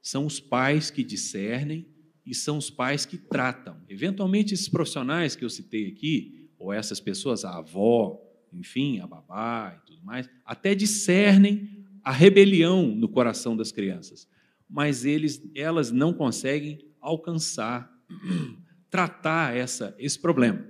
são 0.00 0.24
os 0.24 0.38
pais 0.38 0.90
que 0.90 1.02
discernem 1.02 1.86
e 2.24 2.34
são 2.34 2.56
os 2.56 2.70
pais 2.70 3.04
que 3.04 3.18
tratam. 3.18 3.76
Eventualmente, 3.88 4.54
esses 4.54 4.68
profissionais 4.68 5.34
que 5.34 5.44
eu 5.44 5.50
citei 5.50 5.88
aqui, 5.88 6.48
ou 6.56 6.72
essas 6.72 7.00
pessoas, 7.00 7.44
a 7.44 7.58
avó, 7.58 8.22
enfim, 8.52 9.00
a 9.00 9.06
babá 9.06 9.76
e 9.76 9.86
tudo 9.86 10.02
mais, 10.04 10.30
até 10.44 10.74
discernem 10.74 11.84
a 12.02 12.12
rebelião 12.12 12.86
no 12.86 13.08
coração 13.08 13.56
das 13.56 13.72
crianças, 13.72 14.28
mas 14.74 15.04
eles, 15.04 15.40
elas 15.54 15.92
não 15.92 16.12
conseguem 16.12 16.84
alcançar, 17.00 17.88
tratar 18.90 19.56
essa, 19.56 19.94
esse 20.00 20.18
problema. 20.18 20.66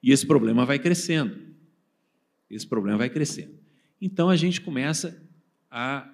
E 0.00 0.12
esse 0.12 0.24
problema 0.24 0.64
vai 0.64 0.78
crescendo. 0.78 1.36
Esse 2.48 2.64
problema 2.64 2.98
vai 2.98 3.10
crescendo. 3.10 3.58
Então 4.00 4.30
a 4.30 4.36
gente 4.36 4.60
começa 4.60 5.20
a 5.68 6.08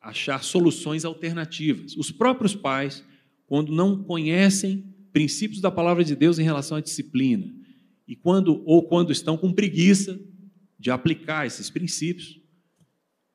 achar 0.00 0.42
soluções 0.42 1.04
alternativas. 1.04 1.94
Os 1.98 2.10
próprios 2.10 2.54
pais, 2.54 3.04
quando 3.46 3.70
não 3.70 4.02
conhecem 4.02 4.94
princípios 5.12 5.60
da 5.60 5.70
palavra 5.70 6.02
de 6.02 6.16
Deus 6.16 6.38
em 6.38 6.44
relação 6.44 6.78
à 6.78 6.80
disciplina, 6.80 7.52
e 8.08 8.16
quando 8.16 8.62
ou 8.64 8.88
quando 8.88 9.12
estão 9.12 9.36
com 9.36 9.52
preguiça 9.52 10.18
de 10.78 10.90
aplicar 10.90 11.46
esses 11.46 11.68
princípios, 11.68 12.40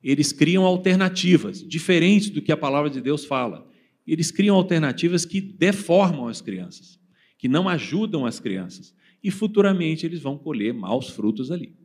eles 0.02 0.32
criam 0.32 0.64
alternativas 0.64 1.66
diferentes 1.66 2.30
do 2.30 2.42
que 2.42 2.52
a 2.52 2.56
palavra 2.56 2.90
de 2.90 3.00
Deus 3.00 3.24
fala. 3.24 3.68
Eles 4.06 4.30
criam 4.30 4.56
alternativas 4.56 5.24
que 5.24 5.40
deformam 5.40 6.28
as 6.28 6.40
crianças, 6.40 6.98
que 7.38 7.48
não 7.48 7.68
ajudam 7.68 8.26
as 8.26 8.40
crianças, 8.40 8.94
e 9.22 9.30
futuramente 9.30 10.04
eles 10.04 10.20
vão 10.20 10.36
colher 10.36 10.74
maus 10.74 11.10
frutos 11.10 11.50
ali. 11.50 11.76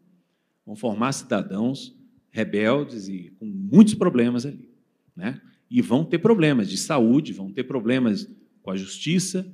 Vão 0.65 0.75
formar 0.75 1.11
cidadãos 1.11 1.95
rebeldes 2.31 3.07
e 3.07 3.31
com 3.39 3.45
muitos 3.45 3.93
problemas 3.93 4.45
ali 4.45 4.67
né? 5.17 5.41
E 5.69 5.81
vão 5.81 6.05
ter 6.05 6.19
problemas 6.19 6.69
de 6.69 6.77
saúde, 6.77 7.33
vão 7.33 7.51
ter 7.51 7.63
problemas 7.63 8.31
com 8.61 8.69
a 8.69 8.77
justiça 8.77 9.51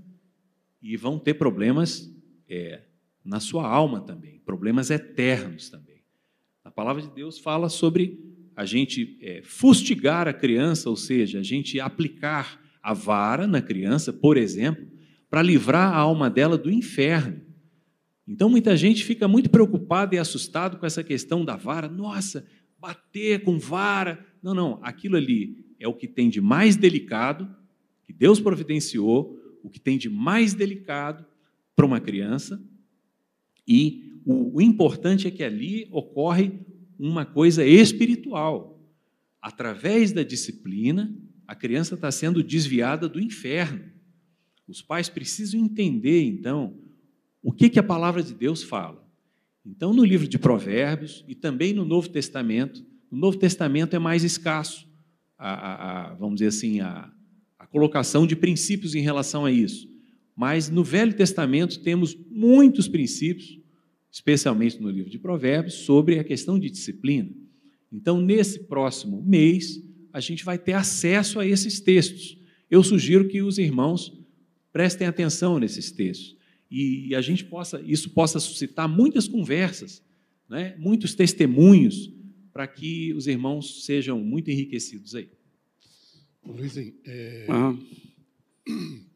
e 0.82 0.98
vão 0.98 1.18
ter 1.18 1.36
problemas 1.36 2.14
é, 2.50 2.84
na 3.24 3.40
sua 3.40 3.66
alma 3.66 4.02
também, 4.02 4.40
problemas 4.40 4.90
eternos 4.92 5.70
também. 5.70 6.04
A 6.64 6.70
palavra 6.70 7.02
de 7.02 7.10
Deus 7.10 7.40
fala 7.40 7.70
sobre 7.70 8.33
a 8.56 8.66
gente 8.66 9.18
é, 9.22 9.42
fustigar 9.44 10.28
a 10.28 10.34
criança, 10.34 10.90
ou 10.90 10.96
seja, 10.96 11.40
a 11.40 11.44
gente 11.44 11.80
aplicar 11.80 12.62
a 12.82 12.94
vara 12.94 13.48
na 13.48 13.62
criança, 13.62 14.12
por 14.12 14.38
exemplo, 14.38 14.86
para 15.30 15.42
livrar 15.42 15.94
a 15.94 15.98
alma 15.98 16.30
dela 16.30 16.58
do 16.58 16.70
inferno. 16.70 17.42
Então, 18.28 18.50
muita 18.50 18.78
gente 18.78 19.04
fica 19.04 19.28
muito 19.28 19.50
preocupada 19.50 20.16
e 20.16 20.18
assustado 20.18 20.78
com 20.78 20.86
essa 20.86 21.04
questão 21.04 21.44
da 21.44 21.56
vara. 21.56 21.88
Nossa, 21.88 22.46
bater 22.80 23.44
com 23.44 23.58
vara. 23.58 24.26
Não, 24.42 24.54
não, 24.54 24.80
aquilo 24.84 25.18
ali 25.18 25.66
é 25.80 25.88
o 25.88 25.94
que 25.94 26.08
tem 26.08 26.30
de 26.30 26.40
mais 26.40 26.76
delicado, 26.76 27.50
que 28.04 28.14
Deus 28.14 28.40
providenciou, 28.40 29.40
o 29.64 29.70
que 29.70 29.80
tem 29.80 29.98
de 29.98 30.10
mais 30.10 30.54
delicado 30.54 31.26
para 31.76 31.86
uma 31.86 32.00
criança, 32.00 32.62
e 33.68 34.20
o, 34.26 34.58
o 34.58 34.62
importante 34.62 35.28
é 35.28 35.32
que 35.32 35.44
ali 35.44 35.88
ocorre 35.92 36.60
uma 37.08 37.26
coisa 37.26 37.66
espiritual. 37.66 38.80
Através 39.42 40.12
da 40.12 40.24
disciplina, 40.24 41.14
a 41.46 41.54
criança 41.54 41.96
está 41.96 42.10
sendo 42.12 42.42
desviada 42.42 43.10
do 43.10 43.20
inferno. 43.20 43.84
Os 44.68 44.82
pais 44.82 45.10
precisam 45.10 45.60
entender, 45.60 46.24
então, 46.24 46.80
o 47.42 47.52
que, 47.52 47.70
que 47.70 47.80
a 47.80 47.84
palavra 47.84 48.24
de 48.24 48.34
Deus 48.34 48.64
fala. 48.64 49.06
Então, 49.66 49.94
no 49.94 50.06
livro 50.06 50.28
de 50.28 50.40
Provérbios 50.40 51.26
e 51.28 51.36
também 51.36 51.74
no 51.74 51.84
Novo 51.84 52.10
Testamento, 52.10 52.86
no 53.12 53.18
Novo 53.18 53.38
Testamento 53.38 53.96
é 53.96 54.00
mais 54.00 54.24
escasso, 54.24 54.88
a, 55.38 55.54
a, 55.54 56.12
a, 56.12 56.14
vamos 56.16 56.36
dizer 56.36 56.48
assim, 56.48 56.80
a 56.80 57.12
colocação 57.74 58.28
de 58.28 58.36
princípios 58.36 58.94
em 58.94 59.02
relação 59.02 59.46
a 59.46 59.52
isso. 59.52 59.90
Mas 60.36 60.70
no 60.70 60.84
Velho 60.84 61.14
Testamento 61.14 61.82
temos 61.82 62.16
muitos 62.30 62.88
princípios, 62.88 63.60
especialmente 64.14 64.80
no 64.80 64.92
livro 64.92 65.10
de 65.10 65.18
Provérbios, 65.18 65.74
sobre 65.74 66.20
a 66.20 66.24
questão 66.24 66.60
de 66.60 66.70
disciplina. 66.70 67.32
Então, 67.92 68.22
nesse 68.22 68.60
próximo 68.60 69.24
mês, 69.24 69.84
a 70.14 70.20
gente 70.20 70.46
vai 70.46 70.56
ter 70.56 70.74
acesso 70.74 71.40
a 71.40 71.48
esses 71.48 71.80
textos. 71.80 72.38
Eu 72.70 72.84
sugiro 72.84 73.28
que 73.28 73.42
os 73.42 73.58
irmãos 73.58 74.14
prestem 74.72 75.08
atenção 75.08 75.58
nesses 75.58 75.92
textos 75.92 76.38
e 76.70 77.16
a 77.16 77.22
gente 77.22 77.44
possa, 77.44 77.82
isso 77.82 78.12
possa 78.12 78.40
suscitar 78.40 78.88
muitas 78.88 79.28
conversas, 79.28 80.04
né? 80.48 80.76
muitos 80.78 81.16
testemunhos, 81.16 82.12
para 82.52 82.68
que 82.68 83.12
os 83.16 83.26
irmãos 83.26 83.84
sejam 83.84 84.20
muito 84.20 84.52
enriquecidos 84.52 85.16
aí. 85.16 85.28
Luizinho, 86.46 86.94
é, 87.04 87.48
Aham. 87.50 87.80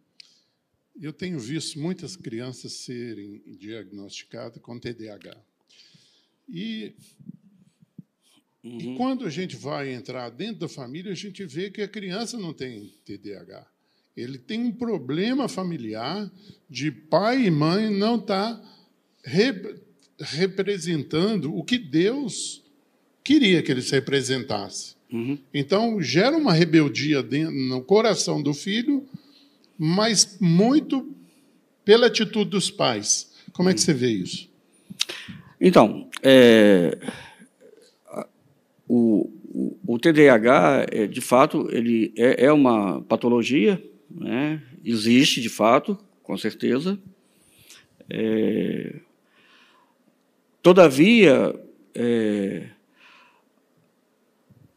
eu 1.01 1.13
tenho 1.13 1.39
visto 1.39 1.79
muitas 1.79 2.15
crianças 2.15 2.73
serem 2.73 3.41
diagnosticadas 3.59 4.61
com 4.61 4.79
TDAH. 4.79 5.37
E, 6.49 6.93
e 8.63 8.95
quando 8.95 9.25
a 9.25 9.29
gente 9.29 9.55
vai 9.55 9.93
entrar 9.93 10.29
dentro 10.29 10.61
da 10.61 10.67
família, 10.67 11.11
a 11.11 11.15
gente 11.15 11.45
vê 11.45 11.69
que 11.69 11.81
a 11.81 11.87
criança 11.87 12.37
não 12.37 12.53
tem 12.53 12.93
TDAH. 13.05 13.67
Ele 14.15 14.37
tem 14.39 14.61
um 14.61 14.71
problema 14.71 15.47
familiar 15.47 16.31
de 16.69 16.91
pai 16.91 17.45
e 17.45 17.51
mãe 17.51 17.89
não 17.91 18.15
estar 18.15 18.59
representando 20.19 21.55
o 21.55 21.63
que 21.63 21.77
Deus 21.77 22.63
queria 23.23 23.61
que 23.61 23.71
eles 23.71 23.91
representassem. 23.91 24.95
Então, 25.53 26.01
gera 26.01 26.35
uma 26.35 26.53
rebeldia 26.53 27.21
dentro, 27.21 27.53
no 27.53 27.83
coração 27.83 28.41
do 28.41 28.53
filho, 28.53 29.07
mas 29.77 30.37
muito 30.39 31.13
pela 31.85 32.07
atitude 32.07 32.49
dos 32.49 32.71
pais. 32.71 33.33
Como 33.53 33.69
é 33.69 33.73
que 33.73 33.81
você 33.81 33.93
vê 33.93 34.09
isso? 34.09 34.49
Então, 35.59 36.09
é, 36.21 36.97
o, 38.87 39.29
o, 39.49 39.77
o 39.87 39.99
TDAH, 39.99 40.85
é, 40.91 41.07
de 41.07 41.21
fato, 41.21 41.67
ele 41.71 42.13
é, 42.15 42.45
é 42.45 42.51
uma 42.51 43.01
patologia, 43.01 43.83
né? 44.09 44.61
existe 44.83 45.41
de 45.41 45.49
fato, 45.49 45.97
com 46.23 46.37
certeza. 46.37 46.99
É, 48.09 48.99
todavia, 50.61 51.55
é, 51.93 52.69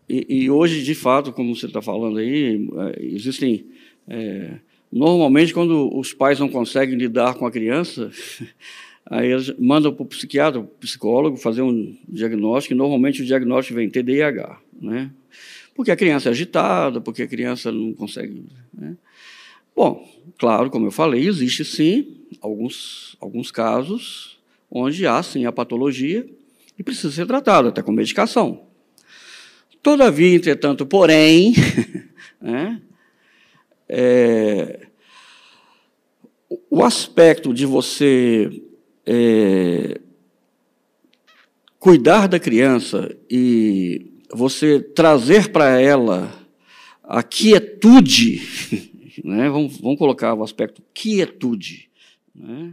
e, 0.09 0.43
e 0.45 0.51
hoje, 0.51 0.83
de 0.83 0.95
fato, 0.95 1.33
como 1.33 1.55
você 1.55 1.67
está 1.67 1.81
falando 1.81 2.19
aí, 2.19 2.69
é, 2.97 3.05
existem. 3.05 3.67
Normalmente, 4.93 5.55
quando 5.55 5.97
os 5.97 6.13
pais 6.13 6.39
não 6.39 6.49
conseguem 6.49 6.97
lidar 6.97 7.35
com 7.35 7.47
a 7.47 7.51
criança, 7.51 8.11
aí 9.07 9.31
eles 9.31 9.55
mandam 9.59 9.93
para 9.93 10.03
o 10.03 10.07
psiquiatra, 10.07 10.61
o 10.61 10.65
psicólogo, 10.65 11.37
fazer 11.37 11.63
um 11.63 11.97
diagnóstico, 12.09 12.75
e 12.75 12.77
normalmente 12.77 13.23
o 13.23 13.27
diagnóstico 13.27 13.77
vem 13.77 13.91
TDAH, 13.91 14.59
né? 14.81 15.11
Porque 15.75 15.91
a 15.91 15.97
criança 15.97 16.29
é 16.29 16.33
agitada, 16.33 17.01
porque 17.01 17.23
a 17.23 17.27
criança 17.27 17.73
não 17.73 17.93
consegue. 17.95 18.45
Né? 18.75 18.97
Bom, 19.75 20.07
claro, 20.39 20.69
como 20.69 20.87
eu 20.87 20.91
falei, 20.91 21.27
existe 21.27 21.65
sim 21.65 22.19
alguns, 22.41 23.17
alguns 23.21 23.51
casos 23.51 24.39
onde 24.71 25.07
há 25.07 25.23
sim 25.23 25.47
a 25.47 25.53
patologia 25.53 26.27
e 26.79 26.83
precisa 26.83 27.11
ser 27.11 27.27
tratado, 27.27 27.69
até 27.69 27.83
com 27.83 27.93
medicação. 27.93 28.63
Todavia, 29.83 30.35
entretanto, 30.35 30.85
porém, 30.85 31.55
né, 32.41 32.81
é, 33.93 34.87
o 36.71 36.85
aspecto 36.85 37.53
de 37.53 37.67
você 37.67 38.63
é, 39.05 40.01
cuidar 41.77 42.29
da 42.29 42.39
criança 42.39 43.17
e 43.29 44.13
você 44.33 44.81
trazer 44.81 45.51
para 45.51 45.81
ela 45.81 46.33
a 47.03 47.21
quietude, 47.25 48.41
né, 49.25 49.51
vamos, 49.51 49.79
vamos 49.79 49.99
colocar 49.99 50.35
o 50.35 50.45
aspecto 50.45 50.81
quietude. 50.95 51.91
Né? 52.33 52.73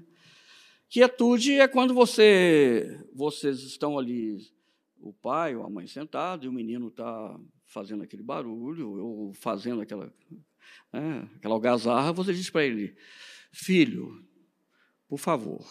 Quietude 0.87 1.53
é 1.53 1.67
quando 1.67 1.95
você, 1.95 3.03
vocês 3.11 3.61
estão 3.63 3.97
ali, 3.97 4.37
o 5.01 5.11
pai 5.11 5.55
ou 5.55 5.65
a 5.65 5.69
mãe 5.69 5.87
sentado, 5.87 6.45
e 6.45 6.47
o 6.47 6.53
menino 6.53 6.89
está 6.89 7.35
fazendo 7.65 8.03
aquele 8.03 8.21
barulho, 8.21 8.91
ou 9.03 9.33
fazendo 9.33 9.81
aquela, 9.81 10.13
né, 10.91 11.29
aquela 11.35 11.55
algazarra, 11.55 12.11
você 12.11 12.33
diz 12.33 12.49
para 12.49 12.65
ele, 12.65 12.95
filho, 13.51 14.25
por 15.07 15.19
favor, 15.19 15.65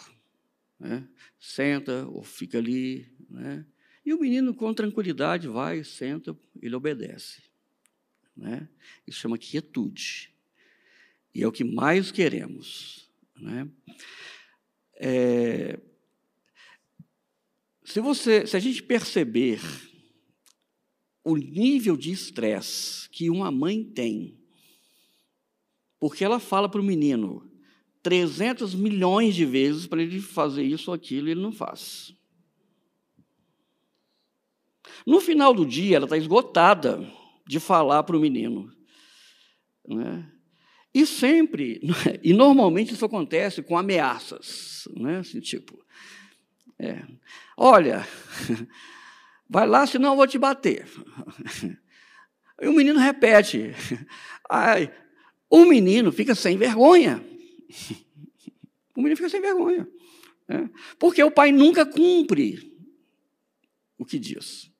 né, 0.79 1.07
senta 1.39 2.05
ou 2.07 2.23
fica 2.23 2.57
ali. 2.57 3.11
Né, 3.29 3.65
e 4.05 4.13
o 4.13 4.19
menino, 4.19 4.53
com 4.53 4.73
tranquilidade, 4.73 5.47
vai, 5.47 5.83
senta, 5.83 6.37
ele 6.61 6.75
obedece. 6.75 7.41
Né? 8.37 8.69
Isso 9.05 9.19
chama 9.19 9.37
quietude. 9.37 10.33
E 11.35 11.43
é 11.43 11.47
o 11.47 11.51
que 11.51 11.63
mais 11.63 12.09
queremos. 12.09 13.11
Né? 13.35 13.67
É, 14.95 15.79
se, 17.83 17.99
você, 17.99 18.47
se 18.47 18.55
a 18.55 18.59
gente 18.59 18.81
perceber 18.81 19.59
o 21.23 21.35
nível 21.35 21.97
de 21.97 22.11
estresse 22.11 23.09
que 23.09 23.29
uma 23.29 23.51
mãe 23.51 23.83
tem, 23.83 24.39
porque 25.99 26.23
ela 26.23 26.39
fala 26.39 26.69
para 26.69 26.81
o 26.81 26.83
menino 26.83 27.49
300 28.03 28.73
milhões 28.73 29.35
de 29.35 29.45
vezes 29.45 29.85
para 29.85 30.01
ele 30.01 30.21
fazer 30.21 30.63
isso 30.63 30.91
ou 30.91 30.95
aquilo, 30.95 31.27
e 31.27 31.31
ele 31.31 31.41
não 31.41 31.51
faz. 31.51 32.15
No 35.05 35.19
final 35.19 35.53
do 35.53 35.65
dia, 35.65 35.97
ela 35.97 36.05
está 36.05 36.17
esgotada 36.17 37.05
de 37.45 37.59
falar 37.59 38.03
para 38.03 38.15
o 38.15 38.19
menino. 38.19 38.71
Né? 39.87 40.31
E 40.93 41.05
sempre, 41.05 41.81
e 42.23 42.33
normalmente 42.33 42.93
isso 42.93 43.05
acontece 43.05 43.61
com 43.61 43.77
ameaças, 43.77 44.87
né? 44.95 45.19
assim, 45.19 45.39
tipo, 45.39 45.77
é, 46.79 47.03
olha, 47.55 48.07
vai 49.49 49.67
lá, 49.67 49.85
senão 49.85 50.11
eu 50.11 50.17
vou 50.17 50.27
te 50.27 50.37
bater. 50.37 50.87
E 52.59 52.67
o 52.67 52.73
menino 52.73 52.99
repete, 52.99 53.71
ai, 54.49 54.91
o 55.49 55.65
menino 55.65 56.11
fica 56.11 56.35
sem 56.35 56.57
vergonha. 56.57 57.23
O 58.95 59.01
menino 59.01 59.15
fica 59.15 59.29
sem 59.29 59.41
vergonha. 59.41 59.87
né? 60.47 60.69
Porque 60.97 61.23
o 61.23 61.31
pai 61.31 61.51
nunca 61.51 61.85
cumpre 61.85 62.75
o 63.97 64.05
que 64.05 64.17
diz. 64.17 64.71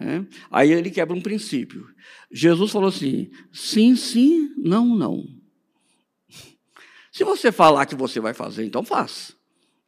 né? 0.00 0.26
Aí 0.50 0.72
ele 0.72 0.90
quebra 0.90 1.16
um 1.16 1.20
princípio. 1.20 1.88
Jesus 2.30 2.70
falou 2.72 2.88
assim: 2.88 3.30
sim, 3.52 3.94
sim, 3.96 4.52
não, 4.56 4.84
não. 4.96 5.24
Se 7.12 7.24
você 7.24 7.50
falar 7.50 7.86
que 7.86 7.94
você 7.94 8.20
vai 8.20 8.34
fazer, 8.34 8.64
então 8.64 8.84
faça. 8.84 9.34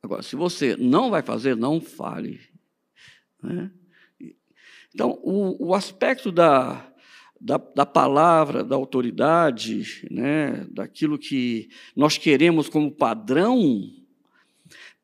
Agora, 0.03 0.23
se 0.23 0.37
você 0.37 0.77
não 0.77 1.11
vai 1.11 1.23
fazer, 1.23 1.57
não 1.57 1.81
fale. 1.81 2.41
né? 3.43 3.71
Então, 4.95 5.19
o, 5.23 5.69
o 5.69 5.75
aspecto 5.75 6.33
da, 6.33 6.91
da, 7.41 7.57
da 7.57 7.87
palavra, 7.87 8.65
da 8.65 8.75
autoridade, 8.75 10.07
né, 10.11 10.67
daquilo 10.71 11.19
que 11.19 11.69
nós 11.95 12.19
queremos 12.19 12.69
como 12.69 12.91
padrão, 12.91 13.91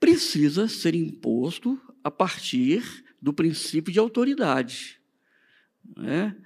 precisa 0.01 0.69
ser 0.69 0.95
imposto 0.95 1.81
a 2.03 2.11
partir 2.11 3.05
do 3.21 3.33
princípio 3.33 3.93
de 3.93 3.99
autoridade. 3.99 5.01
né? 5.97 6.37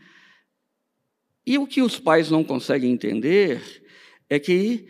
E 1.44 1.56
o 1.58 1.66
que 1.66 1.80
os 1.80 1.98
pais 1.98 2.30
não 2.30 2.44
conseguem 2.44 2.92
entender 2.92 3.82
é 4.28 4.38
que, 4.38 4.86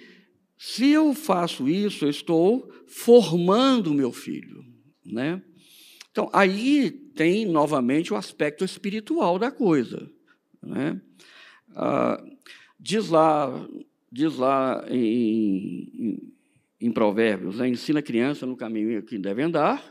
se 0.59 0.91
eu 0.91 1.15
faço 1.15 1.69
isso, 1.69 2.05
eu 2.05 2.11
estou 2.11 2.71
formando 2.87 3.93
o 3.93 3.95
meu 3.95 4.13
filho. 4.13 4.65
Né? 5.07 5.41
Então, 6.11 6.29
aí 6.33 6.91
tem 6.91 7.47
novamente 7.47 8.13
o 8.13 8.17
aspecto 8.17 8.65
espiritual 8.65 9.39
da 9.39 9.51
coisa. 9.51 10.11
Né? 10.63 11.01
Ah, 11.75 12.23
diz 12.79 13.09
lá, 13.09 13.67
diz 14.11 14.37
lá 14.37 14.85
em, 14.89 15.91
em, 15.95 16.33
em 16.81 16.93
Provérbios, 16.93 17.59
né? 17.59 17.69
ensina 17.69 18.01
a 18.01 18.03
criança 18.03 18.47
no 18.47 18.57
caminho 18.57 19.03
que 19.03 19.19
deve 19.19 19.43
andar, 19.43 19.83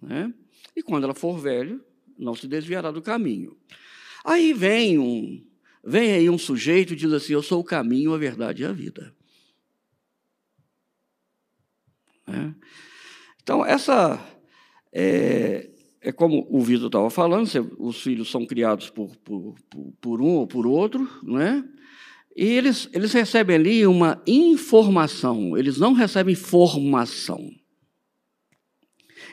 né? 0.00 0.32
e 0.76 0.82
quando 0.82 1.04
ela 1.04 1.14
for 1.14 1.38
velho, 1.38 1.84
não 2.18 2.34
se 2.34 2.46
desviará 2.46 2.90
do 2.90 3.02
caminho. 3.02 3.56
Aí 4.24 4.52
vem 4.52 4.98
um, 4.98 5.44
vem 5.84 6.12
aí 6.12 6.30
um 6.30 6.38
sujeito 6.38 6.92
e 6.92 6.96
diz 6.96 7.12
assim: 7.12 7.32
Eu 7.32 7.42
sou 7.42 7.60
o 7.60 7.64
caminho, 7.64 8.14
a 8.14 8.18
verdade 8.18 8.62
e 8.62 8.66
a 8.66 8.72
vida. 8.72 9.14
Né? 12.26 12.54
Então, 13.42 13.64
essa 13.64 14.18
é, 14.92 15.70
é 16.04 16.12
como 16.12 16.46
o 16.50 16.60
Vitor 16.60 16.86
estava 16.86 17.08
falando, 17.08 17.48
os 17.78 18.02
filhos 18.02 18.30
são 18.30 18.44
criados 18.44 18.90
por, 18.90 19.16
por, 19.16 19.54
por, 20.00 20.20
um 20.20 20.34
ou 20.34 20.46
por 20.46 20.66
outro, 20.66 21.08
né? 21.22 21.64
e 22.36 22.44
eles, 22.44 22.90
eles 22.92 23.12
recebem 23.12 23.56
ali 23.56 23.86
uma 23.86 24.22
informação, 24.26 25.56
eles 25.56 25.78
não 25.78 25.94
recebem 25.94 26.34
formação. 26.34 27.50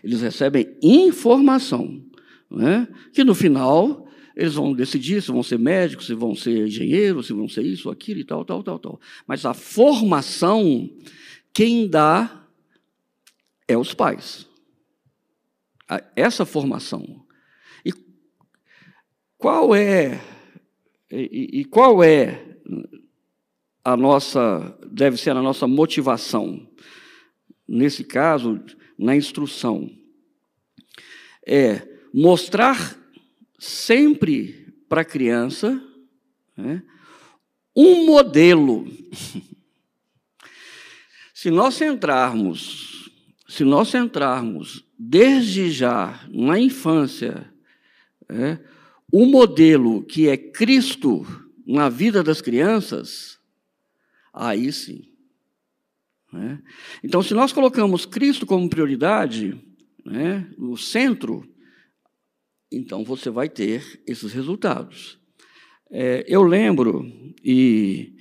Eles 0.02 0.22
recebem 0.22 0.78
informação, 0.82 2.02
né? 2.50 2.88
que 3.14 3.26
no 3.26 3.36
final 3.36 4.08
eles 4.34 4.54
vão 4.54 4.72
decidir 4.72 5.22
se 5.22 5.30
vão 5.30 5.44
ser 5.44 5.60
médicos, 5.60 6.06
se 6.06 6.14
vão 6.14 6.34
ser 6.34 6.68
engenheiros, 6.68 7.28
se 7.28 7.34
vão 7.34 7.50
ser 7.50 7.66
isso, 7.66 7.90
aquilo 7.90 8.22
e 8.22 8.24
tal, 8.24 8.46
tal, 8.46 8.64
tal, 8.64 8.80
tal. 8.80 9.00
Mas 9.28 9.46
a 9.46 9.54
formação, 9.54 10.90
quem 11.54 11.86
dá 11.86 12.48
é 13.68 13.78
os 13.78 13.94
pais. 13.94 14.50
Essa 16.16 16.46
formação. 16.46 17.26
E 17.86 17.92
qual 19.38 19.76
é 19.76 20.22
e, 21.12 21.60
e 21.60 21.66
qual 21.66 22.02
é 22.02 22.58
a 23.84 23.98
nossa, 23.98 24.78
deve 24.90 25.18
ser 25.18 25.32
a 25.32 25.42
nossa 25.42 25.68
motivação, 25.68 26.68
nesse 27.68 28.04
caso, 28.04 28.62
na 28.98 29.16
instrução, 29.16 29.90
é 31.46 31.88
mostrar 32.14 32.98
sempre 33.60 34.74
para 34.88 35.02
a 35.02 35.06
criança 35.06 35.82
né, 36.56 36.84
um 37.76 38.06
modelo. 38.06 38.86
se 41.34 41.50
nós 41.50 41.74
centrarmos, 41.74 43.10
se 43.48 43.64
nós 43.64 43.90
centrarmos 43.90 44.86
desde 45.04 45.72
já 45.72 46.24
na 46.30 46.60
infância, 46.60 47.52
é, 48.30 48.60
o 49.12 49.26
modelo 49.26 50.04
que 50.04 50.30
é 50.30 50.38
Cristo 50.38 51.26
na 51.66 51.90
vida 51.90 52.22
das 52.22 52.40
crianças, 52.40 53.40
aí 54.32 54.72
sim. 54.72 55.12
Né? 56.32 56.62
Então, 57.04 57.24
se 57.24 57.34
nós 57.34 57.52
colocamos 57.52 58.06
Cristo 58.06 58.46
como 58.46 58.70
prioridade, 58.70 59.60
né, 60.06 60.48
no 60.56 60.78
centro, 60.78 61.52
então 62.72 63.04
você 63.04 63.32
vai 63.32 63.50
ter 63.50 64.04
esses 64.06 64.32
resultados. 64.32 65.20
É, 65.90 66.24
eu 66.28 66.44
lembro, 66.44 67.12
e 67.44 68.16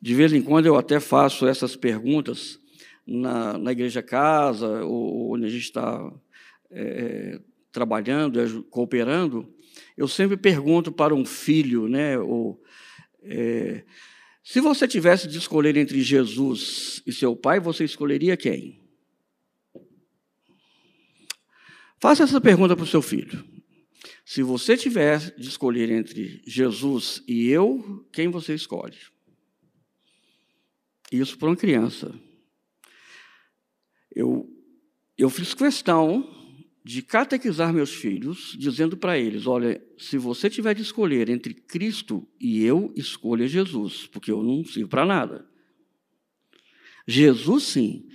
de 0.00 0.14
vez 0.14 0.32
em 0.32 0.40
quando 0.40 0.66
eu 0.66 0.76
até 0.76 0.98
faço 0.98 1.46
essas 1.46 1.76
perguntas 1.76 2.58
na, 3.06 3.58
na 3.58 3.72
igreja 3.72 4.02
casa, 4.02 4.84
ou, 4.84 5.32
onde 5.32 5.46
a 5.46 5.48
gente 5.48 5.64
está 5.64 6.12
é, 6.70 7.40
trabalhando, 7.70 8.40
é, 8.40 8.46
cooperando, 8.70 9.52
eu 9.96 10.08
sempre 10.08 10.36
pergunto 10.36 10.92
para 10.92 11.14
um 11.14 11.24
filho, 11.24 11.88
né, 11.88 12.18
ou, 12.18 12.62
é, 13.22 13.84
se 14.42 14.60
você 14.60 14.86
tivesse 14.86 15.26
de 15.26 15.38
escolher 15.38 15.76
entre 15.76 16.02
Jesus 16.02 17.02
e 17.06 17.12
seu 17.12 17.34
pai, 17.34 17.58
você 17.58 17.84
escolheria 17.84 18.36
quem? 18.36 18.82
Faça 21.98 22.24
essa 22.24 22.38
pergunta 22.38 22.76
para 22.76 22.84
o 22.84 22.86
seu 22.86 23.00
filho. 23.00 23.42
Se 24.26 24.42
você 24.42 24.76
tiver 24.76 25.34
de 25.36 25.48
escolher 25.48 25.90
entre 25.90 26.42
Jesus 26.46 27.22
e 27.26 27.48
eu, 27.48 28.06
quem 28.12 28.28
você 28.28 28.54
escolhe? 28.54 28.98
Isso 31.10 31.38
para 31.38 31.48
uma 31.48 31.56
criança. 31.56 32.14
Eu, 34.14 34.48
eu 35.18 35.28
fiz 35.28 35.54
questão 35.54 36.30
de 36.84 37.00
catequizar 37.00 37.72
meus 37.72 37.94
filhos, 37.94 38.54
dizendo 38.58 38.96
para 38.96 39.18
eles: 39.18 39.46
olha, 39.46 39.82
se 39.96 40.18
você 40.18 40.50
tiver 40.50 40.74
de 40.74 40.82
escolher 40.82 41.30
entre 41.30 41.54
Cristo 41.54 42.28
e 42.38 42.62
eu, 42.62 42.92
escolha 42.94 43.48
Jesus, 43.48 44.06
porque 44.06 44.30
eu 44.30 44.42
não 44.42 44.64
sirvo 44.64 44.90
para 44.90 45.06
nada. 45.06 45.46
Jesus, 47.06 47.64
sim. 47.64 48.08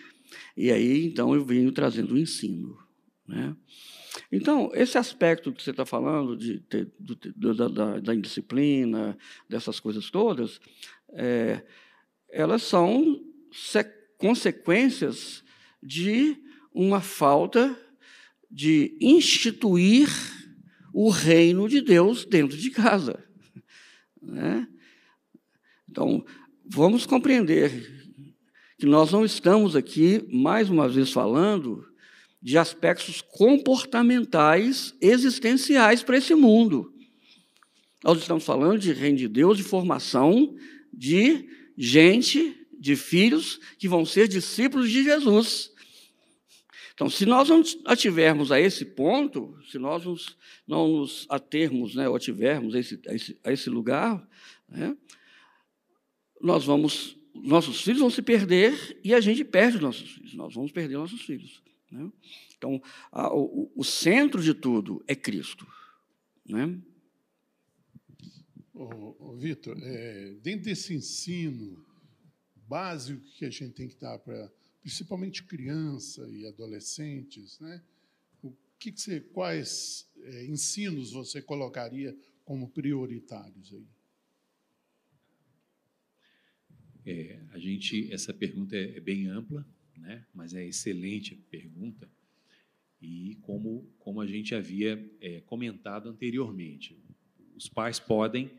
E 0.55 0.71
aí, 0.71 1.05
então, 1.05 1.33
eu 1.33 1.43
venho 1.43 1.71
trazendo 1.71 2.13
o 2.13 2.17
ensino. 2.17 2.77
Né? 3.27 3.55
Então, 4.31 4.71
esse 4.73 4.97
aspecto 4.97 5.51
que 5.51 5.63
você 5.63 5.71
está 5.71 5.85
falando, 5.85 6.35
de, 6.35 6.59
de, 6.59 6.87
da, 7.35 7.67
da, 7.67 7.99
da, 7.99 8.15
indisciplina, 8.15 9.17
dessas 9.47 9.79
coisas 9.79 10.09
todas, 10.09 10.59
é, 11.13 11.63
elas 12.29 12.63
são 12.63 13.23
consequências 14.17 15.43
de 15.81 16.37
uma 16.73 17.01
falta 17.01 17.77
de 18.49 18.97
instituir 18.99 20.09
o 20.93 21.09
reino 21.09 21.69
de 21.69 21.81
Deus 21.81 22.25
dentro 22.25 22.57
de 22.57 22.69
casa. 22.69 23.23
Né? 24.21 24.67
Então, 25.89 26.25
vamos 26.65 27.05
compreender 27.05 27.99
que 28.77 28.85
nós 28.85 29.11
não 29.11 29.25
estamos 29.25 29.75
aqui, 29.75 30.25
mais 30.31 30.69
uma 30.69 30.87
vez, 30.87 31.11
falando 31.11 31.85
de 32.41 32.57
aspectos 32.57 33.21
comportamentais 33.21 34.95
existenciais 35.01 36.01
para 36.01 36.17
esse 36.17 36.33
mundo. 36.33 36.93
Nós 38.03 38.19
estamos 38.19 38.45
falando 38.45 38.79
de 38.79 38.93
reino 38.93 39.17
de 39.17 39.27
Deus, 39.27 39.57
de 39.57 39.63
formação 39.63 40.55
de 40.93 41.45
gente, 41.77 42.55
de 42.79 42.95
filhos 42.95 43.59
que 43.77 43.87
vão 43.87 44.05
ser 44.05 44.27
discípulos 44.27 44.89
de 44.89 45.03
Jesus. 45.03 45.71
Então, 46.93 47.09
se 47.09 47.25
nós 47.25 47.49
não 47.49 47.63
ativermos 47.85 48.51
a 48.51 48.59
esse 48.59 48.83
ponto, 48.83 49.57
se 49.69 49.77
nós 49.77 50.03
não 50.67 50.99
nos 50.99 51.25
atermos, 51.29 51.95
né, 51.95 52.09
ou 52.09 52.15
ativermos 52.15 52.75
a 52.75 52.79
esse, 52.79 52.99
a 53.07 53.13
esse, 53.13 53.39
a 53.43 53.51
esse 53.53 53.69
lugar, 53.69 54.27
né, 54.67 54.97
nós 56.41 56.65
vamos, 56.65 57.17
nossos 57.33 57.81
filhos 57.81 58.01
vão 58.01 58.09
se 58.09 58.21
perder 58.21 58.99
e 59.03 59.13
a 59.13 59.21
gente 59.21 59.43
perde 59.43 59.79
nossos 59.79 60.09
filhos. 60.11 60.33
Nós 60.33 60.53
vamos 60.53 60.71
perder 60.71 60.97
nossos 60.97 61.21
filhos. 61.21 61.61
Né? 61.91 62.11
Então, 62.57 62.81
a, 63.11 63.33
o, 63.33 63.71
o, 63.75 63.83
centro 63.83 64.41
de 64.41 64.53
tudo 64.53 65.03
é 65.07 65.15
Cristo. 65.15 65.65
Né? 66.45 66.79
Ô, 68.73 69.15
ô 69.19 69.35
Vitor, 69.37 69.77
é, 69.81 70.35
dentro 70.41 70.65
desse 70.65 70.93
ensino 70.93 71.88
básico 72.69 73.19
que 73.35 73.45
a 73.45 73.49
gente 73.49 73.73
tem 73.73 73.87
que 73.87 73.99
dar 73.99 74.19
para 74.19 74.51
principalmente 74.79 75.43
criança 75.43 76.29
e 76.29 76.45
adolescentes, 76.45 77.59
né? 77.59 77.83
O 78.43 78.53
que, 78.77 78.91
que 78.91 79.01
você, 79.01 79.19
quais 79.19 80.07
é, 80.21 80.45
ensinos 80.45 81.11
você 81.11 81.41
colocaria 81.41 82.15
como 82.45 82.69
prioritários 82.69 83.73
aí? 83.73 83.87
É, 87.05 87.39
a 87.49 87.57
gente, 87.57 88.13
essa 88.13 88.31
pergunta 88.31 88.75
é, 88.75 88.97
é 88.97 88.99
bem 88.99 89.27
ampla, 89.27 89.65
né? 89.97 90.25
Mas 90.33 90.53
é 90.53 90.65
excelente 90.65 91.33
a 91.33 91.49
pergunta 91.49 92.09
e 93.01 93.35
como 93.41 93.89
como 93.97 94.21
a 94.21 94.27
gente 94.27 94.53
havia 94.53 95.09
é, 95.21 95.41
comentado 95.41 96.09
anteriormente, 96.09 96.97
os 97.55 97.67
pais 97.67 97.99
podem 97.99 98.51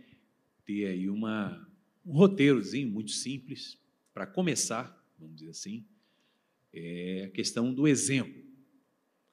ter 0.64 0.86
aí 0.86 1.08
uma 1.08 1.68
um 2.04 2.12
roteirozinho 2.12 2.90
muito 2.90 3.10
simples 3.10 3.79
para 4.20 4.26
começar, 4.26 5.02
vamos 5.18 5.36
dizer 5.36 5.48
assim, 5.48 5.82
é 6.74 7.24
a 7.24 7.30
questão 7.30 7.72
do 7.72 7.88
exemplo. 7.88 8.38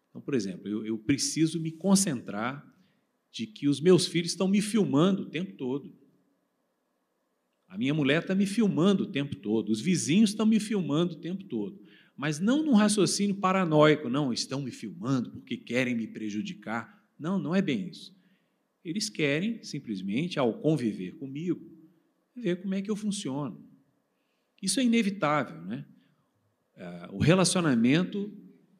Então, 0.09 0.21
por 0.21 0.33
exemplo, 0.33 0.65
eu, 0.65 0.85
eu 0.85 0.97
preciso 0.97 1.59
me 1.59 1.73
concentrar 1.73 2.65
de 3.29 3.45
que 3.45 3.67
os 3.67 3.81
meus 3.81 4.07
filhos 4.07 4.31
estão 4.31 4.47
me 4.47 4.61
filmando 4.61 5.23
o 5.23 5.29
tempo 5.29 5.57
todo. 5.57 5.93
A 7.67 7.77
minha 7.77 7.93
mulher 7.93 8.21
está 8.21 8.33
me 8.33 8.45
filmando 8.45 9.03
o 9.03 9.11
tempo 9.11 9.35
todo, 9.35 9.73
os 9.73 9.81
vizinhos 9.81 10.29
estão 10.29 10.45
me 10.45 10.57
filmando 10.57 11.15
o 11.15 11.19
tempo 11.19 11.43
todo. 11.43 11.77
Mas 12.15 12.39
não 12.39 12.63
num 12.63 12.73
raciocínio 12.73 13.35
paranoico, 13.35 14.07
não, 14.07 14.31
estão 14.31 14.61
me 14.61 14.71
filmando 14.71 15.31
porque 15.31 15.57
querem 15.57 15.97
me 15.97 16.07
prejudicar. 16.07 17.05
Não, 17.19 17.37
não 17.37 17.53
é 17.53 17.61
bem 17.61 17.89
isso. 17.89 18.15
Eles 18.85 19.09
querem, 19.09 19.61
simplesmente, 19.65 20.39
ao 20.39 20.61
conviver 20.61 21.17
comigo, 21.17 21.59
ver 22.33 22.61
como 22.61 22.73
é 22.73 22.81
que 22.81 22.89
eu 22.89 22.95
funciono. 22.95 23.67
Isso 24.67 24.81
é 24.81 24.83
inevitável, 24.83 25.61
né? 25.61 25.85
Ah, 26.75 27.07
o 27.13 27.19
relacionamento 27.19 28.29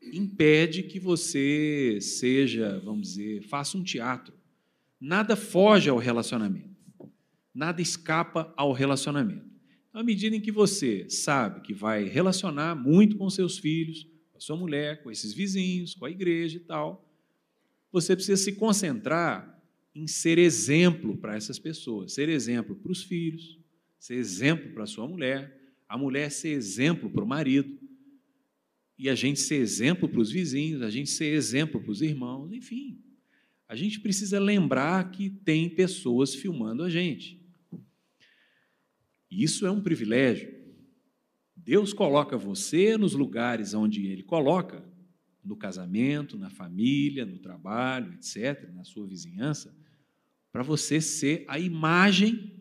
impede 0.02 0.84
que 0.84 1.00
você 1.00 1.98
seja, 2.02 2.78
vamos 2.84 3.08
dizer, 3.08 3.44
faça 3.44 3.78
um 3.78 3.84
teatro. 3.86 4.34
Nada 5.00 5.38
foge 5.38 5.90
ao 5.90 5.98
relacionamento. 5.98 6.76
Nada 7.56 7.82
escapa 7.82 8.54
ao 8.58 8.74
relacionamento. 8.74 9.50
Então, 9.88 10.02
à 10.02 10.04
medida 10.04 10.36
em 10.36 10.42
que 10.42 10.52
você 10.52 11.10
sabe 11.10 11.62
que 11.62 11.74
vai 11.74 12.04
relacionar 12.04 12.76
muito 12.76 13.16
com 13.16 13.30
seus 13.30 13.58
filhos, 13.58 14.04
com 14.34 14.38
a 14.38 14.42
sua 14.42 14.58
mulher, 14.58 15.02
com 15.02 15.10
esses 15.10 15.34
vizinhos, 15.34 15.96
com 15.96 16.04
a 16.04 16.12
igreja 16.12 16.58
e 16.58 16.60
tal, 16.60 17.10
você 17.94 18.14
precisa 18.14 18.44
se 18.44 18.58
concentrar 18.58 19.58
em 19.96 20.06
ser 20.06 20.38
exemplo 20.38 21.16
para 21.16 21.38
essas 21.38 21.58
pessoas, 21.58 22.12
ser 22.12 22.28
exemplo 22.28 22.76
para 22.76 22.92
os 22.92 23.04
filhos, 23.04 23.58
ser 23.98 24.16
exemplo 24.16 24.74
para 24.74 24.84
a 24.84 24.88
sua 24.88 25.08
mulher, 25.08 25.57
a 25.88 25.98
mulher 25.98 26.32
ser 26.32 26.50
exemplo 26.50 27.10
para 27.10 27.24
o 27.24 27.28
marido, 27.28 27.78
e 28.98 29.10
a 29.10 29.16
gente 29.16 29.40
ser 29.40 29.58
exemplo 29.58 30.10
para 30.10 30.20
os 30.20 30.32
vizinhos, 30.32 30.82
a 30.82 30.90
gente 30.90 31.10
ser 31.10 31.34
exemplo 31.34 31.80
para 31.80 31.92
os 31.92 32.02
irmãos, 32.02 32.52
enfim. 32.52 33.00
A 33.68 33.76
gente 33.76 34.00
precisa 34.00 34.40
lembrar 34.40 35.12
que 35.12 35.30
tem 35.30 35.70
pessoas 35.70 36.34
filmando 36.34 36.84
a 36.84 36.90
gente. 36.90 37.40
Isso 39.30 39.68
é 39.68 39.72
um 39.72 39.82
privilégio. 39.82 40.56
Deus 41.56 41.94
coloca 41.94 42.38
você 42.38 42.98
nos 42.98 43.14
lugares 43.14 43.74
onde 43.74 44.08
Ele 44.08 44.24
coloca, 44.24 44.84
no 45.44 45.56
casamento, 45.56 46.38
na 46.38 46.50
família, 46.50 47.26
no 47.26 47.38
trabalho, 47.38 48.14
etc., 48.14 48.70
na 48.74 48.84
sua 48.84 49.06
vizinhança, 49.06 49.76
para 50.52 50.64
você 50.64 51.00
ser 51.00 51.46
a 51.48 51.60
imagem 51.60 52.54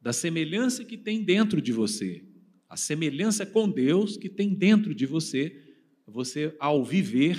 da 0.00 0.12
semelhança 0.12 0.84
que 0.84 0.96
tem 0.96 1.22
dentro 1.22 1.60
de 1.60 1.72
você 1.72 2.31
a 2.72 2.76
semelhança 2.76 3.44
com 3.44 3.68
Deus 3.68 4.16
que 4.16 4.30
tem 4.30 4.54
dentro 4.54 4.94
de 4.94 5.04
você, 5.04 5.60
você, 6.06 6.56
ao 6.58 6.82
viver, 6.82 7.38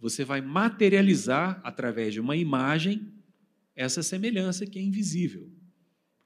você 0.00 0.24
vai 0.24 0.40
materializar 0.40 1.60
através 1.62 2.12
de 2.12 2.18
uma 2.18 2.36
imagem 2.36 3.06
essa 3.76 4.02
semelhança 4.02 4.66
que 4.66 4.76
é 4.76 4.82
invisível, 4.82 5.48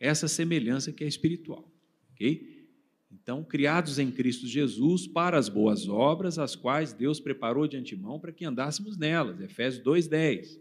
essa 0.01 0.27
semelhança 0.27 0.91
que 0.91 1.05
é 1.05 1.07
espiritual. 1.07 1.71
ok? 2.13 2.67
Então, 3.13 3.45
criados 3.45 3.99
em 3.99 4.11
Cristo 4.11 4.47
Jesus 4.47 5.07
para 5.07 5.37
as 5.37 5.51
boas 5.51 5.87
obras, 5.87 6.39
as 6.39 6.57
quais 6.57 6.95
Deus 6.95 7.21
preparou 7.21 7.69
de 7.69 7.77
antemão 7.77 8.19
para 8.19 8.33
que 8.33 8.47
andássemos 8.47 8.97
nelas. 8.97 9.39
Efésios 9.43 9.85
2,10. 9.85 10.59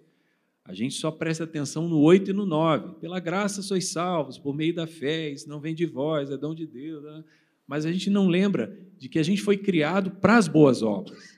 A 0.66 0.74
gente 0.74 0.96
só 0.96 1.10
presta 1.10 1.46
atenção 1.46 1.88
no 1.88 2.00
8 2.00 2.32
e 2.32 2.34
no 2.34 2.46
9. 2.46 3.00
Pela 3.00 3.22
graça 3.22 3.62
sois 3.62 3.88
salvos, 3.88 4.38
por 4.38 4.54
meio 4.54 4.76
da 4.76 4.86
fé, 4.86 5.30
isso 5.30 5.48
não 5.48 5.62
vem 5.62 5.74
de 5.74 5.86
vós, 5.86 6.30
é 6.30 6.36
dom 6.36 6.54
de 6.54 6.68
Deus. 6.68 7.02
Né? 7.02 7.24
Mas 7.68 7.86
a 7.86 7.92
gente 7.92 8.10
não 8.10 8.28
lembra 8.28 8.76
de 8.98 9.10
que 9.10 9.20
a 9.20 9.24
gente 9.24 9.42
foi 9.42 9.58
criado 9.58 10.12
para 10.12 10.38
as 10.38 10.48
boas 10.48 10.82
obras. 10.82 11.38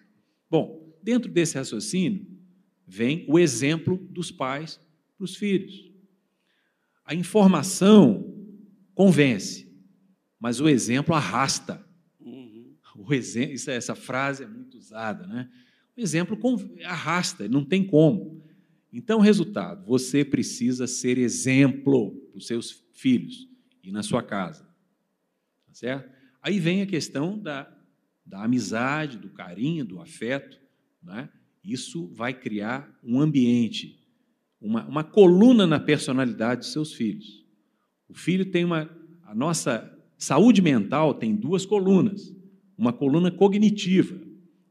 Bom, 0.49 0.95
dentro 1.01 1.31
desse 1.31 1.57
raciocínio, 1.57 2.25
vem 2.87 3.25
o 3.27 3.37
exemplo 3.37 3.97
dos 4.09 4.31
pais 4.31 4.79
para 5.17 5.25
os 5.25 5.35
filhos. 5.35 5.91
A 7.03 7.15
informação 7.15 8.35
convence, 8.93 9.67
mas 10.39 10.61
o 10.61 10.69
exemplo 10.69 11.15
arrasta. 11.15 11.83
Uhum. 12.19 12.75
O 12.95 13.13
exemplo, 13.13 13.55
essa 13.67 13.95
frase 13.95 14.43
é 14.43 14.47
muito 14.47 14.77
usada, 14.77 15.25
né? 15.25 15.49
O 15.97 16.01
exemplo 16.01 16.37
arrasta, 16.85 17.47
não 17.47 17.65
tem 17.65 17.85
como. 17.85 18.41
Então, 18.91 19.19
resultado: 19.19 19.85
você 19.85 20.23
precisa 20.23 20.87
ser 20.87 21.17
exemplo 21.17 22.11
para 22.31 22.37
os 22.37 22.47
seus 22.47 22.83
filhos 22.93 23.47
e 23.83 23.91
na 23.91 24.03
sua 24.03 24.23
casa. 24.23 24.63
Tá 25.67 25.73
certo? 25.73 26.18
Aí 26.41 26.59
vem 26.59 26.81
a 26.81 26.85
questão 26.85 27.37
da, 27.37 27.71
da 28.25 28.43
amizade, 28.43 29.17
do 29.17 29.29
carinho, 29.29 29.85
do 29.85 29.99
afeto. 29.99 30.59
Né? 31.03 31.29
Isso 31.63 32.07
vai 32.07 32.33
criar 32.33 32.97
um 33.03 33.19
ambiente, 33.19 33.99
uma, 34.61 34.85
uma 34.87 35.03
coluna 35.03 35.67
na 35.67 35.79
personalidade 35.79 36.61
dos 36.61 36.71
seus 36.71 36.93
filhos. 36.93 37.45
O 38.07 38.13
filho 38.13 38.45
tem 38.45 38.65
uma. 38.65 38.89
A 39.23 39.35
nossa 39.35 39.95
saúde 40.17 40.61
mental 40.61 41.13
tem 41.13 41.35
duas 41.35 41.65
colunas. 41.65 42.35
Uma 42.77 42.93
coluna 42.93 43.29
cognitiva. 43.29 44.19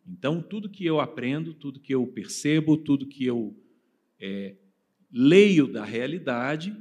Então, 0.06 0.42
tudo 0.42 0.70
que 0.70 0.84
eu 0.84 0.98
aprendo, 0.98 1.52
tudo 1.52 1.78
que 1.78 1.94
eu 1.94 2.06
percebo, 2.06 2.76
tudo 2.76 3.06
que 3.06 3.24
eu 3.24 3.54
é, 4.18 4.56
leio 5.12 5.66
da 5.70 5.84
realidade 5.84 6.74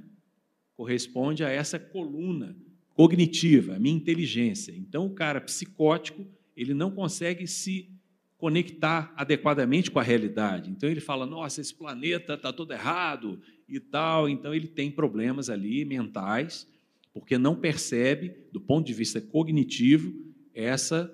corresponde 0.75 1.43
a 1.43 1.49
essa 1.49 1.77
coluna 1.77 2.55
cognitiva, 2.97 3.75
a 3.75 3.79
minha 3.79 3.95
inteligência. 3.95 4.73
Então, 4.75 5.05
o 5.05 5.11
cara 5.11 5.39
psicótico, 5.39 6.25
ele 6.55 6.73
não 6.73 6.89
consegue 6.89 7.45
se 7.45 7.91
conectar 8.39 9.13
adequadamente 9.15 9.91
com 9.91 9.99
a 9.99 10.03
realidade. 10.03 10.71
Então, 10.71 10.89
ele 10.89 10.99
fala: 10.99 11.23
nossa, 11.27 11.61
esse 11.61 11.75
planeta 11.75 12.33
está 12.33 12.51
todo 12.51 12.73
errado 12.73 13.39
e 13.69 13.79
tal. 13.79 14.27
Então, 14.27 14.51
ele 14.51 14.67
tem 14.67 14.89
problemas 14.89 15.47
ali 15.47 15.85
mentais, 15.85 16.67
porque 17.13 17.37
não 17.37 17.55
percebe, 17.55 18.33
do 18.51 18.59
ponto 18.59 18.87
de 18.87 18.95
vista 18.95 19.21
cognitivo, 19.21 20.11
essa, 20.51 21.13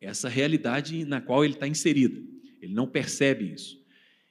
essa 0.00 0.28
realidade 0.28 1.04
na 1.04 1.20
qual 1.20 1.44
ele 1.44 1.54
está 1.54 1.66
inserido. 1.66 2.24
Ele 2.62 2.72
não 2.72 2.86
percebe 2.86 3.52
isso. 3.52 3.84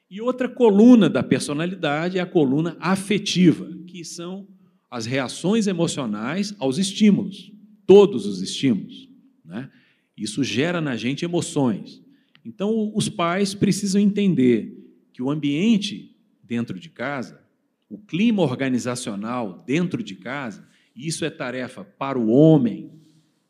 E 0.10 0.22
outra 0.22 0.48
coluna 0.48 1.10
da 1.10 1.22
personalidade 1.22 2.18
é 2.18 2.22
a 2.22 2.26
coluna 2.26 2.78
afetiva, 2.80 3.68
que 3.88 4.06
são 4.06 4.48
as 4.96 5.06
reações 5.06 5.68
emocionais 5.68 6.56
aos 6.58 6.78
estímulos, 6.78 7.52
todos 7.86 8.26
os 8.26 8.42
estímulos. 8.42 9.10
Né? 9.44 9.70
Isso 10.16 10.42
gera 10.42 10.80
na 10.80 10.96
gente 10.96 11.26
emoções. 11.26 12.02
Então, 12.46 12.94
os 12.96 13.10
pais 13.10 13.54
precisam 13.54 14.00
entender 14.00 14.74
que 15.12 15.22
o 15.22 15.30
ambiente 15.30 16.16
dentro 16.42 16.80
de 16.80 16.90
casa, 16.90 17.44
o 17.90 17.98
clima 17.98 18.42
organizacional 18.42 19.66
dentro 19.68 20.02
de 20.02 20.16
casa, 20.16 20.66
isso 20.96 21.26
é 21.26 21.30
tarefa 21.30 21.84
para 21.84 22.18
o 22.18 22.30
homem, 22.30 22.90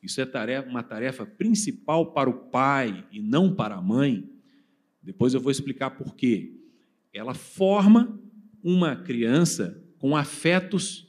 isso 0.02 0.20
é 0.20 0.26
tarefa, 0.26 0.68
uma 0.68 0.82
tarefa 0.82 1.28
principal 1.28 2.08
para 2.12 2.28
o 2.28 2.34
pai 2.50 3.06
e 3.12 3.22
não 3.22 3.54
para 3.54 3.76
a 3.76 3.82
mãe. 3.84 4.28
Depois 5.00 5.36
eu 5.36 5.39
vou 5.39 5.52
explicar 5.52 5.91
por 5.91 6.16
quê. 6.16 6.56
Ela 7.14 7.36
forma 7.36 8.20
uma 8.64 8.96
criança 8.96 9.80
com 10.00 10.18
afetos 10.18 11.05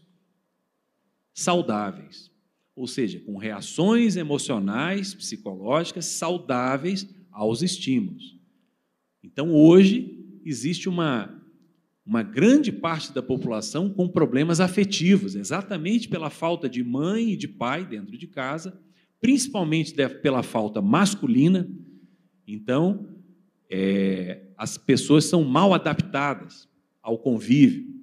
saudáveis, 1.36 2.32
ou 2.74 2.86
seja, 2.86 3.20
com 3.20 3.36
reações 3.36 4.16
emocionais, 4.16 5.14
psicológicas 5.14 6.06
saudáveis 6.06 7.06
aos 7.30 7.60
estímulos. 7.60 8.38
Então, 9.22 9.52
hoje, 9.52 10.40
existe 10.46 10.88
uma, 10.88 11.42
uma 12.06 12.22
grande 12.22 12.72
parte 12.72 13.12
da 13.12 13.22
população 13.22 13.90
com 13.90 14.08
problemas 14.08 14.60
afetivos, 14.60 15.34
exatamente 15.34 16.08
pela 16.08 16.30
falta 16.30 16.70
de 16.70 16.82
mãe 16.82 17.32
e 17.32 17.36
de 17.36 17.46
pai 17.46 17.86
dentro 17.86 18.16
de 18.16 18.26
casa, 18.26 18.80
principalmente 19.20 19.94
pela 20.22 20.42
falta 20.42 20.80
masculina. 20.80 21.68
Então, 22.46 23.10
é, 23.68 24.46
as 24.56 24.78
pessoas 24.78 25.26
são 25.26 25.44
mal 25.44 25.74
adaptadas 25.74 26.66
ao 27.02 27.18
convívio. 27.18 27.94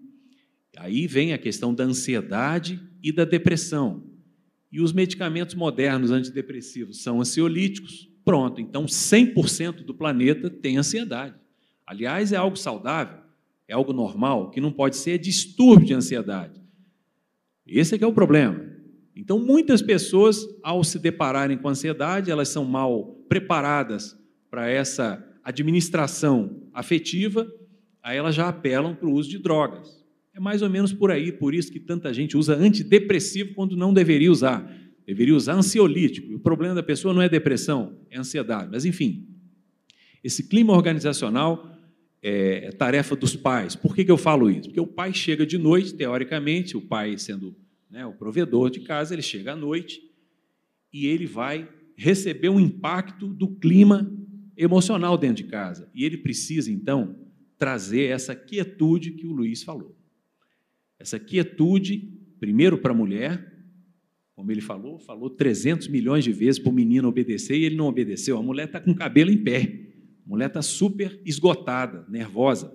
Aí 0.78 1.08
vem 1.08 1.34
a 1.34 1.38
questão 1.40 1.74
da 1.74 1.84
ansiedade 1.84 2.93
e 3.04 3.12
da 3.12 3.26
depressão. 3.26 4.02
E 4.72 4.82
os 4.82 4.94
medicamentos 4.94 5.54
modernos 5.54 6.10
antidepressivos 6.10 7.04
são 7.04 7.20
ansiolíticos. 7.20 8.10
Pronto, 8.24 8.62
então 8.62 8.86
100% 8.86 9.84
do 9.84 9.94
planeta 9.94 10.50
tem 10.50 10.78
ansiedade. 10.78 11.36
Aliás, 11.86 12.32
é 12.32 12.38
algo 12.38 12.56
saudável, 12.56 13.20
é 13.68 13.74
algo 13.74 13.92
normal, 13.92 14.50
que 14.50 14.62
não 14.62 14.72
pode 14.72 14.96
ser 14.96 15.18
distúrbio 15.18 15.88
de 15.88 15.94
ansiedade. 15.94 16.62
Esse 17.68 17.96
é 17.96 17.98
que 17.98 18.04
é 18.04 18.08
o 18.08 18.14
problema. 18.14 18.74
Então, 19.16 19.38
muitas 19.38 19.82
pessoas, 19.82 20.44
ao 20.64 20.84
se 20.84 20.98
depararem 20.98 21.58
com 21.58 21.70
ansiedade, 21.70 22.32
elas 22.32 22.50
são 22.50 22.66
mal 22.66 23.16
preparadas 23.28 24.18
para 24.50 24.70
essa 24.70 25.24
administração 25.44 26.64
afetiva, 26.74 27.48
aí 28.02 28.18
elas 28.18 28.34
já 28.34 28.48
apelam 28.48 28.96
para 28.96 29.08
o 29.08 29.14
uso 29.14 29.30
de 29.30 29.38
drogas. 29.38 30.03
É 30.34 30.40
mais 30.40 30.62
ou 30.62 30.70
menos 30.70 30.92
por 30.92 31.12
aí, 31.12 31.32
por 31.32 31.54
isso 31.54 31.72
que 31.72 31.80
tanta 31.80 32.12
gente 32.14 32.36
usa 32.36 32.56
antidepressivo 32.56 33.54
quando 33.54 33.78
não 33.78 33.94
deveria 33.94 34.32
usar. 34.32 34.68
Deveria 35.06 35.36
usar 35.36 35.54
ansiolítico. 35.54 36.34
O 36.34 36.40
problema 36.40 36.74
da 36.74 36.82
pessoa 36.82 37.14
não 37.14 37.22
é 37.22 37.30
depressão, 37.30 38.00
é 38.10 38.18
ansiedade. 38.18 38.70
Mas, 38.72 38.86
enfim, 38.86 39.28
esse 40.24 40.48
clima 40.48 40.74
organizacional 40.74 41.70
é, 42.22 42.68
é 42.68 42.72
tarefa 42.72 43.16
dos 43.16 43.36
pais. 43.36 43.76
Por 43.76 43.94
que, 43.94 44.06
que 44.06 44.12
eu 44.12 44.18
falo 44.18 44.50
isso? 44.50 44.70
Porque 44.70 44.80
o 44.80 44.88
pai 44.88 45.14
chega 45.14 45.46
de 45.46 45.58
noite, 45.58 45.94
teoricamente, 45.94 46.76
o 46.76 46.82
pai 46.82 47.18
sendo 47.18 47.56
né, 47.92 48.06
o 48.06 48.14
provedor 48.14 48.72
de 48.72 48.80
casa, 48.80 49.14
ele 49.14 49.22
chega 49.22 49.52
à 49.52 49.56
noite 49.56 50.02
e 50.92 51.06
ele 51.06 51.28
vai 51.28 51.70
receber 51.96 52.50
um 52.50 52.60
impacto 52.60 53.28
do 53.28 53.48
clima 53.48 54.12
emocional 54.58 55.18
dentro 55.18 55.44
de 55.44 55.50
casa. 55.50 55.90
E 55.94 56.06
ele 56.06 56.18
precisa, 56.18 56.72
então, 56.72 57.16
trazer 57.58 58.06
essa 58.06 58.36
quietude 58.36 59.12
que 59.12 59.28
o 59.28 59.32
Luiz 59.32 59.62
falou. 59.62 59.96
Essa 61.04 61.20
quietude, 61.20 62.18
primeiro 62.40 62.78
para 62.78 62.94
a 62.94 62.96
mulher, 62.96 63.54
como 64.34 64.50
ele 64.54 64.62
falou, 64.62 64.98
falou 64.98 65.30
300 65.30 65.90
milhões 65.90 66.24
de 66.24 66.32
vezes 66.32 66.60
para 66.60 66.70
o 66.70 66.74
menino 66.74 67.10
obedecer 67.10 67.58
e 67.58 67.66
ele 67.66 67.76
não 67.76 67.88
obedeceu. 67.88 68.38
A 68.38 68.42
mulher 68.42 68.68
está 68.68 68.80
com 68.80 68.92
o 68.92 68.96
cabelo 68.96 69.30
em 69.30 69.38
pé. 69.38 69.82
A 70.26 70.30
mulher 70.30 70.48
está 70.48 70.62
super 70.62 71.20
esgotada, 71.26 72.06
nervosa. 72.08 72.74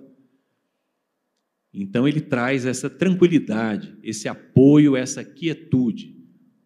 Então 1.73 2.07
ele 2.07 2.21
traz 2.21 2.67
essa 2.67 2.87
tranquilidade, 2.87 3.97
esse 4.03 4.27
apoio, 4.27 4.95
essa 4.95 5.23
quietude, 5.23 6.15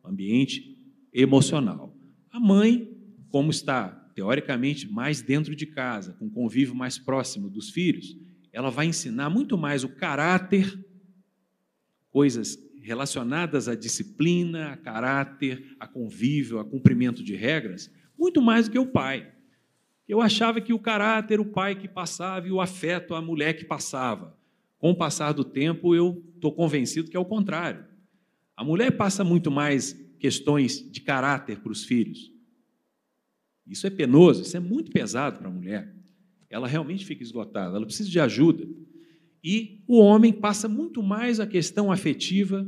ambiente 0.03 0.78
emocional. 1.14 1.97
A 2.30 2.41
mãe, 2.41 2.93
como 3.30 3.51
está 3.51 3.88
teoricamente, 4.14 4.91
mais 4.91 5.22
dentro 5.22 5.55
de 5.55 5.66
casa, 5.66 6.11
com 6.20 6.30
convívio 6.30 6.76
mais 6.76 6.99
próximo 6.99 7.49
dos 7.49 7.70
filhos, 7.70 8.18
ela 8.51 8.70
vai 8.70 8.86
ensinar 8.86 9.30
muito 9.30 9.57
mais 9.57 9.86
o 9.86 9.89
caráter, 9.95 10.78
coisas 12.14 12.57
relacionadas 12.80 13.68
à 13.68 13.74
disciplina, 13.74 14.74
a 14.74 14.78
caráter, 14.78 15.76
a 15.80 15.88
convívio, 15.88 16.59
a 16.59 16.66
cumprimento 16.66 17.24
de 17.24 17.36
regras, 17.36 17.91
muito 18.18 18.39
mais 18.39 18.68
do 18.68 18.72
que 18.72 18.80
o 18.80 18.86
pai. 18.86 19.34
Eu 20.07 20.22
achava 20.22 20.61
que 20.61 20.74
o 20.74 20.80
caráter, 20.80 21.39
o 21.39 21.45
pai 21.45 21.76
que 21.76 21.88
passava, 21.88 22.47
e 22.47 22.51
o 22.51 22.61
afeto, 22.61 23.16
a 23.16 23.22
mulher 23.22 23.53
que 23.53 23.66
passava. 23.66 24.38
Com 24.78 24.91
o 24.91 24.95
passar 24.95 25.32
do 25.32 25.43
tempo, 25.43 25.95
eu 25.95 26.24
estou 26.36 26.51
convencido 26.51 27.09
que 27.09 27.18
é 27.18 27.20
o 27.20 27.26
contrário. 27.26 27.86
A 28.55 28.64
mulher 28.64 28.91
passa 28.91 29.24
muito 29.24 29.49
mais 29.49 29.93
questões 30.20 30.88
de 30.91 31.01
caráter 31.01 31.61
para 31.61 31.72
os 31.72 31.84
filhos. 31.84 32.32
Isso 33.66 33.88
é 33.88 33.89
penoso, 33.89 34.43
isso 34.43 34.55
é 34.55 34.59
muito 34.59 34.91
pesado 34.91 35.39
para 35.39 35.47
a 35.47 35.51
mulher. 35.51 35.95
Ela 36.49 36.68
realmente 36.68 37.05
fica 37.05 37.24
esgotada, 37.24 37.78
ela 37.78 37.86
precisa 37.86 38.09
de 38.09 38.20
ajuda. 38.20 38.68
E 39.44 39.84
o 39.88 40.00
homem 40.00 40.32
passa 40.32 40.70
muito 40.70 41.04
mais 41.04 41.39
a 41.39 41.46
questão 41.46 41.91
afetiva, 41.91 42.66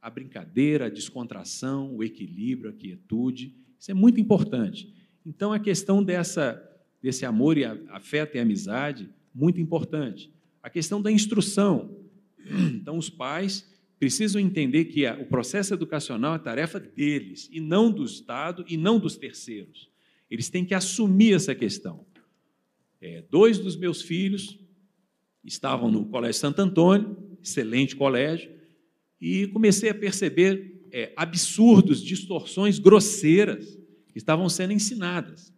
a 0.00 0.10
brincadeira, 0.10 0.86
a 0.86 0.90
descontração, 0.90 1.94
o 1.94 2.02
equilíbrio, 2.02 2.70
a 2.70 2.72
quietude. 2.72 3.54
Isso 3.78 3.90
é 3.90 3.94
muito 3.94 4.20
importante. 4.20 4.92
Então, 5.24 5.52
a 5.52 5.60
questão 5.60 6.02
dessa, 6.02 6.60
desse 7.00 7.24
amor 7.24 7.56
e 7.56 7.64
afeto 7.64 8.36
e 8.36 8.40
amizade, 8.40 9.08
muito 9.32 9.60
importante. 9.60 10.32
A 10.60 10.68
questão 10.68 11.00
da 11.00 11.10
instrução. 11.10 11.96
Então, 12.74 12.98
os 12.98 13.08
pais 13.08 13.70
precisam 14.00 14.40
entender 14.40 14.86
que 14.86 15.06
o 15.06 15.26
processo 15.26 15.72
educacional 15.72 16.34
é 16.34 16.38
tarefa 16.40 16.80
deles, 16.80 17.48
e 17.52 17.60
não 17.60 17.88
do 17.88 18.04
Estado 18.04 18.64
e 18.68 18.76
não 18.76 18.98
dos 18.98 19.16
terceiros. 19.16 19.88
Eles 20.28 20.50
têm 20.50 20.64
que 20.64 20.74
assumir 20.74 21.34
essa 21.34 21.54
questão. 21.54 22.04
É, 23.00 23.22
dois 23.30 23.60
dos 23.60 23.76
meus 23.76 24.02
filhos 24.02 24.58
estavam 25.44 25.90
no 25.90 26.06
Colégio 26.06 26.40
Santo 26.40 26.60
Antônio, 26.60 27.16
excelente 27.42 27.96
colégio, 27.96 28.50
e 29.20 29.46
comecei 29.48 29.90
a 29.90 29.94
perceber 29.94 30.82
é, 30.92 31.12
absurdos, 31.16 32.02
distorções 32.02 32.78
grosseiras 32.78 33.78
que 34.08 34.18
estavam 34.18 34.48
sendo 34.48 34.72
ensinadas. 34.72 35.52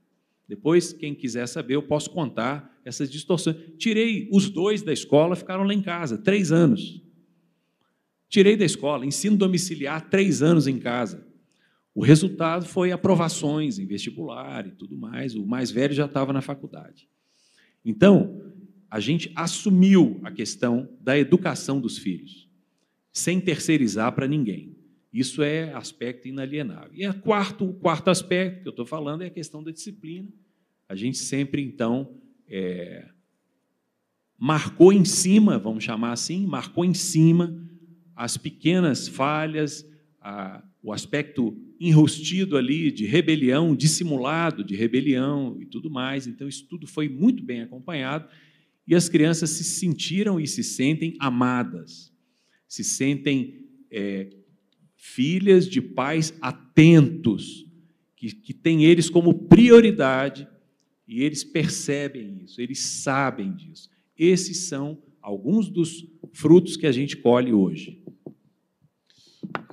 Depois, 0.48 0.92
quem 0.92 1.14
quiser 1.14 1.46
saber, 1.46 1.74
eu 1.74 1.82
posso 1.82 2.10
contar 2.10 2.78
essas 2.84 3.10
distorções. 3.10 3.56
Tirei 3.78 4.28
os 4.30 4.50
dois 4.50 4.82
da 4.82 4.92
escola, 4.92 5.34
ficaram 5.34 5.64
lá 5.64 5.72
em 5.72 5.82
casa, 5.82 6.18
três 6.18 6.52
anos. 6.52 7.02
Tirei 8.28 8.56
da 8.56 8.64
escola, 8.64 9.06
ensino 9.06 9.36
domiciliar, 9.36 10.08
três 10.10 10.42
anos 10.42 10.66
em 10.66 10.78
casa. 10.78 11.26
O 11.94 12.02
resultado 12.02 12.66
foi 12.66 12.90
aprovações 12.92 13.78
em 13.78 13.86
vestibular 13.86 14.66
e 14.66 14.72
tudo 14.72 14.96
mais. 14.96 15.34
O 15.34 15.46
mais 15.46 15.70
velho 15.70 15.94
já 15.94 16.06
estava 16.06 16.32
na 16.32 16.42
faculdade. 16.42 17.08
Então, 17.84 18.53
a 18.94 19.00
gente 19.00 19.32
assumiu 19.34 20.20
a 20.22 20.30
questão 20.30 20.88
da 21.00 21.18
educação 21.18 21.80
dos 21.80 21.98
filhos, 21.98 22.48
sem 23.12 23.40
terceirizar 23.40 24.12
para 24.12 24.28
ninguém. 24.28 24.76
Isso 25.12 25.42
é 25.42 25.72
aspecto 25.72 26.28
inalienável. 26.28 26.92
E 26.94 27.04
o 27.04 27.14
quarto, 27.14 27.64
o 27.64 27.74
quarto 27.74 28.08
aspecto 28.08 28.62
que 28.62 28.68
eu 28.68 28.70
estou 28.70 28.86
falando 28.86 29.22
é 29.22 29.26
a 29.26 29.30
questão 29.30 29.64
da 29.64 29.72
disciplina. 29.72 30.28
A 30.88 30.94
gente 30.94 31.18
sempre, 31.18 31.60
então, 31.60 32.14
é, 32.46 33.08
marcou 34.38 34.92
em 34.92 35.04
cima, 35.04 35.58
vamos 35.58 35.82
chamar 35.82 36.12
assim, 36.12 36.46
marcou 36.46 36.84
em 36.84 36.94
cima 36.94 37.52
as 38.14 38.36
pequenas 38.36 39.08
falhas, 39.08 39.84
a, 40.20 40.62
o 40.80 40.92
aspecto 40.92 41.60
enrustido 41.80 42.56
ali 42.56 42.92
de 42.92 43.06
rebelião, 43.06 43.74
dissimulado 43.74 44.62
de 44.62 44.76
rebelião 44.76 45.56
e 45.60 45.66
tudo 45.66 45.90
mais. 45.90 46.28
Então, 46.28 46.46
isso 46.46 46.64
tudo 46.68 46.86
foi 46.86 47.08
muito 47.08 47.42
bem 47.42 47.62
acompanhado 47.62 48.28
e 48.86 48.94
as 48.94 49.08
crianças 49.08 49.50
se 49.50 49.64
sentiram 49.64 50.38
e 50.38 50.46
se 50.46 50.62
sentem 50.62 51.14
amadas, 51.18 52.12
se 52.68 52.84
sentem 52.84 53.64
é, 53.90 54.30
filhas 54.96 55.68
de 55.68 55.80
pais 55.80 56.34
atentos, 56.40 57.66
que, 58.16 58.34
que 58.34 58.54
têm 58.54 58.84
eles 58.84 59.08
como 59.08 59.46
prioridade 59.46 60.48
e 61.06 61.22
eles 61.22 61.44
percebem 61.44 62.42
isso, 62.44 62.60
eles 62.60 62.80
sabem 62.80 63.54
disso. 63.54 63.90
Esses 64.16 64.68
são 64.68 65.02
alguns 65.20 65.68
dos 65.68 66.06
frutos 66.32 66.76
que 66.76 66.86
a 66.86 66.92
gente 66.92 67.16
colhe 67.16 67.52
hoje. 67.52 68.02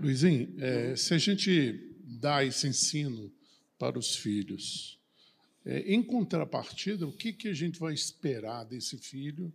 Luizinho, 0.01 0.53
é, 0.57 0.95
se 0.95 1.13
a 1.13 1.17
gente 1.17 1.95
dá 2.03 2.43
esse 2.43 2.67
ensino 2.67 3.31
para 3.77 3.97
os 3.97 4.15
filhos, 4.15 4.99
é, 5.65 5.93
em 5.93 6.01
contrapartida, 6.01 7.07
o 7.07 7.15
que, 7.15 7.31
que 7.33 7.47
a 7.47 7.53
gente 7.53 7.79
vai 7.79 7.93
esperar 7.93 8.63
desse 8.63 8.97
filho 8.97 9.53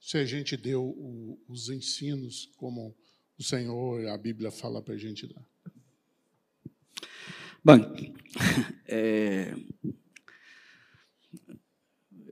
se 0.00 0.16
a 0.18 0.24
gente 0.24 0.56
deu 0.56 0.82
o, 0.82 1.40
os 1.48 1.68
ensinos 1.68 2.46
como 2.56 2.96
o 3.38 3.42
Senhor, 3.42 4.06
a 4.08 4.18
Bíblia 4.18 4.50
fala 4.50 4.82
para 4.82 4.94
a 4.94 4.98
gente 4.98 5.26
dar? 5.26 5.48
Bom, 7.64 7.78
é, 8.88 9.54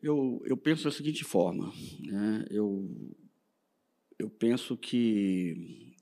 eu, 0.02 0.42
eu 0.44 0.56
penso 0.56 0.84
da 0.84 0.90
seguinte 0.90 1.22
forma, 1.22 1.72
né? 2.00 2.46
eu, 2.50 3.14
eu 4.18 4.28
penso 4.28 4.76
que 4.76 5.94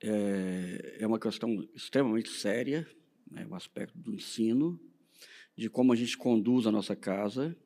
é, 0.00 0.98
é 1.00 1.06
uma 1.06 1.20
questão 1.20 1.68
extremamente 1.74 2.30
séria, 2.30 2.88
né? 3.30 3.46
o 3.46 3.54
aspecto 3.54 3.98
do 3.98 4.14
ensino, 4.14 4.80
de 5.56 5.70
como 5.70 5.92
a 5.92 5.96
gente 5.96 6.16
conduz 6.16 6.66
a 6.66 6.72
nossa 6.72 6.94
casa. 6.94 7.56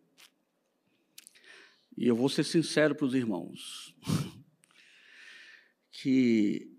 E 1.96 2.06
eu 2.06 2.14
vou 2.14 2.28
ser 2.28 2.44
sincero 2.44 2.94
para 2.94 3.06
os 3.06 3.14
irmãos, 3.14 3.94
que 5.90 6.70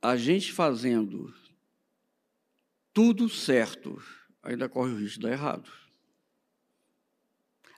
a 0.00 0.16
gente 0.16 0.52
fazendo 0.52 1.34
tudo 2.92 3.28
certo 3.28 4.00
ainda 4.42 4.68
corre 4.68 4.92
o 4.92 4.98
risco 4.98 5.20
de 5.20 5.26
dar 5.26 5.32
errado. 5.32 5.70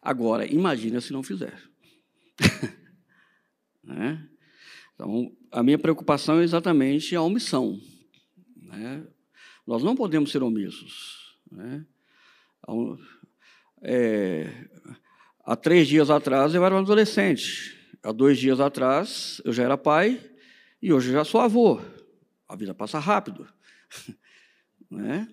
Agora, 0.03 0.47
imagina 0.47 1.01
se 1.01 1.12
não 1.12 1.22
fizer. 1.22 1.62
né? 3.82 4.28
Então, 4.95 5.34
a 5.51 5.62
minha 5.62 5.78
preocupação 5.78 6.41
é 6.41 6.45
exatamente 6.45 7.14
a 7.14 7.22
omissão. 7.22 7.80
Né? 8.57 9.07
Nós 9.66 9.82
não 9.82 9.95
podemos 9.95 10.30
ser 10.30 10.43
omissos. 10.43 11.38
Né? 11.51 11.86
É, 13.83 14.68
há 15.45 15.57
três 15.57 15.89
dias 15.89 16.11
atrás 16.11 16.55
eu 16.55 16.64
era 16.64 16.75
um 16.75 16.79
adolescente. 16.79 17.77
Há 18.03 18.12
dois 18.12 18.39
dias 18.39 18.61
atrás 18.61 19.41
eu 19.45 19.53
já 19.53 19.64
era 19.64 19.77
pai 19.77 20.21
e 20.83 20.93
hoje 20.93 21.11
eu 21.11 21.14
já 21.14 21.25
sou 21.25 21.41
avô. 21.41 21.81
A 22.49 22.57
vida 22.57 22.75
passa 22.75 22.99
rápido. 22.99 23.47
né? 24.91 25.29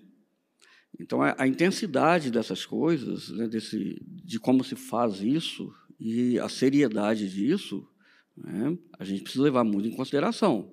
Então, 1.00 1.20
a, 1.22 1.46
intensidade 1.46 2.30
dessas 2.30 2.66
coisas, 2.66 3.28
né, 3.30 3.46
desse, 3.46 4.02
de 4.04 4.40
como 4.40 4.64
se 4.64 4.74
faz 4.74 5.20
isso 5.20 5.72
e 5.98 6.38
a 6.40 6.48
seriedade 6.48 7.28
disso, 7.28 7.88
né, 8.36 8.76
a 8.98 9.04
gente 9.04 9.22
precisa 9.22 9.44
levar 9.44 9.62
muito 9.62 9.88
em 9.88 9.94
consideração. 9.94 10.72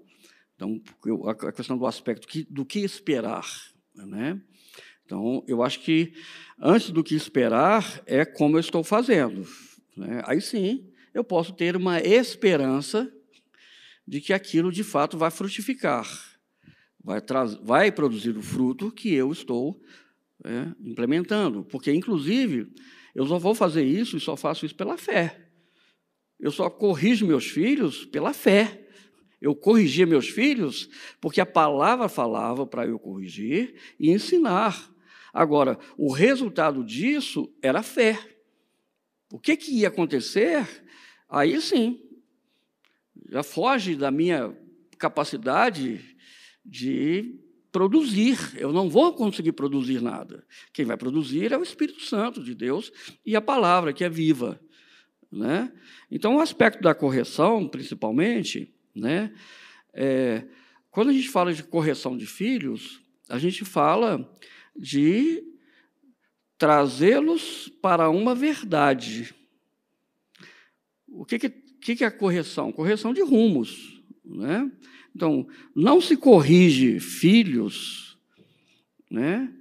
Então, 0.55 0.81
a 1.27 1.51
questão 1.51 1.77
do 1.77 1.85
aspecto 1.85 2.27
que, 2.27 2.43
do 2.49 2.65
que 2.65 2.79
esperar. 2.79 3.45
Né? 3.93 4.41
Então, 5.05 5.43
eu 5.47 5.61
acho 5.61 5.81
que, 5.81 6.13
antes 6.59 6.89
do 6.89 7.03
que 7.03 7.15
esperar, 7.15 8.01
é 8.05 8.25
como 8.25 8.57
eu 8.57 8.59
estou 8.59 8.83
fazendo. 8.83 9.47
Né? 9.95 10.21
Aí 10.25 10.41
sim, 10.41 10.89
eu 11.13 11.23
posso 11.23 11.53
ter 11.53 11.75
uma 11.75 11.99
esperança 11.99 13.11
de 14.07 14.19
que 14.19 14.33
aquilo, 14.33 14.71
de 14.71 14.83
fato, 14.83 15.17
vai 15.17 15.31
frutificar, 15.31 16.07
vai, 17.03 17.21
vai 17.61 17.91
produzir 17.91 18.35
o 18.35 18.41
fruto 18.41 18.91
que 18.91 19.13
eu 19.13 19.31
estou 19.31 19.81
é, 20.43 20.67
implementando. 20.83 21.63
Porque, 21.65 21.91
inclusive, 21.91 22.67
eu 23.13 23.25
só 23.25 23.37
vou 23.37 23.55
fazer 23.55 23.83
isso 23.83 24.17
e 24.17 24.19
só 24.19 24.35
faço 24.35 24.65
isso 24.65 24.75
pela 24.75 24.97
fé. 24.97 25.49
Eu 26.39 26.51
só 26.51 26.69
corrijo 26.69 27.25
meus 27.25 27.45
filhos 27.45 28.05
pela 28.05 28.33
fé. 28.33 28.87
Eu 29.41 29.55
corrigia 29.55 30.05
meus 30.05 30.29
filhos 30.29 30.89
porque 31.21 31.39
a 31.39 31.45
palavra 31.45 32.09
falava 32.09 32.65
para 32.65 32.85
eu 32.85 32.99
corrigir 32.99 33.75
e 33.99 34.09
ensinar. 34.11 34.93
Agora, 35.35 35.77
o 35.97 36.13
resultado 36.13 36.81
disso 36.81 37.53
era 37.61 37.83
fé. 37.83 38.17
O 39.29 39.37
que, 39.37 39.57
que 39.57 39.79
ia 39.79 39.89
acontecer? 39.89 40.65
Aí 41.29 41.59
sim, 41.59 41.99
já 43.29 43.43
foge 43.43 43.97
da 43.97 44.09
minha 44.09 44.57
capacidade 44.97 46.15
de 46.65 47.37
produzir. 47.69 48.37
Eu 48.55 48.71
não 48.71 48.89
vou 48.89 49.11
conseguir 49.11 49.51
produzir 49.51 50.01
nada. 50.01 50.47
Quem 50.71 50.85
vai 50.85 50.95
produzir 50.95 51.51
é 51.51 51.57
o 51.57 51.63
Espírito 51.63 52.01
Santo 52.03 52.41
de 52.41 52.55
Deus 52.55 52.89
e 53.25 53.35
a 53.35 53.41
palavra, 53.41 53.91
que 53.91 54.05
é 54.05 54.09
viva. 54.09 54.57
Né? 55.29 55.69
Então, 56.09 56.37
o 56.37 56.39
aspecto 56.39 56.81
da 56.81 56.95
correção, 56.95 57.67
principalmente, 57.67 58.73
né, 58.95 59.33
é, 59.93 60.45
quando 60.89 61.09
a 61.09 61.13
gente 61.13 61.27
fala 61.27 61.53
de 61.53 61.61
correção 61.61 62.15
de 62.15 62.25
filhos, 62.25 63.01
a 63.27 63.37
gente 63.37 63.65
fala 63.65 64.33
de 64.75 65.43
trazê-los 66.57 67.69
para 67.81 68.09
uma 68.09 68.35
verdade. 68.35 69.33
O 71.07 71.25
que, 71.25 71.37
que, 71.37 71.95
que 71.95 72.03
é 72.03 72.09
correção? 72.09 72.71
Correção 72.71 73.13
de 73.13 73.21
rumos. 73.21 74.01
Né? 74.23 74.69
Então, 75.15 75.47
não 75.75 76.01
se 76.01 76.17
corrige 76.17 76.99
filhos 76.99 78.17
né, 79.09 79.53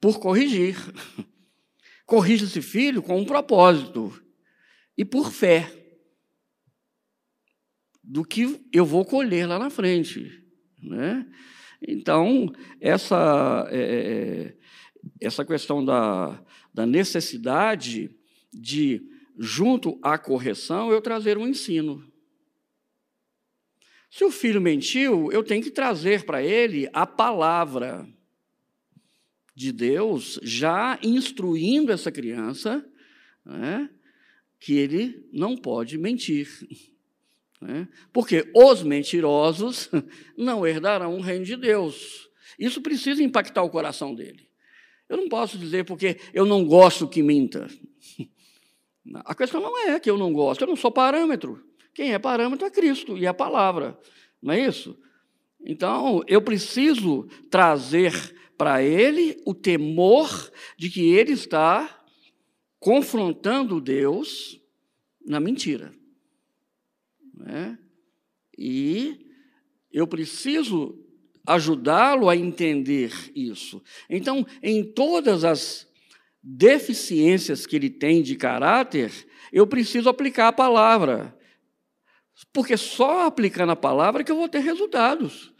por 0.00 0.18
corrigir. 0.18 0.76
Corrige-se 2.04 2.62
filho 2.62 3.02
com 3.02 3.20
um 3.20 3.24
propósito 3.24 4.22
e 4.96 5.04
por 5.04 5.32
fé 5.32 5.72
do 8.02 8.24
que 8.24 8.60
eu 8.72 8.86
vou 8.86 9.04
colher 9.04 9.48
lá 9.48 9.58
na 9.58 9.70
frente. 9.70 10.40
Né? 10.80 11.26
Então, 11.80 12.52
essa, 12.80 13.66
é, 13.70 13.78
é, 13.80 14.56
essa 15.20 15.44
questão 15.44 15.84
da, 15.84 16.42
da 16.72 16.86
necessidade 16.86 18.10
de, 18.52 19.02
junto 19.38 19.98
à 20.02 20.18
correção, 20.18 20.90
eu 20.90 21.00
trazer 21.00 21.36
um 21.36 21.46
ensino. 21.46 22.02
Se 24.10 24.24
o 24.24 24.30
filho 24.30 24.60
mentiu, 24.60 25.30
eu 25.30 25.42
tenho 25.42 25.62
que 25.62 25.70
trazer 25.70 26.24
para 26.24 26.42
ele 26.42 26.88
a 26.92 27.06
palavra 27.06 28.08
de 29.54 29.72
Deus, 29.72 30.38
já 30.42 30.98
instruindo 31.02 31.90
essa 31.90 32.12
criança 32.12 32.86
né, 33.44 33.90
que 34.58 34.74
ele 34.74 35.26
não 35.32 35.56
pode 35.56 35.96
mentir. 35.96 36.48
Né? 37.60 37.88
Porque 38.12 38.50
os 38.54 38.82
mentirosos 38.82 39.90
não 40.36 40.66
herdarão 40.66 41.16
o 41.16 41.20
reino 41.20 41.44
de 41.44 41.56
Deus. 41.56 42.28
Isso 42.58 42.80
precisa 42.80 43.22
impactar 43.22 43.62
o 43.62 43.70
coração 43.70 44.14
dele. 44.14 44.48
Eu 45.08 45.16
não 45.16 45.28
posso 45.28 45.56
dizer 45.56 45.84
porque 45.84 46.18
eu 46.32 46.44
não 46.44 46.64
gosto 46.64 47.08
que 47.08 47.22
minta. 47.22 47.68
A 49.24 49.34
questão 49.34 49.60
não 49.60 49.88
é 49.88 50.00
que 50.00 50.10
eu 50.10 50.18
não 50.18 50.32
gosto, 50.32 50.62
eu 50.62 50.66
não 50.66 50.74
sou 50.74 50.90
parâmetro. 50.90 51.64
Quem 51.94 52.12
é 52.12 52.18
parâmetro 52.18 52.66
é 52.66 52.70
Cristo 52.70 53.16
e 53.16 53.26
a 53.26 53.32
palavra, 53.32 53.98
não 54.42 54.52
é 54.52 54.66
isso? 54.66 54.98
Então, 55.64 56.22
eu 56.26 56.42
preciso 56.42 57.26
trazer 57.48 58.12
para 58.58 58.82
ele 58.82 59.40
o 59.46 59.54
temor 59.54 60.28
de 60.76 60.90
que 60.90 61.08
ele 61.14 61.32
está 61.32 62.04
confrontando 62.78 63.80
Deus 63.80 64.60
na 65.24 65.40
mentira. 65.40 65.94
Né? 67.36 67.78
E 68.56 69.26
eu 69.92 70.06
preciso 70.06 70.98
ajudá-lo 71.46 72.28
a 72.28 72.36
entender 72.36 73.12
isso. 73.34 73.82
Então, 74.10 74.44
em 74.62 74.82
todas 74.82 75.44
as 75.44 75.86
deficiências 76.42 77.66
que 77.66 77.76
ele 77.76 77.90
tem 77.90 78.22
de 78.22 78.36
caráter, 78.36 79.12
eu 79.52 79.66
preciso 79.66 80.08
aplicar 80.08 80.48
a 80.48 80.52
palavra. 80.52 81.36
Porque 82.52 82.76
só 82.76 83.26
aplicando 83.26 83.72
a 83.72 83.76
palavra 83.76 84.24
que 84.24 84.30
eu 84.30 84.36
vou 84.36 84.48
ter 84.48 84.60
resultados. 84.60 85.52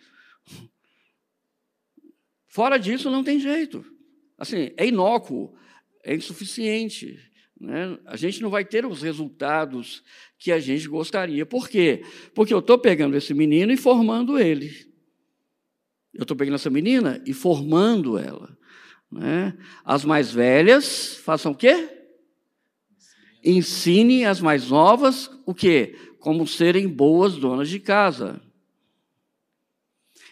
Fora 2.47 2.79
disso, 2.79 3.11
não 3.11 3.23
tem 3.23 3.39
jeito. 3.39 3.85
Assim, 4.39 4.73
é 4.77 4.87
inócuo, 4.87 5.55
é 6.05 6.15
insuficiente. 6.15 7.19
Né? 7.61 7.99
A 8.05 8.17
gente 8.17 8.43
não 8.43 8.51
vai 8.51 8.65
ter 8.65 8.85
os 8.85 9.03
resultados 9.03 10.03
que 10.39 10.53
a 10.53 10.59
gente 10.61 10.87
gostaria. 10.87 11.47
Por 11.47 11.69
quê? 11.69 12.05
Porque 12.35 12.53
eu 12.53 12.59
estou 12.59 12.79
pegando 12.79 13.17
esse 13.17 13.33
menino 13.33 13.73
e 13.73 13.77
formando 13.77 14.39
ele. 14.39 14.71
Eu 16.13 16.23
estou 16.23 16.37
pegando 16.37 16.55
essa 16.55 16.71
menina 16.71 17.23
e 17.27 17.33
formando 17.33 18.19
ela. 18.19 18.57
Né? 19.11 19.57
As 19.85 20.05
mais 20.05 20.33
velhas 20.33 21.17
façam 21.17 21.53
o 21.53 21.57
quê? 21.57 21.89
Ensine 23.43 24.25
as 24.25 24.41
mais 24.41 24.69
novas 24.69 25.31
o 25.47 25.55
quê? 25.55 25.97
Como 26.19 26.47
serem 26.47 26.89
boas 26.89 27.37
donas 27.37 27.69
de 27.69 27.79
casa. 27.79 28.41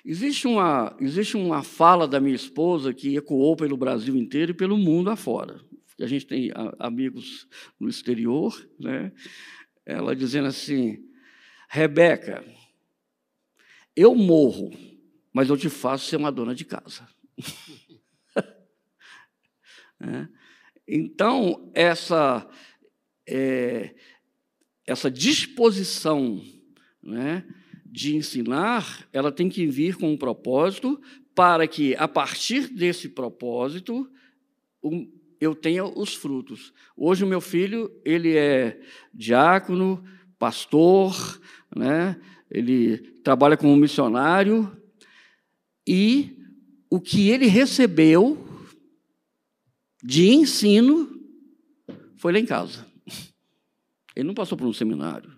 Existe 0.05 0.47
uma, 0.47 0.95
existe 1.01 1.37
uma 1.37 1.63
fala 1.63 2.07
da 2.07 2.21
minha 2.21 2.35
esposa 2.35 2.93
que 2.93 3.17
ecoou 3.17 3.57
pelo 3.57 3.77
Brasil 3.77 4.15
inteiro 4.17 4.51
e 4.51 4.55
pelo 4.55 4.77
mundo 4.77 5.09
afora 5.09 5.61
a 6.01 6.07
gente 6.07 6.27
tem 6.27 6.51
amigos 6.79 7.47
no 7.79 7.89
exterior, 7.89 8.69
né? 8.79 9.13
ela 9.87 10.15
dizendo 10.17 10.49
assim: 10.49 11.05
Rebeca, 11.69 12.45
eu 13.95 14.15
morro, 14.15 14.71
mas 15.33 15.49
eu 15.49 15.57
te 15.57 15.69
faço 15.69 16.07
ser 16.07 16.17
uma 16.17 16.33
dona 16.33 16.55
de 16.55 16.65
casa. 16.65 17.07
é. 20.01 20.29
Então, 20.87 21.71
essa, 21.75 22.47
é, 23.27 23.95
essa 24.87 25.11
disposição 25.11 26.43
né, 27.03 27.47
de 27.87 28.17
ensinar, 28.17 29.09
ela 29.13 29.33
tem 29.33 29.49
que 29.49 29.67
vir 29.67 29.97
com 29.97 30.13
um 30.13 30.17
propósito, 30.17 31.01
para 31.35 31.67
que, 31.67 31.97
a 31.97 32.07
partir 32.07 32.69
desse 32.69 33.09
propósito, 33.09 34.09
eu 35.45 35.55
tenha 35.55 35.85
os 35.85 36.15
frutos. 36.15 36.73
Hoje 36.97 37.25
o 37.25 37.27
meu 37.27 37.41
filho, 37.41 37.91
ele 38.05 38.37
é 38.37 38.81
diácono, 39.13 40.03
pastor, 40.39 41.41
né? 41.75 42.21
ele 42.51 42.99
trabalha 43.23 43.57
como 43.57 43.77
missionário, 43.77 44.71
e 45.87 46.39
o 46.89 47.01
que 47.01 47.29
ele 47.29 47.47
recebeu 47.47 48.47
de 50.03 50.29
ensino 50.29 51.21
foi 52.17 52.33
lá 52.33 52.39
em 52.39 52.47
casa. 52.47 52.87
Ele 54.15 54.29
não 54.29 54.35
passou 54.35 54.57
por 54.57 54.67
um 54.67 54.73
seminário. 54.73 55.35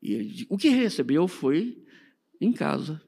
Ele, 0.00 0.46
o 0.48 0.56
que 0.56 0.68
recebeu 0.68 1.26
foi 1.26 1.82
em 2.40 2.52
casa. 2.52 3.02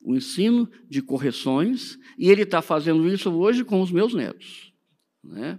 O 0.00 0.16
ensino 0.16 0.68
de 0.88 1.00
correções, 1.00 1.98
e 2.18 2.30
ele 2.30 2.42
está 2.42 2.60
fazendo 2.60 3.08
isso 3.08 3.30
hoje 3.30 3.64
com 3.64 3.80
os 3.80 3.90
meus 3.90 4.14
netos. 4.14 4.67
Né? 5.22 5.58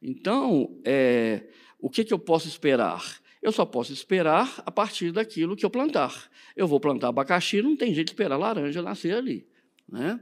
Então, 0.00 0.80
é, 0.84 1.44
o 1.78 1.88
que, 1.88 2.04
que 2.04 2.12
eu 2.12 2.18
posso 2.18 2.48
esperar? 2.48 3.20
Eu 3.40 3.52
só 3.52 3.64
posso 3.64 3.92
esperar 3.92 4.62
a 4.64 4.70
partir 4.70 5.12
daquilo 5.12 5.56
que 5.56 5.64
eu 5.64 5.70
plantar. 5.70 6.30
Eu 6.56 6.66
vou 6.66 6.78
plantar 6.78 7.08
abacaxi, 7.08 7.60
não 7.62 7.76
tem 7.76 7.94
jeito 7.94 8.08
de 8.08 8.12
esperar 8.12 8.36
laranja 8.36 8.82
nascer 8.82 9.14
ali. 9.14 9.46
Né? 9.88 10.20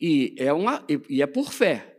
E, 0.00 0.34
é 0.36 0.52
uma, 0.52 0.84
e 1.08 1.22
é 1.22 1.26
por 1.26 1.52
fé. 1.52 1.98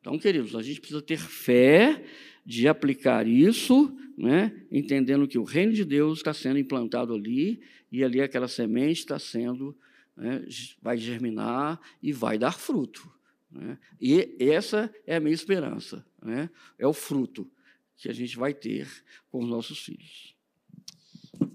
Então, 0.00 0.18
queridos, 0.18 0.54
a 0.54 0.62
gente 0.62 0.80
precisa 0.80 1.02
ter 1.02 1.18
fé 1.18 2.04
de 2.44 2.68
aplicar 2.68 3.26
isso, 3.26 3.96
né? 4.16 4.52
entendendo 4.70 5.26
que 5.26 5.38
o 5.38 5.44
reino 5.44 5.72
de 5.72 5.84
Deus 5.84 6.18
está 6.18 6.32
sendo 6.32 6.58
implantado 6.58 7.14
ali, 7.14 7.60
e 7.90 8.04
ali 8.04 8.20
aquela 8.20 8.48
semente 8.48 9.00
está 9.00 9.18
sendo, 9.18 9.76
né, 10.16 10.44
vai 10.82 10.96
germinar 10.96 11.80
e 12.02 12.12
vai 12.12 12.38
dar 12.38 12.52
fruto. 12.52 13.10
Né? 13.50 13.78
E 14.00 14.36
essa 14.40 14.92
é 15.06 15.16
a 15.16 15.20
minha 15.20 15.34
esperança, 15.34 16.04
né? 16.22 16.50
é 16.78 16.86
o 16.86 16.92
fruto 16.92 17.50
que 17.96 18.08
a 18.08 18.12
gente 18.12 18.36
vai 18.36 18.52
ter 18.52 18.88
com 19.30 19.38
os 19.38 19.48
nossos 19.48 19.78
filhos. 19.78 20.34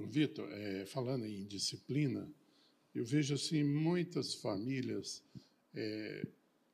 Vitor, 0.10 0.50
é, 0.52 0.86
falando 0.86 1.26
em 1.26 1.46
disciplina, 1.46 2.28
eu 2.94 3.06
vejo 3.06 3.34
assim 3.34 3.64
muitas 3.64 4.34
famílias 4.34 5.24
é, 5.74 6.28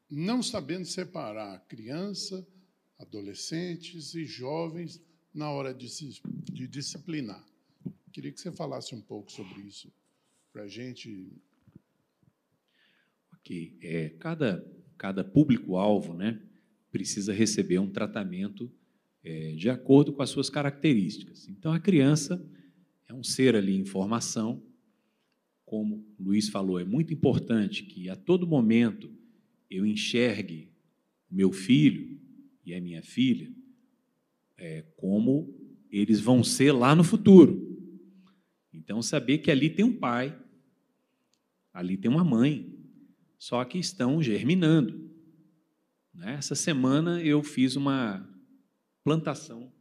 não 0.10 0.42
sabendo 0.42 0.86
separar 0.86 1.60
criança, 1.68 2.46
adolescentes 2.98 4.16
e 4.16 4.26
jovens 4.26 5.02
na 5.34 5.52
hora 5.52 5.74
de, 5.74 5.88
se, 5.90 6.20
de 6.52 6.68
disciplinar. 6.68 7.46
Queria 8.12 8.32
que 8.32 8.42
você 8.42 8.52
falasse 8.52 8.96
um 8.96 9.02
pouco 9.02 9.32
sobre 9.32 9.62
isso 9.62 9.92
para 10.52 10.64
a 10.64 10.68
gente. 10.68 11.32
Ok. 13.34 13.78
É, 13.84 14.10
cada 14.18 14.66
cada 14.98 15.24
público-alvo 15.24 16.14
né, 16.14 16.42
precisa 16.92 17.34
receber 17.34 17.80
um 17.80 17.90
tratamento 17.90 18.72
é, 19.24 19.54
de 19.54 19.70
acordo 19.70 20.14
com 20.14 20.22
as 20.22 20.30
suas 20.30 20.50
características. 20.50 21.48
Então, 21.48 21.72
a 21.72 21.80
criança 21.80 22.44
é 23.08 23.14
um 23.14 23.24
ser 23.24 23.56
ali 23.56 23.76
em 23.76 23.86
formação, 23.86 24.64
como 25.66 26.06
o 26.18 26.24
Luiz 26.24 26.50
falou, 26.50 26.80
é 26.80 26.86
muito 26.86 27.14
importante 27.14 27.84
que 27.84 28.10
a 28.10 28.16
todo 28.16 28.48
momento 28.48 29.12
eu 29.70 29.86
enxergue 29.86 30.72
meu 31.30 31.52
filho 31.52 32.18
e 32.66 32.74
a 32.74 32.80
minha 32.80 33.04
filha 33.04 33.52
é, 34.58 34.84
como 34.96 35.54
eles 35.92 36.20
vão 36.20 36.44
ser 36.44 36.72
lá 36.72 36.96
no 36.96 37.04
futuro. 37.04 37.78
Então, 38.74 39.02
saber 39.02 39.40
que 39.40 39.52
ali 39.52 39.70
tem 39.70 39.86
um 39.86 39.94
pai, 39.94 40.38
ali 41.74 41.98
tem 41.98 42.10
uma 42.10 42.24
mãe, 42.24 42.77
só 43.38 43.64
que 43.64 43.78
estão 43.78 44.22
germinando. 44.22 45.10
Né? 46.14 46.36
Essa 46.36 46.56
semana 46.56 47.22
eu 47.22 47.44
fiz 47.44 47.76
uma 47.76 48.28
plantação 49.04 49.72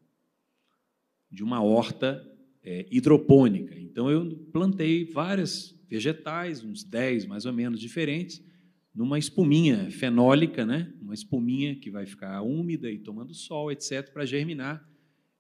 de 1.31 1.43
uma 1.43 1.63
horta 1.63 2.25
é, 2.63 2.87
hidropônica. 2.91 3.79
Então 3.79 4.11
eu 4.11 4.37
plantei 4.53 5.05
várias 5.05 5.75
vegetais, 5.89 6.63
uns 6.63 6.85
10 6.85 7.27
mais 7.27 7.47
ou 7.47 7.53
menos 7.53 7.81
diferentes, 7.81 8.45
numa 8.95 9.19
espuminha 9.19 9.91
fenólica, 9.91 10.65
né? 10.65 10.93
uma 11.01 11.15
espuminha 11.15 11.75
que 11.77 11.91
vai 11.91 12.07
ficar 12.07 12.43
úmida 12.43 12.91
e 12.91 12.99
tomando 12.99 13.35
sol, 13.35 13.71
etc., 13.71 14.11
para 14.13 14.25
germinar. 14.25 14.87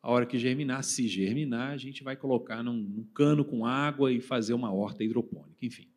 A 0.02 0.10
hora 0.10 0.26
que 0.26 0.38
germinar, 0.38 0.84
se 0.84 1.09
germinar, 1.09 1.72
a 1.72 1.76
gente 1.76 2.05
vai 2.05 2.16
colocar 2.16 2.62
num, 2.62 2.76
num 2.76 3.05
cano 3.05 3.44
com 3.44 3.66
água 3.66 4.12
e 4.12 4.20
fazer 4.20 4.55
uma 4.55 4.72
horta 4.72 5.02
hidropônica, 5.02 5.64
enfim. 5.64 5.88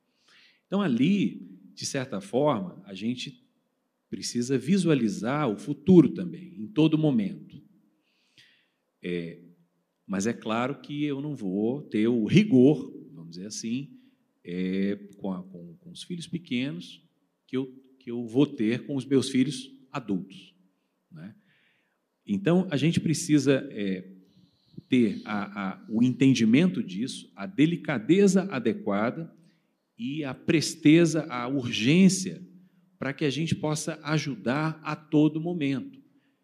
Então 0.66 0.82
ali 0.82 1.59
de 1.80 1.85
certa 1.85 2.19
forma, 2.19 2.84
a 2.84 2.93
gente 2.93 3.41
precisa 4.10 4.57
visualizar 4.57 5.49
o 5.49 5.57
futuro 5.57 6.10
também, 6.10 6.53
em 6.57 6.68
todo 6.68 6.97
momento. 6.97 7.64
É, 9.01 9.39
mas 10.06 10.27
é 10.27 10.34
claro 10.34 10.81
que 10.81 11.06
eu 11.06 11.22
não 11.22 11.34
vou 11.34 11.81
ter 11.81 12.06
o 12.10 12.26
rigor, 12.26 12.93
vamos 13.14 13.30
dizer 13.30 13.45
assim, 13.45 13.97
é, 14.43 14.97
com, 15.15 15.31
a, 15.31 15.41
com, 15.41 15.73
com, 15.76 15.89
os 15.89 16.03
filhos 16.03 16.27
pequenos 16.27 17.01
que 17.47 17.56
eu, 17.56 17.73
que 17.97 18.11
eu 18.11 18.27
vou 18.27 18.45
ter 18.45 18.85
com 18.85 18.97
os 18.97 19.06
meus 19.06 19.30
filhos 19.30 19.73
adultos. 19.89 20.53
Né? 21.10 21.34
Então, 22.27 22.68
a 22.69 22.76
gente 22.76 22.99
precisa 22.99 23.65
é, 23.72 24.06
ter 24.89 25.22
a, 25.23 25.69
a, 25.69 25.85
o 25.88 26.03
entendimento 26.03 26.84
disso, 26.84 27.31
a 27.38 27.45
delicadeza 27.45 28.49
adequada 28.51 29.34
e 30.00 30.24
a 30.24 30.34
presteza, 30.34 31.26
a 31.30 31.46
urgência, 31.50 32.42
para 32.98 33.12
que 33.12 33.26
a 33.26 33.30
gente 33.30 33.54
possa 33.54 34.00
ajudar 34.02 34.80
a 34.82 34.96
todo 34.96 35.42
momento. 35.42 36.00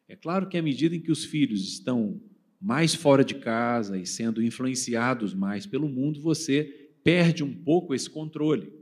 É 0.09 0.15
claro 0.15 0.49
que 0.49 0.57
à 0.57 0.61
medida 0.61 0.93
em 0.93 0.99
que 0.99 1.11
os 1.11 1.23
filhos 1.23 1.63
estão 1.63 2.21
mais 2.59 2.93
fora 2.93 3.23
de 3.23 3.35
casa 3.35 3.97
e 3.97 4.05
sendo 4.05 4.43
influenciados 4.43 5.33
mais 5.33 5.65
pelo 5.65 5.87
mundo, 5.87 6.21
você 6.21 6.91
perde 7.01 7.43
um 7.43 7.53
pouco 7.53 7.95
esse 7.95 8.09
controle. 8.09 8.73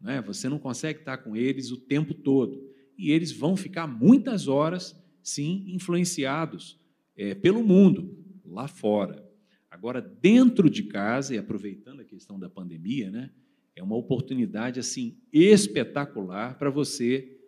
Né? 0.00 0.22
Você 0.22 0.48
não 0.48 0.58
consegue 0.58 1.00
estar 1.00 1.18
com 1.18 1.34
eles 1.34 1.72
o 1.72 1.76
tempo 1.76 2.14
todo. 2.14 2.62
E 2.96 3.10
eles 3.10 3.32
vão 3.32 3.56
ficar 3.56 3.86
muitas 3.86 4.46
horas, 4.46 4.96
sim, 5.22 5.64
influenciados 5.68 6.78
é, 7.16 7.34
pelo 7.34 7.62
mundo, 7.64 8.16
lá 8.44 8.68
fora. 8.68 9.24
Agora, 9.70 10.00
dentro 10.00 10.68
de 10.68 10.84
casa, 10.84 11.34
e 11.34 11.38
aproveitando 11.38 12.00
a 12.00 12.04
questão 12.04 12.38
da 12.38 12.48
pandemia, 12.48 13.10
né, 13.10 13.30
é 13.74 13.82
uma 13.82 13.96
oportunidade 13.96 14.78
assim 14.78 15.16
espetacular 15.32 16.58
para 16.58 16.70
você 16.70 17.38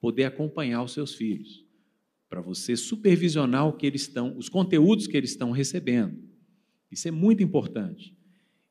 poder 0.00 0.24
acompanhar 0.24 0.82
os 0.82 0.92
seus 0.92 1.14
filhos, 1.14 1.64
para 2.28 2.40
você 2.40 2.76
supervisionar 2.76 3.66
o 3.66 3.72
que 3.72 3.86
eles 3.86 4.02
estão, 4.02 4.36
os 4.36 4.48
conteúdos 4.48 5.06
que 5.06 5.16
eles 5.16 5.30
estão 5.30 5.50
recebendo. 5.50 6.18
Isso 6.90 7.08
é 7.08 7.10
muito 7.10 7.42
importante. 7.42 8.16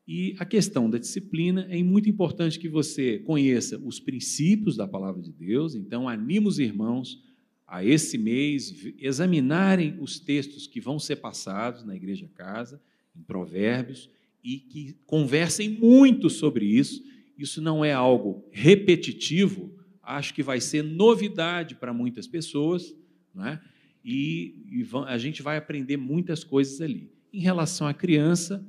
E 0.08 0.36
a 0.40 0.46
questão 0.46 0.90
da 0.90 0.98
disciplina 0.98 1.68
é 1.70 1.84
muito 1.84 2.10
importante 2.10 2.58
que 2.58 2.70
você 2.70 3.20
conheça 3.20 3.78
os 3.78 4.00
princípios 4.00 4.78
da 4.78 4.88
palavra 4.88 5.22
de 5.22 5.34
Deus, 5.34 5.76
então 5.76 6.08
anima 6.08 6.48
os 6.48 6.60
irmãos 6.60 7.22
a 7.68 7.84
esse 7.84 8.18
mês 8.18 8.74
examinarem 8.98 9.98
os 10.00 10.20
textos 10.20 10.66
que 10.66 10.80
vão 10.80 10.98
ser 10.98 11.18
passados 11.18 11.84
na 11.84 11.94
igreja 11.94 12.30
casa 12.34 12.82
em 13.14 13.22
Provérbios, 13.22 14.10
e 14.44 14.60
que 14.60 14.94
conversem 15.06 15.70
muito 15.70 16.30
sobre 16.30 16.66
isso. 16.66 17.04
Isso 17.38 17.62
não 17.62 17.84
é 17.84 17.94
algo 17.94 18.48
repetitivo, 18.52 19.76
acho 20.02 20.34
que 20.34 20.42
vai 20.42 20.60
ser 20.60 20.84
novidade 20.84 21.76
para 21.76 21.94
muitas 21.94 22.26
pessoas, 22.28 22.96
não 23.34 23.46
é? 23.46 23.62
e, 24.10 24.64
e 24.72 24.88
a 25.06 25.18
gente 25.18 25.42
vai 25.42 25.58
aprender 25.58 25.98
muitas 25.98 26.42
coisas 26.42 26.80
ali. 26.80 27.12
Em 27.34 27.42
relação 27.42 27.86
à 27.86 27.94
criança, 27.94 28.66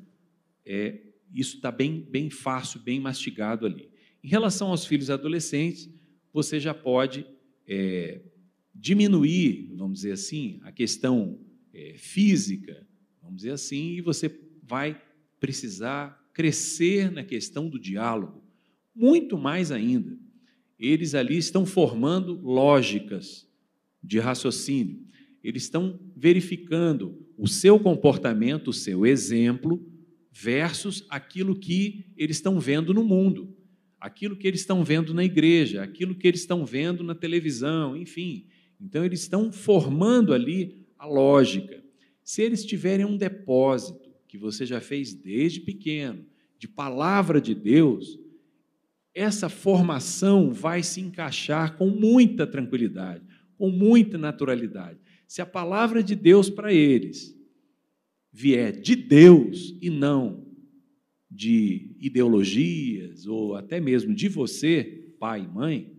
é, 0.66 1.00
isso 1.32 1.56
está 1.56 1.70
bem, 1.70 2.00
bem 2.10 2.28
fácil, 2.28 2.80
bem 2.80 2.98
mastigado 2.98 3.64
ali. 3.64 3.88
Em 4.22 4.26
relação 4.26 4.68
aos 4.68 4.84
filhos 4.84 5.10
adolescentes, 5.10 5.88
você 6.32 6.58
já 6.58 6.74
pode 6.74 7.24
é, 7.68 8.20
diminuir, 8.74 9.72
vamos 9.76 10.00
dizer 10.00 10.12
assim, 10.12 10.58
a 10.64 10.72
questão 10.72 11.38
é, 11.72 11.94
física, 11.96 12.84
vamos 13.22 13.36
dizer 13.36 13.52
assim, 13.52 13.92
e 13.92 14.00
você 14.00 14.36
vai 14.60 15.00
precisar 15.40 16.18
crescer 16.32 17.10
na 17.10 17.24
questão 17.24 17.68
do 17.68 17.78
diálogo, 17.78 18.42
muito 18.94 19.36
mais 19.36 19.72
ainda. 19.72 20.16
Eles 20.78 21.14
ali 21.14 21.36
estão 21.36 21.66
formando 21.66 22.40
lógicas 22.40 23.48
de 24.02 24.18
raciocínio, 24.18 25.00
eles 25.42 25.64
estão 25.64 25.98
verificando 26.16 27.26
o 27.36 27.48
seu 27.48 27.78
comportamento, 27.78 28.68
o 28.68 28.72
seu 28.72 29.04
exemplo, 29.04 29.84
versus 30.32 31.04
aquilo 31.08 31.56
que 31.56 32.06
eles 32.16 32.36
estão 32.36 32.60
vendo 32.60 32.94
no 32.94 33.02
mundo, 33.02 33.56
aquilo 34.00 34.36
que 34.36 34.46
eles 34.46 34.60
estão 34.60 34.84
vendo 34.84 35.12
na 35.12 35.24
igreja, 35.24 35.82
aquilo 35.82 36.14
que 36.14 36.28
eles 36.28 36.40
estão 36.40 36.64
vendo 36.64 37.02
na 37.02 37.14
televisão, 37.14 37.96
enfim. 37.96 38.46
Então, 38.80 39.04
eles 39.04 39.22
estão 39.22 39.50
formando 39.50 40.32
ali 40.32 40.86
a 40.96 41.06
lógica. 41.06 41.82
Se 42.22 42.42
eles 42.42 42.64
tiverem 42.64 43.04
um 43.04 43.16
depósito 43.16 44.07
que 44.28 44.38
você 44.38 44.64
já 44.66 44.80
fez 44.80 45.14
desde 45.14 45.60
pequeno, 45.60 46.24
de 46.58 46.68
palavra 46.68 47.40
de 47.40 47.54
Deus, 47.54 48.18
essa 49.14 49.48
formação 49.48 50.52
vai 50.52 50.82
se 50.82 51.00
encaixar 51.00 51.76
com 51.76 51.88
muita 51.88 52.46
tranquilidade, 52.46 53.24
com 53.56 53.70
muita 53.70 54.16
naturalidade. 54.16 55.00
Se 55.26 55.42
a 55.42 55.46
palavra 55.46 56.02
de 56.02 56.14
Deus 56.14 56.48
para 56.48 56.72
eles 56.72 57.36
vier 58.32 58.80
de 58.80 58.94
Deus 58.94 59.76
e 59.80 59.90
não 59.90 60.46
de 61.30 61.96
ideologias 61.98 63.26
ou 63.26 63.56
até 63.56 63.80
mesmo 63.80 64.14
de 64.14 64.28
você, 64.28 65.14
pai 65.18 65.42
e 65.42 65.48
mãe, 65.48 65.97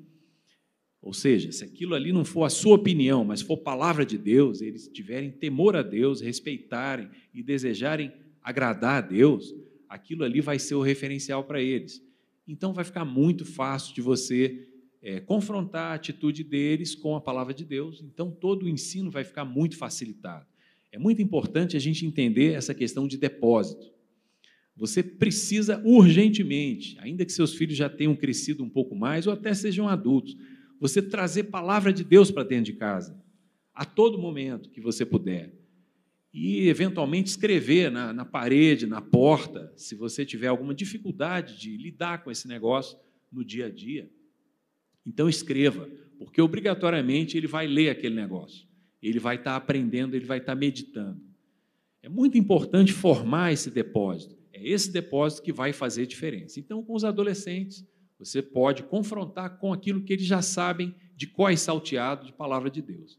ou 1.01 1.13
seja, 1.13 1.51
se 1.51 1.63
aquilo 1.63 1.95
ali 1.95 2.11
não 2.11 2.25
for 2.25 2.43
a 2.43 2.49
sua 2.49 2.75
opinião, 2.75 3.23
mas 3.23 3.41
for 3.41 3.57
palavra 3.57 4.05
de 4.05 4.17
Deus, 4.17 4.61
eles 4.61 4.87
tiverem 4.87 5.31
temor 5.31 5.75
a 5.75 5.81
Deus, 5.81 6.19
respeitarem 6.19 7.09
e 7.33 7.41
desejarem 7.41 8.11
agradar 8.41 9.03
a 9.03 9.07
Deus, 9.07 9.53
aquilo 9.87 10.23
ali 10.23 10.41
vai 10.41 10.59
ser 10.59 10.75
o 10.75 10.81
referencial 10.81 11.43
para 11.45 11.61
eles. 11.61 12.01
Então 12.47 12.73
vai 12.73 12.83
ficar 12.83 13.05
muito 13.05 13.45
fácil 13.45 13.95
de 13.95 14.01
você 14.01 14.67
é, 15.01 15.19
confrontar 15.21 15.91
a 15.91 15.95
atitude 15.95 16.43
deles 16.43 16.95
com 16.95 17.15
a 17.15 17.21
palavra 17.21 17.53
de 17.53 17.63
Deus. 17.63 18.01
Então 18.01 18.29
todo 18.29 18.63
o 18.63 18.69
ensino 18.69 19.09
vai 19.09 19.23
ficar 19.23 19.45
muito 19.45 19.77
facilitado. 19.77 20.45
É 20.91 20.97
muito 20.97 21.21
importante 21.21 21.77
a 21.77 21.79
gente 21.79 22.05
entender 22.05 22.53
essa 22.53 22.73
questão 22.73 23.07
de 23.07 23.17
depósito. 23.17 23.93
Você 24.75 25.03
precisa 25.03 25.81
urgentemente, 25.85 26.97
ainda 26.99 27.25
que 27.25 27.31
seus 27.31 27.53
filhos 27.53 27.77
já 27.77 27.89
tenham 27.89 28.15
crescido 28.15 28.63
um 28.63 28.69
pouco 28.69 28.95
mais 28.95 29.27
ou 29.27 29.33
até 29.33 29.53
sejam 29.53 29.87
adultos, 29.87 30.35
você 30.79 31.01
trazer 31.01 31.45
palavra 31.45 31.91
de 31.91 32.03
Deus 32.03 32.31
para 32.31 32.43
dentro 32.43 32.65
de 32.65 32.73
casa, 32.73 33.21
a 33.73 33.85
todo 33.85 34.17
momento 34.17 34.69
que 34.69 34.81
você 34.81 35.05
puder. 35.05 35.53
E, 36.33 36.67
eventualmente, 36.67 37.29
escrever 37.29 37.89
na, 37.91 38.13
na 38.13 38.23
parede, 38.23 38.85
na 38.85 39.01
porta, 39.01 39.73
se 39.75 39.95
você 39.95 40.25
tiver 40.25 40.47
alguma 40.47 40.75
dificuldade 40.75 41.59
de 41.59 41.75
lidar 41.75 42.23
com 42.23 42.29
esse 42.29 42.47
negócio 42.47 42.97
no 43.31 43.43
dia 43.43 43.65
a 43.65 43.69
dia. 43.69 44.09
Então, 45.05 45.27
escreva, 45.27 45.89
porque 46.17 46.41
obrigatoriamente 46.41 47.35
ele 47.35 47.47
vai 47.47 47.65
ler 47.65 47.89
aquele 47.89 48.15
negócio, 48.15 48.67
ele 49.01 49.17
vai 49.17 49.37
estar 49.37 49.55
aprendendo, 49.55 50.15
ele 50.15 50.25
vai 50.25 50.37
estar 50.37 50.53
meditando. 50.53 51.19
É 52.01 52.07
muito 52.07 52.37
importante 52.37 52.93
formar 52.93 53.51
esse 53.51 53.71
depósito. 53.71 54.37
É 54.53 54.67
esse 54.67 54.91
depósito 54.91 55.41
que 55.41 55.51
vai 55.51 55.73
fazer 55.73 56.05
diferença. 56.05 56.59
Então, 56.59 56.83
com 56.83 56.93
os 56.93 57.03
adolescentes, 57.03 57.85
você 58.19 58.41
pode 58.41 58.83
confrontar 58.83 59.57
com 59.57 59.71
aquilo 59.71 60.03
que 60.03 60.11
eles 60.11 60.25
já 60.25 60.41
sabem 60.41 60.93
de 61.15 61.25
quais 61.25 61.61
salteado 61.61 62.25
de 62.25 62.33
palavra 62.33 62.69
de 62.69 62.81
Deus. 62.81 63.17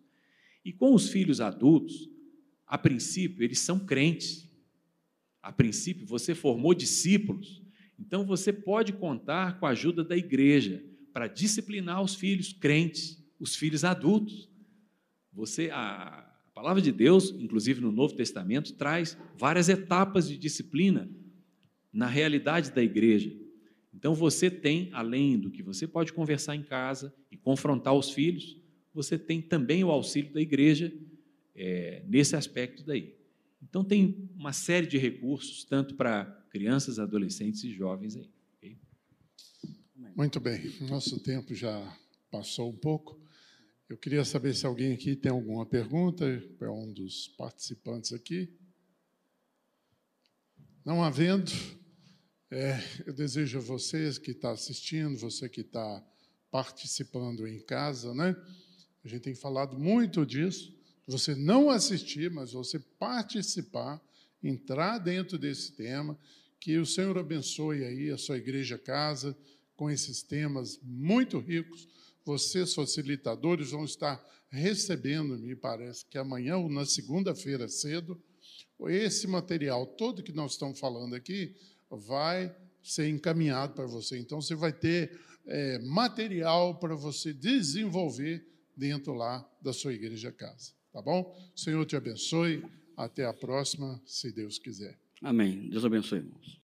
E 0.63 0.75
com 0.75 0.95
os 0.95 1.09
filhos 1.09 1.41
adultos, 1.41 2.11
a 2.67 2.77
princípio, 2.77 3.43
eles 3.43 3.59
são 3.59 3.79
crentes. 3.79 4.47
A 5.43 5.51
princípio, 5.51 6.07
você 6.07 6.35
formou 6.35 6.75
discípulos. 6.75 7.63
Então, 7.99 8.27
você 8.27 8.53
pode 8.53 8.93
contar 8.93 9.59
com 9.59 9.65
a 9.65 9.71
ajuda 9.71 10.05
da 10.05 10.17
igreja 10.17 10.85
para 11.15 11.27
disciplinar 11.27 12.03
os 12.03 12.15
filhos 12.15 12.53
crentes, 12.53 13.25
os 13.39 13.57
filhos 13.57 13.85
adultos. 13.85 14.51
Você, 15.33 15.71
a, 15.71 16.31
a 16.47 16.51
palavra 16.53 16.83
de 16.83 16.93
Deus, 16.93 17.31
inclusive 17.31 17.81
no 17.81 17.91
Novo 17.91 18.15
Testamento, 18.15 18.75
traz 18.75 19.17
várias 19.39 19.71
etapas 19.71 20.29
de 20.29 20.37
disciplina 20.37 21.11
na 21.91 22.07
realidade 22.07 22.71
da 22.71 22.83
igreja. 22.83 23.40
Então 24.01 24.15
você 24.15 24.51
tem, 24.51 24.89
além 24.95 25.39
do 25.39 25.51
que 25.51 25.63
você 25.63 25.87
pode 25.87 26.11
conversar 26.15 26.57
em 26.57 26.63
casa 26.63 27.15
e 27.31 27.37
confrontar 27.37 27.93
os 27.95 28.11
filhos, 28.11 28.59
você 28.95 29.19
tem 29.19 29.43
também 29.43 29.85
o 29.85 29.91
auxílio 29.91 30.33
da 30.33 30.41
igreja 30.41 30.91
é, 31.55 32.03
nesse 32.09 32.35
aspecto 32.35 32.83
daí. 32.83 33.15
Então 33.63 33.85
tem 33.85 34.31
uma 34.35 34.55
série 34.55 34.87
de 34.87 34.97
recursos, 34.97 35.65
tanto 35.65 35.97
para 35.97 36.25
crianças, 36.49 36.99
adolescentes 36.99 37.63
e 37.63 37.71
jovens 37.71 38.17
aí. 38.17 38.31
Okay? 38.57 38.79
Muito 40.17 40.41
bem, 40.41 40.73
nosso 40.89 41.21
tempo 41.21 41.55
já 41.55 41.95
passou 42.31 42.71
um 42.71 42.77
pouco. 42.77 43.21
Eu 43.87 43.99
queria 43.99 44.25
saber 44.25 44.55
se 44.55 44.65
alguém 44.65 44.95
aqui 44.95 45.15
tem 45.15 45.31
alguma 45.31 45.67
pergunta 45.67 46.43
para 46.59 46.73
um 46.73 46.91
dos 46.91 47.29
participantes 47.37 48.15
aqui. 48.15 48.51
Não 50.87 51.05
havendo, 51.05 51.53
é, 52.51 52.83
eu 53.07 53.13
desejo 53.13 53.59
a 53.59 53.63
vocês 53.63 54.19
que 54.19 54.33
está 54.33 54.51
assistindo, 54.51 55.17
você 55.17 55.49
que 55.49 55.61
está 55.61 56.05
participando 56.51 57.47
em 57.47 57.61
casa, 57.61 58.13
né? 58.13 58.35
A 59.05 59.09
gente 59.09 59.23
tem 59.23 59.35
falado 59.37 59.79
muito 59.79 60.27
disso. 60.27 60.75
Você 61.07 61.35
não 61.35 61.71
assistir, 61.71 62.31
mas 62.31 62.53
você 62.53 62.79
participar, 62.79 64.03
entrar 64.43 64.99
dentro 64.99 65.39
desse 65.39 65.73
tema. 65.73 66.19
Que 66.59 66.77
o 66.77 66.85
Senhor 66.85 67.17
abençoe 67.17 67.85
aí 67.85 68.11
a 68.11 68.19
sua 68.19 68.37
igreja 68.37 68.77
casa 68.77 69.37
com 69.77 69.89
esses 69.89 70.23
temas 70.23 70.79
muito 70.83 71.39
ricos. 71.39 71.89
Vocês, 72.25 72.75
facilitadores, 72.75 73.71
vão 73.71 73.85
estar 73.85 74.23
recebendo, 74.51 75.39
me 75.39 75.55
parece 75.55 76.05
que 76.05 76.19
amanhã 76.19 76.57
ou 76.57 76.69
na 76.69 76.85
segunda-feira 76.85 77.69
cedo, 77.69 78.21
esse 78.89 79.27
material 79.27 79.87
todo 79.87 80.23
que 80.23 80.33
nós 80.33 80.53
estamos 80.53 80.79
falando 80.79 81.15
aqui 81.15 81.55
vai 81.91 82.55
ser 82.83 83.09
encaminhado 83.09 83.75
para 83.75 83.87
você. 83.87 84.19
Então, 84.19 84.41
você 84.41 84.55
vai 84.55 84.73
ter 84.73 85.19
é, 85.47 85.79
material 85.81 86.79
para 86.79 86.95
você 86.95 87.33
desenvolver 87.33 88.47
dentro 88.77 89.13
lá 89.15 89.47
da 89.61 89.73
sua 89.73 89.93
igreja 89.93 90.33
casa. 90.33 90.73
Tá 90.93 91.03
bom? 91.03 91.37
Senhor 91.55 91.85
te 91.85 91.97
abençoe. 91.97 92.65
Até 92.97 93.25
a 93.25 93.33
próxima, 93.33 94.01
se 94.05 94.31
Deus 94.31 94.59
quiser. 94.59 94.99
Amém. 95.23 95.69
Deus 95.71 95.85
abençoe, 95.85 96.19
irmãos. 96.19 96.59